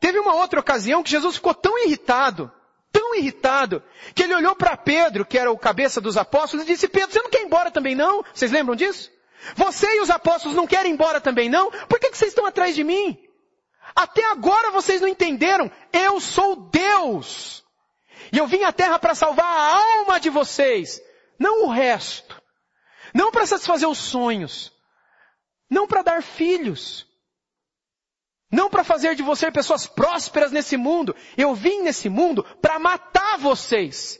Teve 0.00 0.18
uma 0.18 0.34
outra 0.34 0.60
ocasião 0.60 1.02
que 1.02 1.10
Jesus 1.10 1.36
ficou 1.36 1.54
tão 1.54 1.78
irritado, 1.84 2.52
tão 2.92 3.14
irritado, 3.14 3.82
que 4.14 4.22
ele 4.22 4.34
olhou 4.34 4.54
para 4.54 4.76
Pedro, 4.76 5.24
que 5.24 5.38
era 5.38 5.50
o 5.50 5.58
cabeça 5.58 6.00
dos 6.00 6.16
apóstolos, 6.16 6.64
e 6.64 6.68
disse, 6.68 6.88
Pedro, 6.88 7.12
você 7.12 7.22
não 7.22 7.30
quer 7.30 7.42
ir 7.42 7.46
embora 7.46 7.70
também 7.70 7.94
não? 7.94 8.24
Vocês 8.32 8.50
lembram 8.50 8.76
disso? 8.76 9.10
Você 9.54 9.86
e 9.96 10.00
os 10.00 10.10
apóstolos 10.10 10.56
não 10.56 10.66
querem 10.66 10.90
ir 10.90 10.94
embora 10.94 11.20
também 11.20 11.48
não? 11.48 11.70
Por 11.70 11.98
que, 12.00 12.10
que 12.10 12.18
vocês 12.18 12.30
estão 12.30 12.46
atrás 12.46 12.74
de 12.74 12.82
mim? 12.82 13.18
Até 13.94 14.24
agora 14.30 14.70
vocês 14.70 15.00
não 15.00 15.08
entenderam. 15.08 15.70
Eu 15.92 16.20
sou 16.20 16.56
Deus. 16.70 17.64
E 18.32 18.38
eu 18.38 18.46
vim 18.46 18.64
à 18.64 18.72
terra 18.72 18.98
para 18.98 19.14
salvar 19.14 19.46
a 19.46 19.98
alma 19.98 20.18
de 20.18 20.30
vocês 20.30 21.00
não 21.38 21.66
o 21.66 21.70
resto. 21.70 22.42
Não 23.14 23.30
para 23.30 23.46
satisfazer 23.46 23.88
os 23.88 23.98
sonhos. 23.98 24.72
Não 25.70 25.86
para 25.86 26.02
dar 26.02 26.22
filhos. 26.22 27.06
Não 28.50 28.70
para 28.70 28.84
fazer 28.84 29.14
de 29.14 29.22
você 29.22 29.50
pessoas 29.50 29.86
prósperas 29.86 30.52
nesse 30.52 30.76
mundo. 30.76 31.14
Eu 31.36 31.54
vim 31.54 31.82
nesse 31.82 32.08
mundo 32.08 32.44
para 32.60 32.78
matar 32.78 33.38
vocês. 33.38 34.18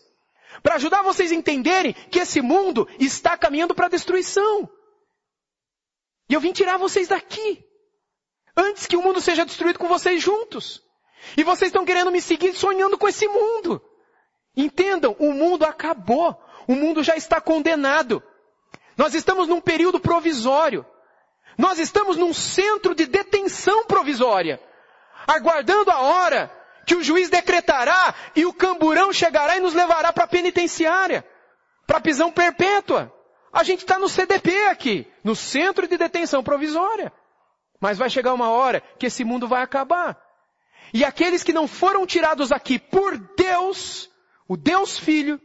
Para 0.62 0.76
ajudar 0.76 1.02
vocês 1.02 1.30
a 1.30 1.34
entenderem 1.34 1.92
que 1.92 2.18
esse 2.18 2.40
mundo 2.40 2.88
está 2.98 3.36
caminhando 3.36 3.74
para 3.74 3.86
a 3.86 3.90
destruição. 3.90 4.68
E 6.28 6.34
eu 6.34 6.40
vim 6.40 6.52
tirar 6.52 6.76
vocês 6.76 7.08
daqui. 7.08 7.64
Antes 8.56 8.86
que 8.86 8.96
o 8.96 9.02
mundo 9.02 9.20
seja 9.20 9.44
destruído 9.44 9.78
com 9.78 9.86
vocês 9.86 10.20
juntos. 10.20 10.82
E 11.36 11.44
vocês 11.44 11.68
estão 11.68 11.84
querendo 11.84 12.10
me 12.10 12.20
seguir 12.20 12.54
sonhando 12.54 12.98
com 12.98 13.06
esse 13.06 13.28
mundo. 13.28 13.80
Entendam, 14.56 15.14
o 15.18 15.32
mundo 15.32 15.64
acabou. 15.64 16.36
O 16.66 16.74
mundo 16.74 17.02
já 17.02 17.14
está 17.14 17.40
condenado. 17.40 18.22
Nós 18.96 19.14
estamos 19.14 19.46
num 19.46 19.60
período 19.60 20.00
provisório. 20.00 20.84
Nós 21.56 21.78
estamos 21.78 22.16
num 22.16 22.34
centro 22.34 22.94
de 22.94 23.06
detenção 23.06 23.86
provisória, 23.86 24.60
aguardando 25.26 25.90
a 25.90 26.00
hora 26.00 26.52
que 26.86 26.94
o 26.94 27.02
juiz 27.02 27.28
decretará 27.28 28.14
e 28.34 28.44
o 28.44 28.52
camburão 28.52 29.12
chegará 29.12 29.56
e 29.56 29.60
nos 29.60 29.74
levará 29.74 30.12
para 30.12 30.24
a 30.24 30.28
penitenciária, 30.28 31.26
para 31.86 31.98
a 31.98 32.00
prisão 32.00 32.30
perpétua. 32.30 33.12
A 33.52 33.64
gente 33.64 33.80
está 33.80 33.98
no 33.98 34.08
CDP 34.08 34.66
aqui, 34.66 35.10
no 35.24 35.34
centro 35.34 35.88
de 35.88 35.96
detenção 35.96 36.44
provisória. 36.44 37.12
Mas 37.80 37.98
vai 37.98 38.10
chegar 38.10 38.34
uma 38.34 38.50
hora 38.50 38.82
que 38.98 39.06
esse 39.06 39.24
mundo 39.24 39.48
vai 39.48 39.62
acabar. 39.62 40.16
E 40.92 41.04
aqueles 41.04 41.42
que 41.42 41.52
não 41.52 41.66
foram 41.66 42.06
tirados 42.06 42.52
aqui 42.52 42.78
por 42.78 43.16
Deus, 43.36 44.10
o 44.46 44.56
Deus 44.56 44.98
Filho, 44.98 45.40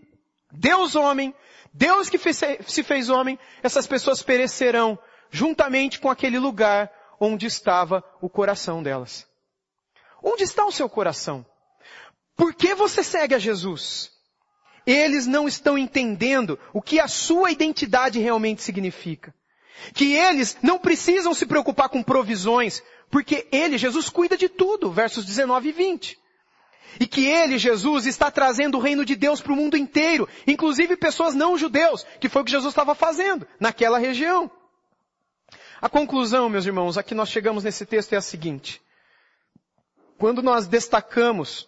Deus 0.51 0.95
homem, 0.95 1.33
Deus 1.73 2.09
que 2.09 2.17
se 2.17 2.83
fez 2.83 3.09
homem, 3.09 3.39
essas 3.63 3.87
pessoas 3.87 4.21
perecerão 4.21 4.99
juntamente 5.31 5.99
com 5.99 6.09
aquele 6.09 6.37
lugar 6.37 6.91
onde 7.19 7.45
estava 7.45 8.03
o 8.21 8.29
coração 8.29 8.83
delas. 8.83 9.25
Onde 10.21 10.43
está 10.43 10.65
o 10.65 10.71
seu 10.71 10.87
coração? 10.87 11.45
Por 12.35 12.53
que 12.53 12.75
você 12.75 13.03
segue 13.03 13.33
a 13.33 13.39
Jesus? 13.39 14.11
Eles 14.85 15.25
não 15.25 15.47
estão 15.47 15.77
entendendo 15.77 16.59
o 16.73 16.81
que 16.81 16.99
a 16.99 17.07
sua 17.07 17.51
identidade 17.51 18.19
realmente 18.19 18.61
significa. 18.61 19.33
Que 19.93 20.13
eles 20.13 20.57
não 20.61 20.77
precisam 20.77 21.33
se 21.33 21.45
preocupar 21.45 21.89
com 21.89 22.03
provisões, 22.03 22.83
porque 23.09 23.47
ele, 23.51 23.77
Jesus, 23.77 24.09
cuida 24.09 24.37
de 24.37 24.49
tudo, 24.49 24.91
versos 24.91 25.25
19 25.25 25.69
e 25.69 25.71
20. 25.71 26.19
E 26.99 27.07
que 27.07 27.25
ele, 27.25 27.57
Jesus, 27.57 28.05
está 28.05 28.29
trazendo 28.29 28.77
o 28.77 28.81
reino 28.81 29.05
de 29.05 29.15
Deus 29.15 29.39
para 29.39 29.53
o 29.53 29.55
mundo 29.55 29.77
inteiro, 29.77 30.27
inclusive 30.45 30.97
pessoas 30.97 31.33
não 31.33 31.57
judeus, 31.57 32.05
que 32.19 32.27
foi 32.27 32.41
o 32.41 32.45
que 32.45 32.51
Jesus 32.51 32.71
estava 32.71 32.93
fazendo 32.93 33.47
naquela 33.59 33.97
região. 33.97 34.51
A 35.81 35.89
conclusão, 35.89 36.47
meus 36.47 36.67
irmãos, 36.67 36.95
a 36.95 37.01
que 37.01 37.15
nós 37.15 37.29
chegamos 37.29 37.63
nesse 37.63 37.87
texto 37.87 38.13
é 38.13 38.17
a 38.17 38.21
seguinte. 38.21 38.79
Quando 40.15 40.43
nós 40.43 40.67
destacamos 40.67 41.67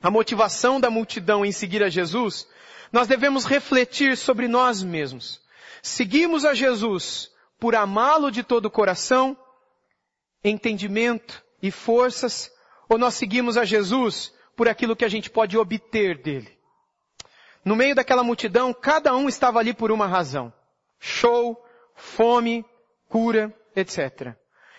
a 0.00 0.10
motivação 0.10 0.80
da 0.80 0.88
multidão 0.88 1.44
em 1.44 1.52
seguir 1.52 1.82
a 1.82 1.90
Jesus, 1.90 2.48
nós 2.90 3.06
devemos 3.06 3.44
refletir 3.44 4.16
sobre 4.16 4.48
nós 4.48 4.82
mesmos. 4.82 5.38
Seguimos 5.82 6.46
a 6.46 6.54
Jesus 6.54 7.30
por 7.60 7.74
amá-lo 7.74 8.30
de 8.30 8.42
todo 8.42 8.66
o 8.66 8.70
coração, 8.70 9.36
entendimento 10.42 11.44
e 11.62 11.70
forças, 11.70 12.50
ou 12.88 12.96
nós 12.96 13.14
seguimos 13.14 13.58
a 13.58 13.66
Jesus 13.66 14.32
por 14.56 14.66
aquilo 14.66 14.96
que 14.96 15.04
a 15.04 15.08
gente 15.08 15.28
pode 15.28 15.58
obter 15.58 16.22
dele. 16.22 16.58
No 17.62 17.76
meio 17.76 17.94
daquela 17.94 18.24
multidão, 18.24 18.72
cada 18.72 19.14
um 19.14 19.28
estava 19.28 19.58
ali 19.58 19.74
por 19.74 19.92
uma 19.92 20.06
razão. 20.06 20.50
Show, 20.98 21.62
fome, 21.94 22.64
cura, 23.12 23.54
etc. 23.76 24.34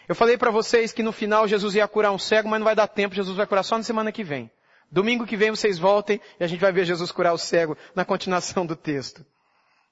Eu 0.09 0.15
falei 0.15 0.39
para 0.39 0.49
vocês 0.49 0.91
que 0.91 1.03
no 1.03 1.11
final 1.11 1.47
Jesus 1.47 1.75
ia 1.75 1.87
curar 1.87 2.11
um 2.11 2.17
cego, 2.17 2.49
mas 2.49 2.59
não 2.59 2.65
vai 2.65 2.75
dar 2.75 2.87
tempo, 2.87 3.13
Jesus 3.13 3.37
vai 3.37 3.45
curar 3.45 3.61
só 3.61 3.77
na 3.77 3.83
semana 3.83 4.11
que 4.11 4.23
vem. 4.23 4.49
Domingo 4.91 5.23
que 5.23 5.37
vem 5.37 5.51
vocês 5.51 5.77
voltem 5.77 6.19
e 6.39 6.43
a 6.43 6.47
gente 6.47 6.59
vai 6.59 6.71
ver 6.71 6.83
Jesus 6.83 7.11
curar 7.11 7.31
o 7.31 7.37
cego 7.37 7.77
na 7.93 8.03
continuação 8.03 8.65
do 8.65 8.75
texto. 8.75 9.23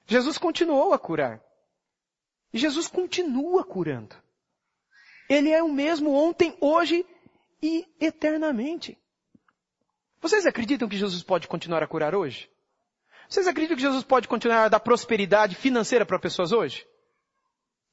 Jesus 0.08 0.38
continuou 0.38 0.92
a 0.92 0.98
curar. 0.98 1.40
E 2.52 2.58
Jesus 2.58 2.88
continua 2.88 3.64
curando. 3.64 4.16
Ele 5.28 5.50
é 5.50 5.62
o 5.62 5.72
mesmo 5.72 6.12
ontem, 6.12 6.56
hoje 6.60 7.06
e 7.62 7.86
eternamente. 8.00 8.98
Vocês 10.20 10.46
acreditam 10.46 10.88
que 10.88 10.96
Jesus 10.96 11.22
pode 11.22 11.46
continuar 11.46 11.82
a 11.82 11.86
curar 11.86 12.12
hoje? 12.12 12.50
Vocês 13.28 13.46
acreditam 13.46 13.76
que 13.76 13.82
Jesus 13.82 14.02
pode 14.02 14.26
continuar 14.26 14.64
a 14.64 14.68
dar 14.68 14.80
prosperidade 14.80 15.54
financeira 15.54 16.04
para 16.04 16.18
pessoas 16.18 16.50
hoje? 16.50 16.84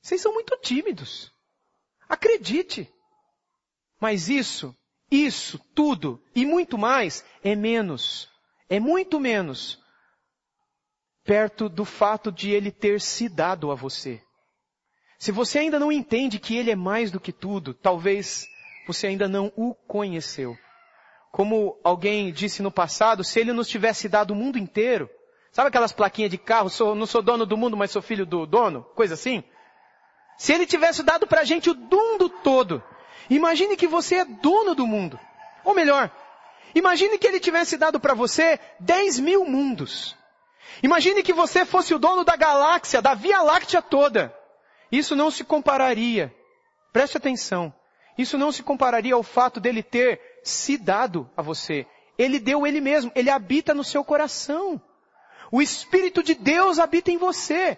Vocês 0.01 0.21
são 0.21 0.33
muito 0.33 0.57
tímidos. 0.57 1.31
Acredite. 2.07 2.91
Mas 3.99 4.29
isso 4.29 4.75
isso, 5.11 5.59
tudo 5.73 6.21
e 6.35 6.45
muito 6.45 6.77
mais 6.77 7.25
é 7.43 7.55
menos, 7.55 8.29
é 8.69 8.79
muito 8.79 9.19
menos 9.19 9.79
perto 11.23 11.67
do 11.67 11.83
fato 11.83 12.31
de 12.31 12.51
ele 12.51 12.71
ter 12.71 13.01
se 13.01 13.27
dado 13.27 13.71
a 13.71 13.75
você. 13.75 14.21
Se 15.17 15.31
você 15.31 15.59
ainda 15.59 15.79
não 15.79 15.91
entende 15.91 16.39
que 16.39 16.55
ele 16.55 16.71
é 16.71 16.75
mais 16.75 17.11
do 17.11 17.19
que 17.19 17.31
tudo, 17.31 17.73
talvez 17.73 18.47
você 18.87 19.07
ainda 19.07 19.27
não 19.27 19.51
o 19.55 19.73
conheceu. 19.73 20.55
Como 21.31 21.79
alguém 21.83 22.31
disse 22.31 22.61
no 22.61 22.71
passado, 22.71 23.23
se 23.23 23.39
ele 23.39 23.51
nos 23.51 23.67
tivesse 23.67 24.07
dado 24.07 24.31
o 24.31 24.35
mundo 24.35 24.57
inteiro, 24.57 25.09
sabe 25.51 25.67
aquelas 25.67 25.91
plaquinhas 25.91 26.31
de 26.31 26.37
carro, 26.37 26.69
sou, 26.69 26.95
não 26.95 27.05
sou 27.05 27.21
dono 27.21 27.45
do 27.45 27.57
mundo, 27.57 27.75
mas 27.75 27.91
sou 27.91 28.01
filho 28.01 28.25
do 28.25 28.45
dono? 28.45 28.83
Coisa 28.95 29.15
assim? 29.15 29.43
Se 30.39 30.53
ele 30.53 30.65
tivesse 30.65 31.03
dado 31.03 31.27
pra 31.27 31.43
gente 31.43 31.69
o 31.69 31.75
mundo 31.75 32.29
todo, 32.29 32.81
imagine 33.29 33.75
que 33.75 33.85
você 33.85 34.15
é 34.15 34.25
dono 34.25 34.73
do 34.73 34.87
mundo. 34.87 35.19
Ou 35.65 35.75
melhor, 35.75 36.09
imagine 36.73 37.17
que 37.17 37.27
ele 37.27 37.41
tivesse 37.41 37.75
dado 37.75 37.99
para 37.99 38.13
você 38.13 38.57
10 38.79 39.19
mil 39.19 39.43
mundos. 39.43 40.15
Imagine 40.81 41.23
que 41.23 41.33
você 41.33 41.65
fosse 41.65 41.93
o 41.93 41.99
dono 41.99 42.23
da 42.23 42.37
galáxia, 42.37 43.01
da 43.01 43.13
Via 43.13 43.41
Láctea 43.41 43.81
toda. 43.81 44.33
Isso 44.89 45.13
não 45.13 45.29
se 45.29 45.43
compararia. 45.43 46.33
Preste 46.93 47.17
atenção. 47.17 47.73
Isso 48.17 48.37
não 48.37 48.49
se 48.49 48.63
compararia 48.63 49.15
ao 49.15 49.23
fato 49.23 49.59
dele 49.59 49.83
ter 49.83 50.21
se 50.41 50.77
dado 50.77 51.29
a 51.35 51.41
você. 51.41 51.85
Ele 52.17 52.39
deu 52.39 52.65
ele 52.65 52.79
mesmo. 52.79 53.11
Ele 53.13 53.29
habita 53.29 53.73
no 53.73 53.83
seu 53.83 54.05
coração. 54.05 54.81
O 55.51 55.61
Espírito 55.61 56.23
de 56.23 56.33
Deus 56.33 56.79
habita 56.79 57.11
em 57.11 57.17
você. 57.17 57.77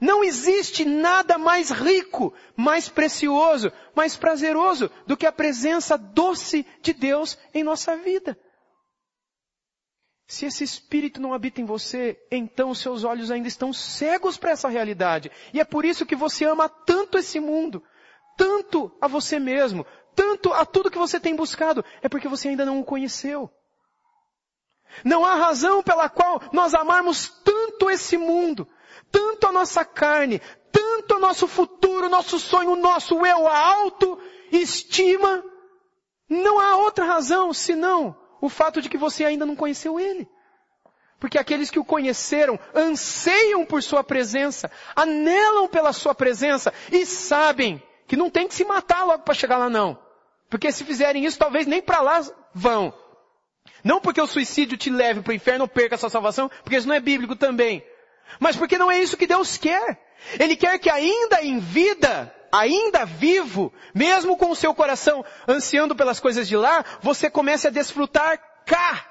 Não 0.00 0.24
existe 0.24 0.84
nada 0.84 1.36
mais 1.36 1.70
rico, 1.70 2.32
mais 2.56 2.88
precioso, 2.88 3.70
mais 3.94 4.16
prazeroso 4.16 4.90
do 5.06 5.16
que 5.16 5.26
a 5.26 5.32
presença 5.32 5.98
doce 5.98 6.66
de 6.80 6.94
Deus 6.94 7.38
em 7.52 7.62
nossa 7.62 7.96
vida. 7.96 8.38
Se 10.26 10.46
esse 10.46 10.64
espírito 10.64 11.20
não 11.20 11.34
habita 11.34 11.60
em 11.60 11.64
você, 11.64 12.16
então 12.30 12.72
seus 12.74 13.04
olhos 13.04 13.30
ainda 13.30 13.48
estão 13.48 13.72
cegos 13.72 14.38
para 14.38 14.52
essa 14.52 14.68
realidade. 14.68 15.30
E 15.52 15.60
é 15.60 15.64
por 15.64 15.84
isso 15.84 16.06
que 16.06 16.16
você 16.16 16.44
ama 16.44 16.68
tanto 16.68 17.18
esse 17.18 17.38
mundo, 17.40 17.82
tanto 18.38 18.96
a 19.00 19.08
você 19.08 19.38
mesmo, 19.38 19.84
tanto 20.14 20.52
a 20.52 20.64
tudo 20.64 20.90
que 20.90 20.98
você 20.98 21.18
tem 21.18 21.34
buscado. 21.34 21.84
É 22.00 22.08
porque 22.08 22.28
você 22.28 22.48
ainda 22.48 22.64
não 22.64 22.80
o 22.80 22.84
conheceu. 22.84 23.50
Não 25.04 25.24
há 25.24 25.34
razão 25.34 25.82
pela 25.82 26.08
qual 26.08 26.40
nós 26.52 26.74
amarmos 26.74 27.28
tanto 27.44 27.90
esse 27.90 28.16
mundo, 28.16 28.68
tanto 29.10 29.46
a 29.46 29.52
nossa 29.52 29.84
carne, 29.84 30.40
tanto 30.72 31.16
o 31.16 31.18
nosso 31.18 31.46
futuro, 31.46 32.08
nosso 32.08 32.38
sonho, 32.38 32.72
o 32.72 32.76
nosso 32.76 33.24
eu, 33.26 33.46
a 33.46 33.58
autoestima. 33.58 35.44
Não 36.28 36.60
há 36.60 36.76
outra 36.76 37.04
razão 37.04 37.52
senão 37.52 38.16
o 38.40 38.48
fato 38.48 38.80
de 38.80 38.88
que 38.88 38.96
você 38.96 39.24
ainda 39.24 39.44
não 39.44 39.56
conheceu 39.56 39.98
Ele. 39.98 40.28
Porque 41.18 41.38
aqueles 41.38 41.70
que 41.70 41.78
o 41.78 41.84
conheceram 41.84 42.58
anseiam 42.74 43.66
por 43.66 43.82
Sua 43.82 44.02
presença, 44.02 44.70
anelam 44.96 45.68
pela 45.68 45.92
Sua 45.92 46.14
presença 46.14 46.72
e 46.90 47.04
sabem 47.04 47.82
que 48.06 48.16
não 48.16 48.30
tem 48.30 48.48
que 48.48 48.54
se 48.54 48.64
matar 48.64 49.04
logo 49.04 49.24
para 49.24 49.34
chegar 49.34 49.58
lá 49.58 49.68
não. 49.68 49.98
Porque 50.48 50.72
se 50.72 50.84
fizerem 50.84 51.24
isso, 51.24 51.38
talvez 51.38 51.66
nem 51.66 51.82
para 51.82 52.00
lá 52.00 52.20
vão. 52.54 52.94
Não 53.84 54.00
porque 54.00 54.20
o 54.20 54.26
suicídio 54.26 54.78
te 54.78 54.90
leve 54.90 55.20
para 55.20 55.30
o 55.30 55.34
inferno 55.34 55.64
ou 55.64 55.68
perca 55.68 55.94
a 55.94 55.98
sua 55.98 56.10
salvação, 56.10 56.50
porque 56.62 56.76
isso 56.76 56.88
não 56.88 56.94
é 56.94 57.00
bíblico 57.00 57.36
também 57.36 57.84
mas 58.38 58.56
porque 58.56 58.78
não 58.78 58.90
é 58.90 59.00
isso 59.00 59.16
que 59.16 59.26
Deus 59.26 59.56
quer. 59.56 60.00
Ele 60.38 60.56
quer 60.56 60.78
que 60.78 60.90
ainda 60.90 61.42
em 61.42 61.58
vida, 61.58 62.34
ainda 62.52 63.04
vivo, 63.04 63.72
mesmo 63.94 64.36
com 64.36 64.50
o 64.50 64.56
seu 64.56 64.74
coração 64.74 65.24
ansiando 65.48 65.96
pelas 65.96 66.20
coisas 66.20 66.46
de 66.46 66.56
lá, 66.56 66.84
você 67.00 67.30
comece 67.30 67.66
a 67.66 67.70
desfrutar 67.70 68.38
cá, 68.66 69.06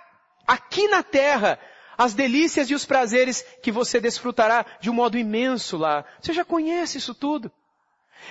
aqui 0.48 0.88
na 0.88 1.04
terra, 1.04 1.60
as 1.98 2.14
delícias 2.14 2.70
e 2.70 2.76
os 2.76 2.86
prazeres 2.86 3.44
que 3.62 3.72
você 3.72 4.00
desfrutará 4.00 4.66
de 4.80 4.90
um 4.90 4.94
modo 4.94 5.18
imenso 5.18 5.78
lá. 5.78 6.06
Você 6.22 6.32
já 6.32 6.46
conhece 6.46 6.98
isso 6.98 7.14
tudo. 7.14 7.52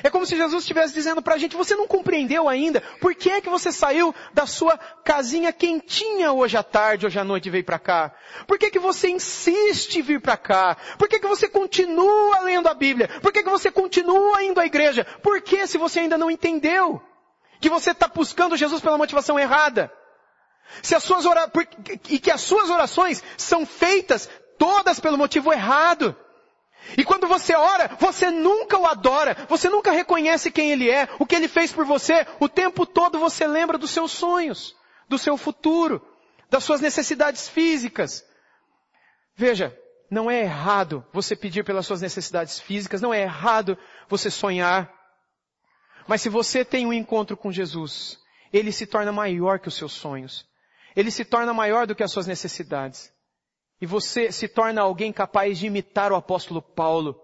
É 0.02 0.10
como 0.10 0.24
se 0.24 0.36
Jesus 0.36 0.62
estivesse 0.62 0.94
dizendo 0.94 1.20
para 1.20 1.34
a 1.34 1.38
gente, 1.38 1.56
você 1.56 1.74
não 1.74 1.86
compreendeu 1.86 2.48
ainda, 2.48 2.80
por 3.00 3.14
que 3.14 3.30
é 3.30 3.40
que 3.40 3.48
você 3.48 3.72
saiu 3.72 4.14
da 4.32 4.46
sua 4.46 4.78
casinha 5.04 5.52
quentinha 5.52 6.32
hoje 6.32 6.56
à 6.56 6.62
tarde, 6.62 7.06
hoje 7.06 7.18
à 7.18 7.24
noite 7.24 7.46
e 7.46 7.50
veio 7.50 7.64
para 7.64 7.78
cá? 7.78 8.14
Por 8.46 8.58
que 8.58 8.66
é 8.66 8.70
que 8.70 8.78
você 8.78 9.08
insiste 9.08 9.98
em 9.98 10.02
vir 10.02 10.20
para 10.20 10.36
cá? 10.36 10.76
Por 10.96 11.08
que 11.08 11.16
é 11.16 11.18
que 11.18 11.26
você 11.26 11.48
continua 11.48 12.40
lendo 12.40 12.68
a 12.68 12.74
Bíblia? 12.74 13.08
Por 13.20 13.32
que 13.32 13.40
é 13.40 13.42
que 13.42 13.50
você 13.50 13.70
continua 13.70 14.42
indo 14.42 14.60
à 14.60 14.66
igreja? 14.66 15.04
Por 15.22 15.40
que 15.40 15.66
se 15.66 15.78
você 15.78 16.00
ainda 16.00 16.16
não 16.16 16.30
entendeu? 16.30 17.02
Que 17.60 17.68
você 17.68 17.90
está 17.90 18.06
buscando 18.06 18.56
Jesus 18.56 18.80
pela 18.80 18.98
motivação 18.98 19.38
errada? 19.38 19.92
Se 20.82 20.94
as 20.94 21.02
suas 21.02 21.26
ora... 21.26 21.50
E 22.08 22.18
que 22.18 22.30
as 22.30 22.40
suas 22.40 22.70
orações 22.70 23.22
são 23.36 23.66
feitas 23.66 24.30
todas 24.58 25.00
pelo 25.00 25.18
motivo 25.18 25.52
errado. 25.52 26.16
E 26.96 27.04
quando 27.04 27.26
você 27.26 27.54
ora, 27.54 27.88
você 27.98 28.30
nunca 28.30 28.78
o 28.78 28.86
adora, 28.86 29.36
você 29.48 29.68
nunca 29.68 29.92
reconhece 29.92 30.50
quem 30.50 30.70
ele 30.70 30.90
é, 30.90 31.08
o 31.18 31.26
que 31.26 31.34
ele 31.34 31.48
fez 31.48 31.72
por 31.72 31.84
você, 31.84 32.26
o 32.40 32.48
tempo 32.48 32.86
todo 32.86 33.18
você 33.18 33.46
lembra 33.46 33.76
dos 33.76 33.90
seus 33.90 34.12
sonhos, 34.12 34.74
do 35.08 35.18
seu 35.18 35.36
futuro, 35.36 36.02
das 36.48 36.64
suas 36.64 36.80
necessidades 36.80 37.48
físicas. 37.48 38.24
Veja, 39.36 39.76
não 40.10 40.30
é 40.30 40.40
errado 40.40 41.04
você 41.12 41.36
pedir 41.36 41.64
pelas 41.64 41.86
suas 41.86 42.00
necessidades 42.00 42.58
físicas, 42.58 43.02
não 43.02 43.12
é 43.12 43.22
errado 43.22 43.76
você 44.08 44.30
sonhar. 44.30 44.90
Mas 46.06 46.22
se 46.22 46.30
você 46.30 46.64
tem 46.64 46.86
um 46.86 46.92
encontro 46.92 47.36
com 47.36 47.52
Jesus, 47.52 48.18
ele 48.52 48.72
se 48.72 48.86
torna 48.86 49.12
maior 49.12 49.58
que 49.58 49.68
os 49.68 49.74
seus 49.74 49.92
sonhos. 49.92 50.46
Ele 50.96 51.10
se 51.10 51.24
torna 51.24 51.52
maior 51.52 51.86
do 51.86 51.94
que 51.94 52.02
as 52.02 52.10
suas 52.10 52.26
necessidades. 52.26 53.12
E 53.80 53.86
você 53.86 54.32
se 54.32 54.48
torna 54.48 54.82
alguém 54.82 55.12
capaz 55.12 55.58
de 55.58 55.66
imitar 55.66 56.12
o 56.12 56.16
apóstolo 56.16 56.60
Paulo, 56.60 57.20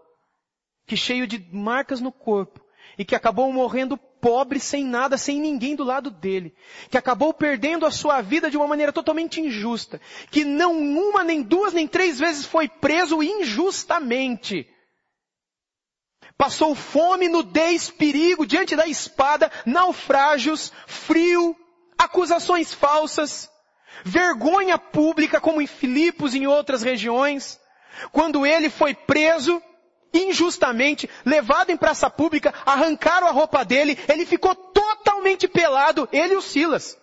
que 0.86 0.96
cheio 0.96 1.26
de 1.26 1.38
marcas 1.52 2.00
no 2.00 2.12
corpo, 2.12 2.60
e 2.98 3.04
que 3.04 3.14
acabou 3.14 3.52
morrendo 3.52 3.96
pobre, 3.96 4.58
sem 4.58 4.84
nada, 4.84 5.18
sem 5.18 5.38
ninguém 5.38 5.76
do 5.76 5.84
lado 5.84 6.10
dele, 6.10 6.54
que 6.88 6.96
acabou 6.96 7.34
perdendo 7.34 7.84
a 7.84 7.90
sua 7.90 8.22
vida 8.22 8.50
de 8.50 8.56
uma 8.56 8.66
maneira 8.66 8.92
totalmente 8.92 9.40
injusta, 9.40 10.00
que 10.30 10.44
não 10.44 10.78
uma, 10.78 11.22
nem 11.22 11.42
duas, 11.42 11.74
nem 11.74 11.86
três 11.86 12.18
vezes 12.18 12.46
foi 12.46 12.68
preso 12.68 13.22
injustamente. 13.22 14.66
Passou 16.38 16.74
fome, 16.74 17.28
nudez, 17.28 17.90
perigo, 17.90 18.46
diante 18.46 18.74
da 18.74 18.86
espada, 18.86 19.52
naufrágios, 19.66 20.72
frio, 20.86 21.54
acusações 21.98 22.72
falsas, 22.72 23.50
vergonha 24.02 24.78
pública, 24.78 25.40
como 25.40 25.60
em 25.60 25.66
Filipos 25.66 26.34
e 26.34 26.38
em 26.38 26.46
outras 26.46 26.82
regiões, 26.82 27.60
quando 28.10 28.46
ele 28.46 28.68
foi 28.68 28.94
preso, 28.94 29.62
injustamente, 30.12 31.08
levado 31.24 31.70
em 31.70 31.76
praça 31.76 32.08
pública, 32.10 32.52
arrancaram 32.64 33.26
a 33.26 33.32
roupa 33.32 33.64
dele, 33.64 33.98
ele 34.08 34.26
ficou 34.26 34.54
totalmente 34.54 35.46
pelado, 35.46 36.08
ele 36.12 36.34
e 36.34 36.36
o 36.36 36.42
Silas. 36.42 36.98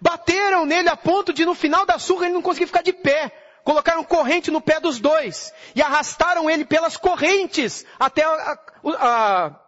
Bateram 0.00 0.66
nele 0.66 0.88
a 0.88 0.96
ponto 0.96 1.32
de 1.32 1.44
no 1.44 1.54
final 1.54 1.86
da 1.86 1.98
surra 1.98 2.26
ele 2.26 2.34
não 2.34 2.42
conseguir 2.42 2.66
ficar 2.66 2.82
de 2.82 2.92
pé. 2.92 3.30
Colocaram 3.64 4.04
corrente 4.04 4.50
no 4.50 4.60
pé 4.60 4.78
dos 4.78 5.00
dois 5.00 5.52
e 5.74 5.82
arrastaram 5.82 6.48
ele 6.48 6.64
pelas 6.64 6.96
correntes 6.96 7.84
até 7.98 8.22
a, 8.24 8.58
a, 8.98 9.60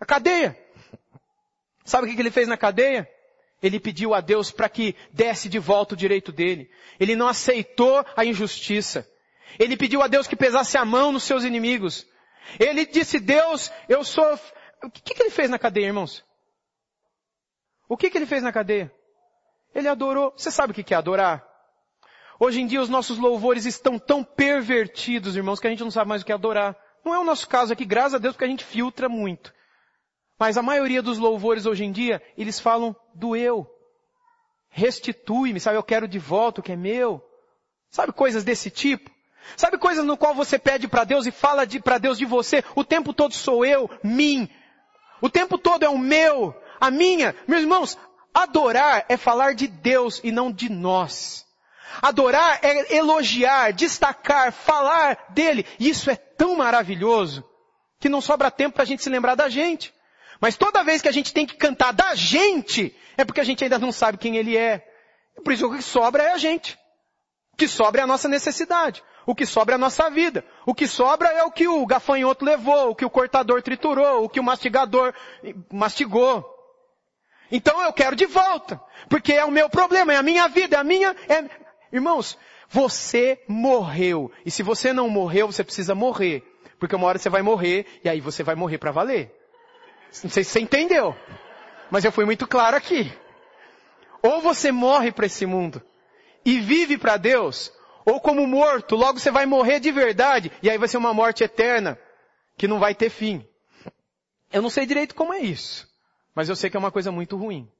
a 0.00 0.06
cadeia. 0.06 0.58
Sabe 1.84 2.06
o 2.06 2.14
que 2.14 2.20
ele 2.20 2.30
fez 2.30 2.48
na 2.48 2.56
cadeia? 2.56 3.08
Ele 3.62 3.78
pediu 3.78 4.12
a 4.12 4.20
Deus 4.20 4.50
para 4.50 4.68
que 4.68 4.96
desse 5.12 5.48
de 5.48 5.58
volta 5.58 5.94
o 5.94 5.96
direito 5.96 6.32
dele. 6.32 6.68
Ele 6.98 7.14
não 7.14 7.28
aceitou 7.28 8.04
a 8.16 8.24
injustiça. 8.24 9.08
Ele 9.58 9.76
pediu 9.76 10.02
a 10.02 10.08
Deus 10.08 10.26
que 10.26 10.34
pesasse 10.34 10.76
a 10.76 10.84
mão 10.84 11.12
nos 11.12 11.22
seus 11.22 11.44
inimigos. 11.44 12.06
Ele 12.58 12.84
disse, 12.84 13.20
Deus, 13.20 13.70
eu 13.88 14.02
sou... 14.02 14.24
O 14.82 14.90
que, 14.90 15.14
que 15.14 15.22
ele 15.22 15.30
fez 15.30 15.48
na 15.48 15.58
cadeia, 15.58 15.86
irmãos? 15.86 16.24
O 17.88 17.96
que, 17.96 18.10
que 18.10 18.18
ele 18.18 18.26
fez 18.26 18.42
na 18.42 18.52
cadeia? 18.52 18.92
Ele 19.72 19.86
adorou. 19.86 20.32
Você 20.36 20.50
sabe 20.50 20.72
o 20.72 20.74
que 20.74 20.92
é 20.92 20.96
adorar? 20.96 21.46
Hoje 22.40 22.60
em 22.60 22.66
dia 22.66 22.80
os 22.80 22.88
nossos 22.88 23.18
louvores 23.18 23.64
estão 23.64 23.96
tão 23.96 24.24
pervertidos, 24.24 25.36
irmãos, 25.36 25.60
que 25.60 25.66
a 25.68 25.70
gente 25.70 25.84
não 25.84 25.90
sabe 25.92 26.08
mais 26.08 26.22
o 26.22 26.24
que 26.24 26.32
é 26.32 26.34
adorar. 26.34 26.76
Não 27.04 27.14
é 27.14 27.18
o 27.18 27.24
nosso 27.24 27.48
caso 27.48 27.72
aqui, 27.72 27.84
graças 27.84 28.14
a 28.14 28.18
Deus, 28.18 28.34
porque 28.34 28.44
a 28.44 28.48
gente 28.48 28.64
filtra 28.64 29.08
muito. 29.08 29.52
Mas 30.42 30.58
a 30.58 30.62
maioria 30.62 31.00
dos 31.00 31.18
louvores 31.18 31.66
hoje 31.66 31.84
em 31.84 31.92
dia, 31.92 32.20
eles 32.36 32.58
falam 32.58 32.96
do 33.14 33.36
eu. 33.36 33.64
Restitui-me, 34.70 35.60
sabe? 35.60 35.76
Eu 35.76 35.84
quero 35.84 36.08
de 36.08 36.18
volta 36.18 36.60
o 36.60 36.64
que 36.64 36.72
é 36.72 36.76
meu. 36.76 37.24
Sabe 37.88 38.10
coisas 38.10 38.42
desse 38.42 38.68
tipo? 38.68 39.08
Sabe 39.56 39.78
coisas 39.78 40.04
no 40.04 40.16
qual 40.16 40.34
você 40.34 40.58
pede 40.58 40.88
para 40.88 41.04
Deus 41.04 41.26
e 41.26 41.30
fala 41.30 41.64
de, 41.64 41.78
para 41.78 41.96
Deus 41.96 42.18
de 42.18 42.24
você? 42.24 42.64
O 42.74 42.82
tempo 42.82 43.12
todo 43.12 43.32
sou 43.32 43.64
eu, 43.64 43.88
mim. 44.02 44.48
O 45.20 45.30
tempo 45.30 45.56
todo 45.56 45.84
é 45.84 45.88
o 45.88 45.96
meu, 45.96 46.52
a 46.80 46.90
minha. 46.90 47.36
Meus 47.46 47.62
irmãos, 47.62 47.96
adorar 48.34 49.06
é 49.08 49.16
falar 49.16 49.54
de 49.54 49.68
Deus 49.68 50.20
e 50.24 50.32
não 50.32 50.50
de 50.50 50.68
nós. 50.68 51.46
Adorar 52.02 52.58
é 52.64 52.96
elogiar, 52.96 53.72
destacar, 53.72 54.50
falar 54.50 55.24
dele. 55.28 55.64
Isso 55.78 56.10
é 56.10 56.16
tão 56.16 56.56
maravilhoso 56.56 57.48
que 58.00 58.08
não 58.08 58.20
sobra 58.20 58.50
tempo 58.50 58.74
para 58.74 58.82
a 58.82 58.86
gente 58.86 59.04
se 59.04 59.08
lembrar 59.08 59.36
da 59.36 59.48
gente. 59.48 59.94
Mas 60.42 60.56
toda 60.56 60.82
vez 60.82 61.00
que 61.00 61.06
a 61.06 61.12
gente 61.12 61.32
tem 61.32 61.46
que 61.46 61.54
cantar 61.54 61.92
da 61.92 62.16
gente, 62.16 62.92
é 63.16 63.24
porque 63.24 63.40
a 63.40 63.44
gente 63.44 63.62
ainda 63.62 63.78
não 63.78 63.92
sabe 63.92 64.18
quem 64.18 64.36
ele 64.36 64.56
é. 64.56 64.84
Por 65.44 65.52
isso 65.52 65.68
o 65.68 65.76
que 65.76 65.80
sobra 65.80 66.24
é 66.24 66.32
a 66.32 66.36
gente. 66.36 66.76
O 67.54 67.56
que 67.56 67.68
sobra 67.68 68.00
é 68.00 68.04
a 68.04 68.08
nossa 68.08 68.28
necessidade. 68.28 69.04
O 69.24 69.36
que 69.36 69.46
sobra 69.46 69.74
é 69.74 69.76
a 69.76 69.78
nossa 69.78 70.10
vida. 70.10 70.44
O 70.66 70.74
que 70.74 70.88
sobra 70.88 71.28
é 71.28 71.44
o 71.44 71.52
que 71.52 71.68
o 71.68 71.86
gafanhoto 71.86 72.44
levou, 72.44 72.90
o 72.90 72.94
que 72.96 73.04
o 73.04 73.10
cortador 73.10 73.62
triturou, 73.62 74.24
o 74.24 74.28
que 74.28 74.40
o 74.40 74.42
mastigador 74.42 75.14
mastigou. 75.72 76.44
Então 77.48 77.80
eu 77.80 77.92
quero 77.92 78.16
de 78.16 78.26
volta. 78.26 78.80
Porque 79.08 79.34
é 79.34 79.44
o 79.44 79.50
meu 79.50 79.70
problema, 79.70 80.12
é 80.12 80.16
a 80.16 80.24
minha 80.24 80.48
vida, 80.48 80.74
é 80.74 80.80
a 80.80 80.84
minha, 80.84 81.14
é... 81.28 81.48
Irmãos, 81.92 82.36
você 82.68 83.40
morreu. 83.46 84.32
E 84.44 84.50
se 84.50 84.64
você 84.64 84.92
não 84.92 85.08
morreu, 85.08 85.46
você 85.46 85.62
precisa 85.62 85.94
morrer. 85.94 86.42
Porque 86.80 86.96
uma 86.96 87.06
hora 87.06 87.18
você 87.20 87.28
vai 87.28 87.42
morrer, 87.42 87.86
e 88.02 88.08
aí 88.08 88.20
você 88.20 88.42
vai 88.42 88.56
morrer 88.56 88.78
para 88.78 88.90
valer. 88.90 89.41
Não 90.22 90.30
sei 90.30 90.44
se 90.44 90.50
você 90.50 90.60
entendeu. 90.60 91.16
Mas 91.90 92.04
eu 92.04 92.12
fui 92.12 92.24
muito 92.24 92.46
claro 92.46 92.76
aqui. 92.76 93.12
Ou 94.22 94.40
você 94.40 94.70
morre 94.70 95.10
para 95.10 95.26
esse 95.26 95.46
mundo 95.46 95.82
e 96.44 96.60
vive 96.60 96.98
para 96.98 97.16
Deus, 97.16 97.72
ou 98.04 98.20
como 98.20 98.46
morto, 98.46 98.96
logo 98.96 99.18
você 99.18 99.30
vai 99.30 99.46
morrer 99.46 99.80
de 99.80 99.90
verdade, 99.92 100.50
e 100.62 100.68
aí 100.68 100.78
vai 100.78 100.88
ser 100.88 100.96
uma 100.96 101.14
morte 101.14 101.44
eterna, 101.44 101.98
que 102.56 102.68
não 102.68 102.78
vai 102.78 102.94
ter 102.94 103.10
fim. 103.10 103.46
Eu 104.52 104.62
não 104.62 104.70
sei 104.70 104.86
direito 104.86 105.14
como 105.14 105.32
é 105.32 105.40
isso, 105.40 105.88
mas 106.34 106.48
eu 106.48 106.56
sei 106.56 106.68
que 106.68 106.76
é 106.76 106.80
uma 106.80 106.92
coisa 106.92 107.10
muito 107.10 107.36
ruim. 107.36 107.70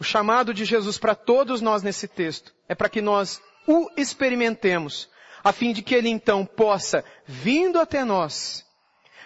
O 0.00 0.04
chamado 0.04 0.54
de 0.54 0.64
Jesus 0.64 0.98
para 0.98 1.14
todos 1.14 1.60
nós 1.60 1.82
nesse 1.82 2.06
texto 2.06 2.54
é 2.68 2.74
para 2.74 2.88
que 2.88 3.00
nós 3.00 3.40
o 3.66 3.88
experimentemos, 3.96 5.08
a 5.42 5.52
fim 5.52 5.72
de 5.72 5.82
que 5.82 5.94
ele 5.94 6.08
então 6.08 6.46
possa, 6.46 7.04
vindo 7.26 7.80
até 7.80 8.04
nós, 8.04 8.64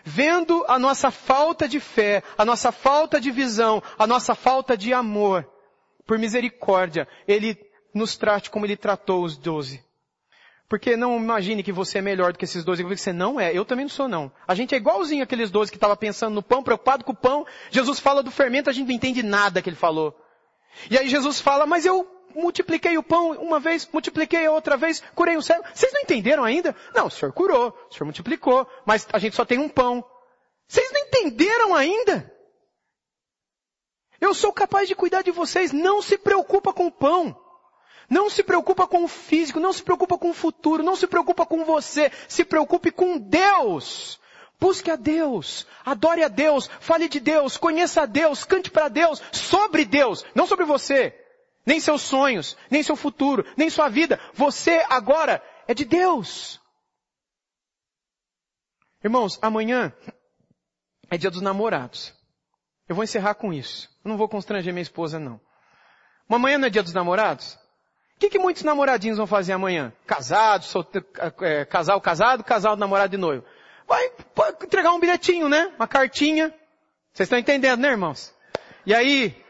vendo 0.05 0.65
a 0.69 0.79
nossa 0.79 1.11
falta 1.11 1.69
de 1.69 1.81
fé, 1.81 2.23
a 2.37 2.45
nossa 2.45 2.73
falta 2.73 3.21
de 3.21 3.31
visão, 3.31 3.83
a 3.99 4.07
nossa 4.07 4.35
falta 4.35 4.77
de 4.77 4.93
amor, 4.93 5.49
por 6.07 6.19
misericórdia, 6.19 7.07
ele 7.27 7.59
nos 7.95 8.17
trate 8.17 8.51
como 8.51 8.67
ele 8.67 8.77
tratou 8.77 9.23
os 9.23 9.37
doze. 9.37 9.85
Porque 10.69 10.97
não 10.97 11.19
imagine 11.19 11.63
que 11.63 11.71
você 11.71 11.99
é 11.99 12.03
melhor 12.03 12.33
do 12.33 12.39
que 12.39 12.47
esses 12.47 12.65
doze, 12.65 12.83
porque 12.83 12.97
você 12.97 13.13
não 13.13 13.39
é. 13.39 13.55
Eu 13.55 13.63
também 13.63 13.85
não 13.85 13.91
sou 13.91 14.09
não. 14.09 14.33
A 14.49 14.55
gente 14.55 14.75
é 14.75 14.79
igualzinho 14.79 15.23
aqueles 15.23 15.51
doze 15.51 15.71
que 15.71 15.77
estava 15.77 15.95
pensando 15.95 16.35
no 16.35 16.43
pão, 16.43 16.63
preocupado 16.63 17.05
com 17.05 17.13
o 17.13 17.17
pão. 17.17 17.47
Jesus 17.71 18.01
fala 18.01 18.23
do 18.23 18.31
fermento, 18.31 18.71
a 18.71 18.73
gente 18.73 18.89
não 18.89 18.95
entende 18.95 19.23
nada 19.23 19.61
que 19.61 19.69
ele 19.69 19.77
falou. 19.77 20.17
E 20.91 20.97
aí 20.97 21.09
Jesus 21.11 21.41
fala, 21.41 21.67
mas 21.67 21.85
eu 21.85 22.09
multipliquei 22.35 22.99
o 22.99 23.03
pão 23.03 23.33
uma 23.33 23.61
vez, 23.61 23.89
multipliquei 23.93 24.49
outra 24.49 24.76
vez, 24.76 25.03
curei 25.14 25.37
o 25.37 25.43
cego. 25.43 25.64
Vocês 25.74 25.93
não 25.93 26.03
entenderam 26.03 26.45
ainda? 26.45 26.74
Não, 26.95 27.07
o 27.07 27.11
Senhor 27.11 27.33
curou, 27.33 27.76
o 27.91 27.93
Senhor 27.93 28.05
multiplicou, 28.05 28.66
mas 28.85 29.07
a 29.12 29.18
gente 29.18 29.37
só 29.37 29.45
tem 29.45 29.59
um 29.59 29.68
pão. 29.68 30.05
Vocês 30.68 30.91
não 30.93 31.01
entenderam 31.01 31.74
ainda? 31.74 32.33
Eu 34.20 34.33
sou 34.35 34.53
capaz 34.53 34.89
de 34.89 34.95
cuidar 34.95 35.22
de 35.22 35.30
vocês, 35.30 35.72
não 35.72 36.01
se 36.01 36.16
preocupa 36.16 36.72
com 36.72 36.87
o 36.87 36.93
pão. 36.93 37.37
Não 38.09 38.28
se 38.28 38.43
preocupa 38.43 38.87
com 38.87 39.05
o 39.05 39.09
físico, 39.09 39.59
não 39.59 39.72
se 39.72 39.83
preocupa 39.83 40.18
com 40.18 40.30
o 40.30 40.35
futuro, 40.35 40.83
não 40.83 40.95
se 40.95 41.07
preocupa 41.07 41.47
com 41.47 41.64
você, 41.64 42.11
se 42.28 42.45
preocupe 42.45 42.91
com 42.91 43.18
Deus. 43.18 44.20
Busque 44.61 44.91
a 44.91 44.97
Deus, 44.97 45.66
adore 45.85 46.22
a 46.22 46.28
Deus, 46.28 46.70
fale 46.78 47.09
de 47.09 47.18
Deus, 47.18 47.57
conheça 47.57 48.03
a 48.03 48.07
Deus, 48.07 48.45
cante 48.45 48.70
para 48.70 48.89
Deus, 48.89 49.20
sobre 49.33 49.85
Deus, 49.85 50.24
não 50.37 50.47
sobre 50.47 50.64
você, 50.64 51.22
nem 51.65 51.81
seus 51.81 52.03
sonhos, 52.03 52.57
nem 52.71 52.83
seu 52.83 52.97
futuro, 52.97 53.45
nem 53.57 53.71
sua 53.71 53.89
vida. 53.89 54.19
Você 54.35 54.85
agora 54.89 55.43
é 55.67 55.75
de 55.75 55.85
Deus. 55.85 56.61
Irmãos, 59.03 59.39
amanhã 59.43 59.93
é 61.11 61.17
dia 61.17 61.31
dos 61.31 61.41
namorados. 61.41 62.15
Eu 62.89 62.95
vou 62.95 63.05
encerrar 63.05 63.35
com 63.35 63.53
isso. 63.53 63.89
Eu 64.05 64.11
não 64.11 64.17
vou 64.17 64.29
constranger 64.29 64.73
minha 64.73 64.83
esposa, 64.83 65.19
não. 65.19 65.41
Mas 66.29 66.37
amanhã 66.37 66.59
não 66.59 66.67
é 66.67 66.71
dia 66.71 66.83
dos 66.83 66.93
namorados? 66.93 67.55
O 68.17 68.21
que, 68.21 68.31
que 68.31 68.39
muitos 68.39 68.63
namoradinhos 68.63 69.19
vão 69.19 69.27
fazer 69.27 69.53
amanhã? 69.53 69.93
Casado, 70.07 70.65
solteiro, 70.65 71.07
é, 71.41 71.65
casal 71.65 72.01
casado, 72.01 72.45
casal 72.45 72.77
namorado 72.77 73.11
de 73.11 73.17
noivo 73.17 73.45
vai 73.93 74.11
entregar 74.63 74.93
um 74.93 75.01
bilhetinho, 75.01 75.49
né? 75.49 75.73
Uma 75.77 75.87
cartinha. 75.87 76.49
Vocês 77.13 77.27
estão 77.27 77.39
entendendo, 77.39 77.81
né, 77.81 77.91
irmãos? 77.91 78.35
E 78.87 78.95
aí, 78.95 79.41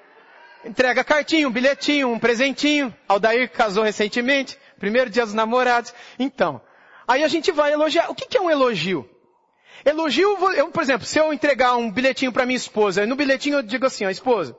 entrega 0.64 1.04
cartinha, 1.04 1.48
um 1.48 1.52
bilhetinho, 1.52 2.08
um 2.08 2.18
presentinho. 2.18 2.94
Aldair 3.08 3.50
casou 3.50 3.84
recentemente, 3.84 4.58
primeiro 4.78 5.10
dia 5.10 5.24
dos 5.24 5.34
namorados. 5.34 5.92
Então, 6.18 6.60
aí 7.06 7.22
a 7.22 7.28
gente 7.28 7.50
vai 7.52 7.72
elogiar. 7.72 8.10
O 8.10 8.14
que, 8.14 8.26
que 8.26 8.36
é 8.36 8.40
um 8.40 8.50
elogio? 8.50 9.08
Elogio, 9.84 10.38
eu, 10.54 10.70
por 10.70 10.82
exemplo, 10.82 11.06
se 11.06 11.18
eu 11.18 11.32
entregar 11.32 11.76
um 11.76 11.90
bilhetinho 11.90 12.32
para 12.32 12.46
minha 12.46 12.56
esposa, 12.56 13.04
no 13.06 13.16
bilhetinho 13.16 13.56
eu 13.56 13.62
digo 13.62 13.86
assim, 13.86 14.04
ó, 14.04 14.10
esposa, 14.10 14.56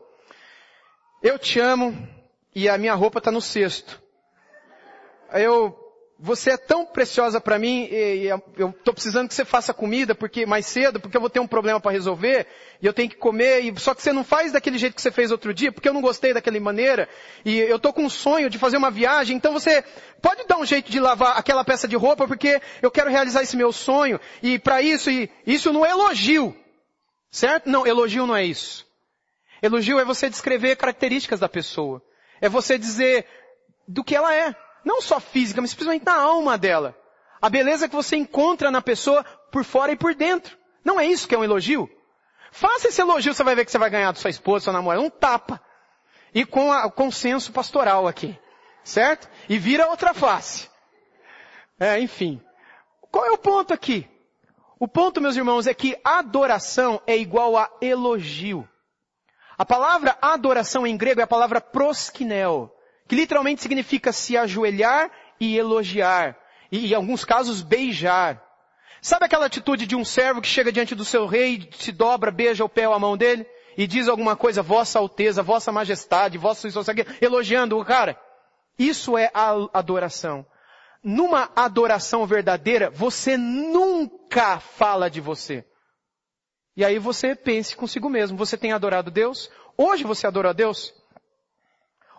eu 1.21 1.39
te 1.39 1.59
amo 1.59 2.07
e 2.53 2.67
a 2.67 2.77
minha 2.77 2.93
roupa 2.93 3.19
está 3.19 3.31
no 3.31 3.41
cesto. 3.41 4.01
Eu 5.31 5.82
você 6.25 6.51
é 6.51 6.57
tão 6.57 6.85
preciosa 6.85 7.41
para 7.41 7.59
mim 7.59 7.85
e, 7.91 8.27
eu 8.55 8.69
estou 8.69 8.93
precisando 8.93 9.27
que 9.27 9.35
você 9.35 9.43
faça 9.43 9.73
comida 9.73 10.15
porque 10.15 10.45
mais 10.45 10.65
cedo, 10.65 10.97
porque 10.97 11.17
eu 11.17 11.19
vou 11.19 11.29
ter 11.29 11.41
um 11.41 11.47
problema 11.47 11.81
para 11.81 11.91
resolver 11.91 12.47
e 12.81 12.85
eu 12.85 12.93
tenho 12.93 13.09
que 13.09 13.17
comer. 13.17 13.59
E, 13.65 13.77
só 13.77 13.93
que 13.93 14.01
você 14.01 14.13
não 14.13 14.23
faz 14.23 14.53
daquele 14.53 14.77
jeito 14.77 14.95
que 14.95 15.01
você 15.01 15.11
fez 15.11 15.31
outro 15.31 15.53
dia, 15.53 15.69
porque 15.69 15.89
eu 15.89 15.93
não 15.93 15.99
gostei 15.99 16.33
daquela 16.33 16.57
maneira 16.61 17.09
e 17.43 17.59
eu 17.59 17.75
estou 17.75 17.91
com 17.91 18.05
um 18.05 18.09
sonho 18.09 18.49
de 18.49 18.57
fazer 18.57 18.77
uma 18.77 18.89
viagem. 18.89 19.35
Então 19.35 19.51
você 19.51 19.83
pode 20.21 20.45
dar 20.47 20.57
um 20.57 20.65
jeito 20.65 20.89
de 20.89 20.97
lavar 20.97 21.37
aquela 21.37 21.65
peça 21.65 21.89
de 21.89 21.97
roupa 21.97 22.25
porque 22.25 22.61
eu 22.81 22.89
quero 22.89 23.09
realizar 23.09 23.41
esse 23.41 23.57
meu 23.57 23.73
sonho 23.73 24.17
e 24.41 24.57
para 24.57 24.81
isso 24.81 25.09
e 25.11 25.29
isso 25.45 25.73
não 25.73 25.85
é 25.85 25.89
elogio, 25.89 26.55
certo? 27.29 27.69
Não, 27.69 27.85
elogio 27.85 28.25
não 28.25 28.35
é 28.35 28.45
isso. 28.45 28.87
Elogio 29.61 29.99
é 29.99 30.05
você 30.05 30.29
descrever 30.29 30.77
características 30.77 31.41
da 31.41 31.49
pessoa. 31.49 32.01
É 32.39 32.47
você 32.47 32.77
dizer 32.77 33.27
do 33.85 34.05
que 34.05 34.15
ela 34.15 34.33
é. 34.33 34.55
Não 34.83 35.01
só 35.01 35.19
física, 35.19 35.61
mas 35.61 35.73
principalmente 35.73 36.05
na 36.05 36.15
alma 36.15 36.57
dela. 36.57 36.95
A 37.41 37.49
beleza 37.49 37.87
que 37.89 37.95
você 37.95 38.15
encontra 38.15 38.71
na 38.71 38.81
pessoa 38.81 39.23
por 39.51 39.63
fora 39.63 39.91
e 39.91 39.95
por 39.95 40.15
dentro. 40.15 40.57
Não 40.83 40.99
é 40.99 41.05
isso 41.05 41.27
que 41.27 41.35
é 41.35 41.37
um 41.37 41.43
elogio? 41.43 41.89
Faça 42.51 42.87
esse 42.87 43.01
elogio, 43.01 43.33
você 43.33 43.43
vai 43.43 43.55
ver 43.55 43.65
que 43.65 43.71
você 43.71 43.77
vai 43.77 43.89
ganhar 43.89 44.11
da 44.11 44.19
sua 44.19 44.29
esposa, 44.29 44.65
sua 44.65 44.73
namorada. 44.73 45.03
Um 45.03 45.09
tapa. 45.09 45.61
E 46.33 46.45
com 46.45 46.69
o 46.69 46.91
consenso 46.91 47.51
pastoral 47.51 48.07
aqui. 48.07 48.37
Certo? 48.83 49.29
E 49.47 49.57
vira 49.57 49.87
outra 49.87 50.13
face. 50.13 50.69
É, 51.79 51.99
enfim. 51.99 52.41
Qual 53.11 53.25
é 53.25 53.31
o 53.31 53.37
ponto 53.37 53.73
aqui? 53.73 54.09
O 54.79 54.87
ponto, 54.87 55.21
meus 55.21 55.35
irmãos, 55.35 55.67
é 55.67 55.73
que 55.73 55.97
adoração 56.03 57.01
é 57.07 57.15
igual 57.17 57.57
a 57.57 57.69
elogio. 57.81 58.67
A 59.57 59.65
palavra 59.65 60.17
adoração 60.21 60.85
em 60.85 60.97
grego 60.97 61.21
é 61.21 61.23
a 61.23 61.27
palavra 61.27 61.61
proskinel 61.61 62.73
que 63.07 63.15
literalmente 63.15 63.61
significa 63.61 64.11
se 64.11 64.37
ajoelhar 64.37 65.11
e 65.39 65.57
elogiar, 65.57 66.37
e 66.71 66.91
em 66.91 66.93
alguns 66.93 67.25
casos 67.25 67.61
beijar. 67.61 68.41
Sabe 69.01 69.25
aquela 69.25 69.45
atitude 69.45 69.85
de 69.85 69.95
um 69.95 70.05
servo 70.05 70.41
que 70.41 70.47
chega 70.47 70.71
diante 70.71 70.95
do 70.95 71.03
seu 71.03 71.25
rei, 71.25 71.69
se 71.77 71.91
dobra, 71.91 72.31
beija 72.31 72.63
o 72.63 72.69
pé 72.69 72.87
ou 72.87 72.93
a 72.93 72.99
mão 72.99 73.17
dele 73.17 73.45
e 73.77 73.85
diz 73.85 74.07
alguma 74.07 74.35
coisa, 74.35 74.61
vossa 74.61 74.99
alteza, 74.99 75.43
vossa 75.43 75.71
majestade, 75.71 76.37
vossa 76.37 76.69
elogiando 77.19 77.77
o 77.77 77.83
cara? 77.83 78.17
Isso 78.79 79.17
é 79.17 79.29
adoração. 79.73 80.45
Numa 81.03 81.51
adoração 81.53 82.25
verdadeira, 82.25 82.89
você 82.89 83.35
nunca 83.35 84.59
fala 84.59 85.09
de 85.09 85.19
você. 85.19 85.65
E 86.75 86.85
aí 86.85 86.97
você 86.97 87.35
pense 87.35 87.75
consigo 87.75 88.09
mesmo, 88.09 88.37
você 88.37 88.57
tem 88.57 88.71
adorado 88.71 89.11
Deus? 89.11 89.51
Hoje 89.77 90.03
você 90.05 90.25
adora 90.25 90.51
a 90.51 90.53
Deus? 90.53 90.93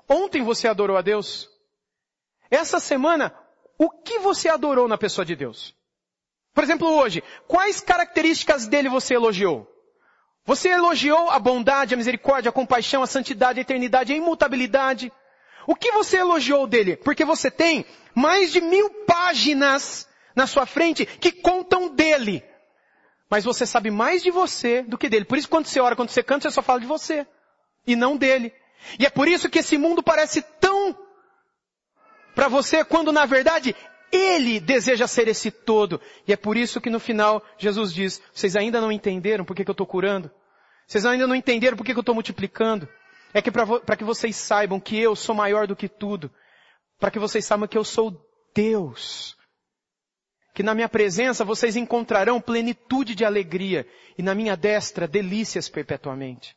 Ontem 0.09 0.43
você 0.43 0.69
adorou 0.69 0.97
a 0.97 1.03
Deus? 1.03 1.49
Essa 2.51 2.79
semana, 2.79 3.35
o 3.79 3.91
que 3.91 4.19
você 4.19 4.49
adorou 4.49 4.87
na 4.87 4.99
pessoa 4.99 5.25
de 5.25 5.35
Deus? 5.35 5.75
Por 6.53 6.63
exemplo, 6.63 6.89
hoje, 6.89 7.23
quais 7.49 7.81
características 7.81 8.67
dele 8.67 8.89
você 8.89 9.15
elogiou? 9.15 9.69
Você 10.47 10.69
elogiou 10.69 11.31
a 11.31 11.39
bondade, 11.39 11.95
a 11.95 11.97
misericórdia, 11.97 12.51
a 12.51 12.53
compaixão, 12.53 13.03
a 13.03 13.07
santidade, 13.07 13.59
a 13.59 13.63
eternidade, 13.63 14.13
a 14.13 14.17
imutabilidade. 14.17 15.11
O 15.67 15.75
que 15.75 15.91
você 15.91 16.19
elogiou 16.19 16.67
dele? 16.67 16.97
Porque 16.97 17.25
você 17.25 17.51
tem 17.51 17.87
mais 18.15 18.53
de 18.53 18.61
mil 18.61 18.91
páginas 19.07 20.07
na 20.37 20.47
sua 20.47 20.67
frente 20.67 21.07
que 21.07 21.33
contam 21.33 21.89
dele. 21.89 22.45
Mas 23.31 23.45
você 23.45 23.65
sabe 23.65 23.91
mais 23.91 24.23
de 24.23 24.31
você 24.31 24.83
do 24.83 24.99
que 24.99 25.09
dele. 25.09 25.25
Por 25.25 25.39
isso 25.39 25.49
quando 25.49 25.67
você 25.67 25.81
ora, 25.81 25.97
quando 25.97 26.11
você 26.11 26.23
canta, 26.23 26.49
você 26.49 26.55
só 26.55 26.63
fala 26.63 26.81
de 26.81 26.87
você. 26.87 27.27
E 27.87 27.97
não 27.97 28.17
dele. 28.17 28.53
E 28.99 29.07
é 29.07 29.11
por 29.11 29.29
isso 29.29 29.49
que 29.49 29.61
esse 29.61 29.79
mundo 29.79 30.03
parece 30.03 30.43
tão 30.61 30.97
para 32.35 32.49
você, 32.49 32.85
quando 32.85 33.13
na 33.13 33.25
verdade 33.27 33.75
ele 34.11 34.61
deseja 34.61 35.07
ser 35.07 35.29
esse 35.29 35.51
todo. 35.51 36.01
E 36.27 36.33
é 36.33 36.37
por 36.37 36.57
isso 36.57 36.81
que 36.81 36.91
no 36.91 37.01
final 37.01 37.43
Jesus 37.59 37.93
diz, 37.93 38.23
vocês 38.33 38.57
ainda 38.57 38.81
não 38.81 38.93
entenderam 38.93 39.45
por 39.45 39.55
que, 39.57 39.63
eu 39.69 39.73
estou 39.73 39.87
curando? 39.87 40.31
Vocês 40.87 41.07
ainda 41.07 41.27
não 41.27 41.35
entenderam 41.35 41.77
por 41.77 41.85
que, 41.85 41.93
que 41.93 41.99
eu 41.99 42.03
estou 42.03 42.15
multiplicando? 42.15 42.89
É 43.33 43.43
que 43.43 43.51
para 43.51 43.97
que 43.97 44.05
vocês 44.05 44.37
saibam 44.37 44.79
que 44.79 44.99
eu 44.99 45.17
sou 45.17 45.35
maior 45.35 45.67
do 45.67 45.75
que 45.75 45.89
tudo. 45.89 46.31
Para 46.99 47.11
que 47.11 47.19
vocês 47.19 47.45
saibam 47.45 47.67
que 47.67 47.79
eu 47.79 47.85
sou 47.85 48.15
Deus. 48.55 49.37
que 50.55 50.63
na 50.63 50.75
minha 50.75 50.89
presença 50.89 51.45
vocês 51.45 51.75
encontrarão 51.75 52.41
plenitude 52.41 53.17
de 53.17 53.25
alegria 53.25 53.85
e 54.17 54.23
na 54.23 54.37
minha 54.37 54.57
destra 54.57 55.09
delícias 55.09 55.69
perpetuamente. 55.69 56.57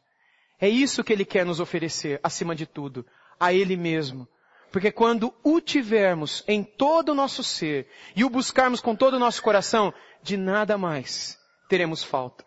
É 0.59 0.67
isso 0.67 1.03
que 1.03 1.13
Ele 1.13 1.25
quer 1.25 1.45
nos 1.45 1.59
oferecer, 1.59 2.19
acima 2.23 2.55
de 2.55 2.65
tudo, 2.65 3.05
a 3.39 3.53
Ele 3.53 3.77
mesmo. 3.77 4.27
Porque 4.71 4.91
quando 4.91 5.33
o 5.43 5.61
tivermos 5.61 6.43
em 6.47 6.63
todo 6.63 7.09
o 7.09 7.15
nosso 7.15 7.43
ser 7.43 7.87
e 8.15 8.23
o 8.23 8.29
buscarmos 8.29 8.81
com 8.81 8.95
todo 8.95 9.15
o 9.15 9.19
nosso 9.19 9.41
coração, 9.41 9.93
de 10.21 10.35
nada 10.35 10.77
mais 10.77 11.37
teremos 11.69 12.03
falta. 12.03 12.45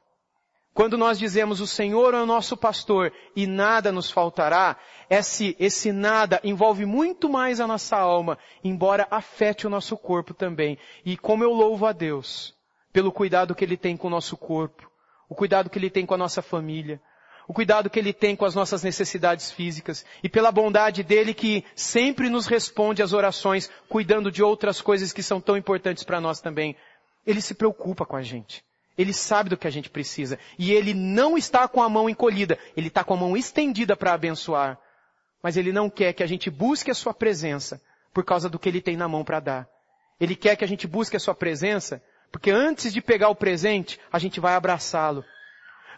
Quando 0.72 0.96
nós 0.96 1.18
dizemos 1.18 1.60
o 1.60 1.66
Senhor 1.66 2.14
é 2.14 2.22
o 2.22 2.26
nosso 2.26 2.56
pastor 2.56 3.12
e 3.34 3.46
nada 3.46 3.90
nos 3.90 4.10
faltará, 4.10 4.76
esse, 5.08 5.56
esse 5.58 5.90
nada 5.90 6.40
envolve 6.44 6.86
muito 6.86 7.28
mais 7.28 7.60
a 7.60 7.66
nossa 7.66 7.96
alma, 7.96 8.38
embora 8.62 9.06
afete 9.10 9.66
o 9.66 9.70
nosso 9.70 9.96
corpo 9.96 10.32
também. 10.32 10.78
E 11.04 11.16
como 11.16 11.42
eu 11.42 11.52
louvo 11.52 11.86
a 11.86 11.92
Deus 11.92 12.54
pelo 12.92 13.10
cuidado 13.10 13.54
que 13.54 13.64
Ele 13.64 13.76
tem 13.76 13.96
com 13.96 14.06
o 14.06 14.10
nosso 14.10 14.36
corpo, 14.36 14.88
o 15.28 15.34
cuidado 15.34 15.68
que 15.68 15.78
Ele 15.78 15.90
tem 15.90 16.06
com 16.06 16.14
a 16.14 16.18
nossa 16.18 16.40
família, 16.40 17.00
o 17.50 17.52
cuidado 17.52 17.90
que 17.90 17.98
Ele 17.98 18.12
tem 18.12 18.36
com 18.36 18.44
as 18.44 18.54
nossas 18.54 18.84
necessidades 18.84 19.50
físicas 19.50 20.06
e 20.22 20.28
pela 20.28 20.52
bondade 20.52 21.02
dEle 21.02 21.34
que 21.34 21.64
sempre 21.74 22.28
nos 22.28 22.46
responde 22.46 23.02
às 23.02 23.12
orações, 23.12 23.68
cuidando 23.88 24.30
de 24.30 24.40
outras 24.40 24.80
coisas 24.80 25.12
que 25.12 25.20
são 25.20 25.40
tão 25.40 25.56
importantes 25.56 26.04
para 26.04 26.20
nós 26.20 26.40
também. 26.40 26.76
Ele 27.26 27.40
se 27.40 27.52
preocupa 27.52 28.06
com 28.06 28.14
a 28.14 28.22
gente. 28.22 28.62
Ele 28.96 29.12
sabe 29.12 29.50
do 29.50 29.56
que 29.56 29.66
a 29.66 29.70
gente 29.70 29.90
precisa. 29.90 30.38
E 30.56 30.70
ele 30.70 30.94
não 30.94 31.36
está 31.36 31.66
com 31.66 31.82
a 31.82 31.88
mão 31.88 32.08
encolhida. 32.08 32.56
Ele 32.76 32.86
está 32.86 33.02
com 33.02 33.14
a 33.14 33.16
mão 33.16 33.36
estendida 33.36 33.96
para 33.96 34.12
abençoar. 34.12 34.78
Mas 35.42 35.56
ele 35.56 35.72
não 35.72 35.90
quer 35.90 36.12
que 36.12 36.22
a 36.22 36.28
gente 36.28 36.48
busque 36.52 36.92
a 36.92 36.94
sua 36.94 37.12
presença 37.12 37.82
por 38.14 38.24
causa 38.24 38.48
do 38.48 38.60
que 38.60 38.68
ele 38.68 38.80
tem 38.80 38.96
na 38.96 39.08
mão 39.08 39.24
para 39.24 39.40
dar. 39.40 39.68
Ele 40.20 40.36
quer 40.36 40.54
que 40.54 40.62
a 40.64 40.68
gente 40.68 40.86
busque 40.86 41.16
a 41.16 41.20
sua 41.20 41.34
presença 41.34 42.00
porque 42.30 42.52
antes 42.52 42.92
de 42.92 43.02
pegar 43.02 43.28
o 43.28 43.34
presente, 43.34 43.98
a 44.12 44.20
gente 44.20 44.38
vai 44.38 44.54
abraçá-lo. 44.54 45.24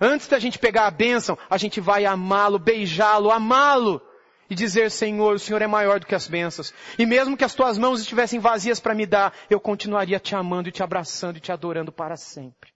Antes 0.00 0.28
da 0.28 0.38
gente 0.38 0.58
pegar 0.58 0.86
a 0.86 0.90
bênção, 0.90 1.38
a 1.48 1.56
gente 1.56 1.80
vai 1.80 2.04
amá-lo, 2.04 2.58
beijá-lo, 2.58 3.30
amá-lo 3.30 4.00
e 4.48 4.54
dizer, 4.54 4.90
Senhor, 4.90 5.34
o 5.34 5.38
Senhor 5.38 5.62
é 5.62 5.66
maior 5.66 6.00
do 6.00 6.06
que 6.06 6.14
as 6.14 6.28
bênçãos. 6.28 6.74
E 6.98 7.06
mesmo 7.06 7.36
que 7.36 7.44
as 7.44 7.54
tuas 7.54 7.78
mãos 7.78 8.00
estivessem 8.00 8.40
vazias 8.40 8.80
para 8.80 8.94
me 8.94 9.06
dar, 9.06 9.32
eu 9.48 9.60
continuaria 9.60 10.20
te 10.20 10.34
amando 10.34 10.68
e 10.68 10.72
te 10.72 10.82
abraçando 10.82 11.36
e 11.36 11.40
te 11.40 11.52
adorando 11.52 11.92
para 11.92 12.16
sempre. 12.16 12.71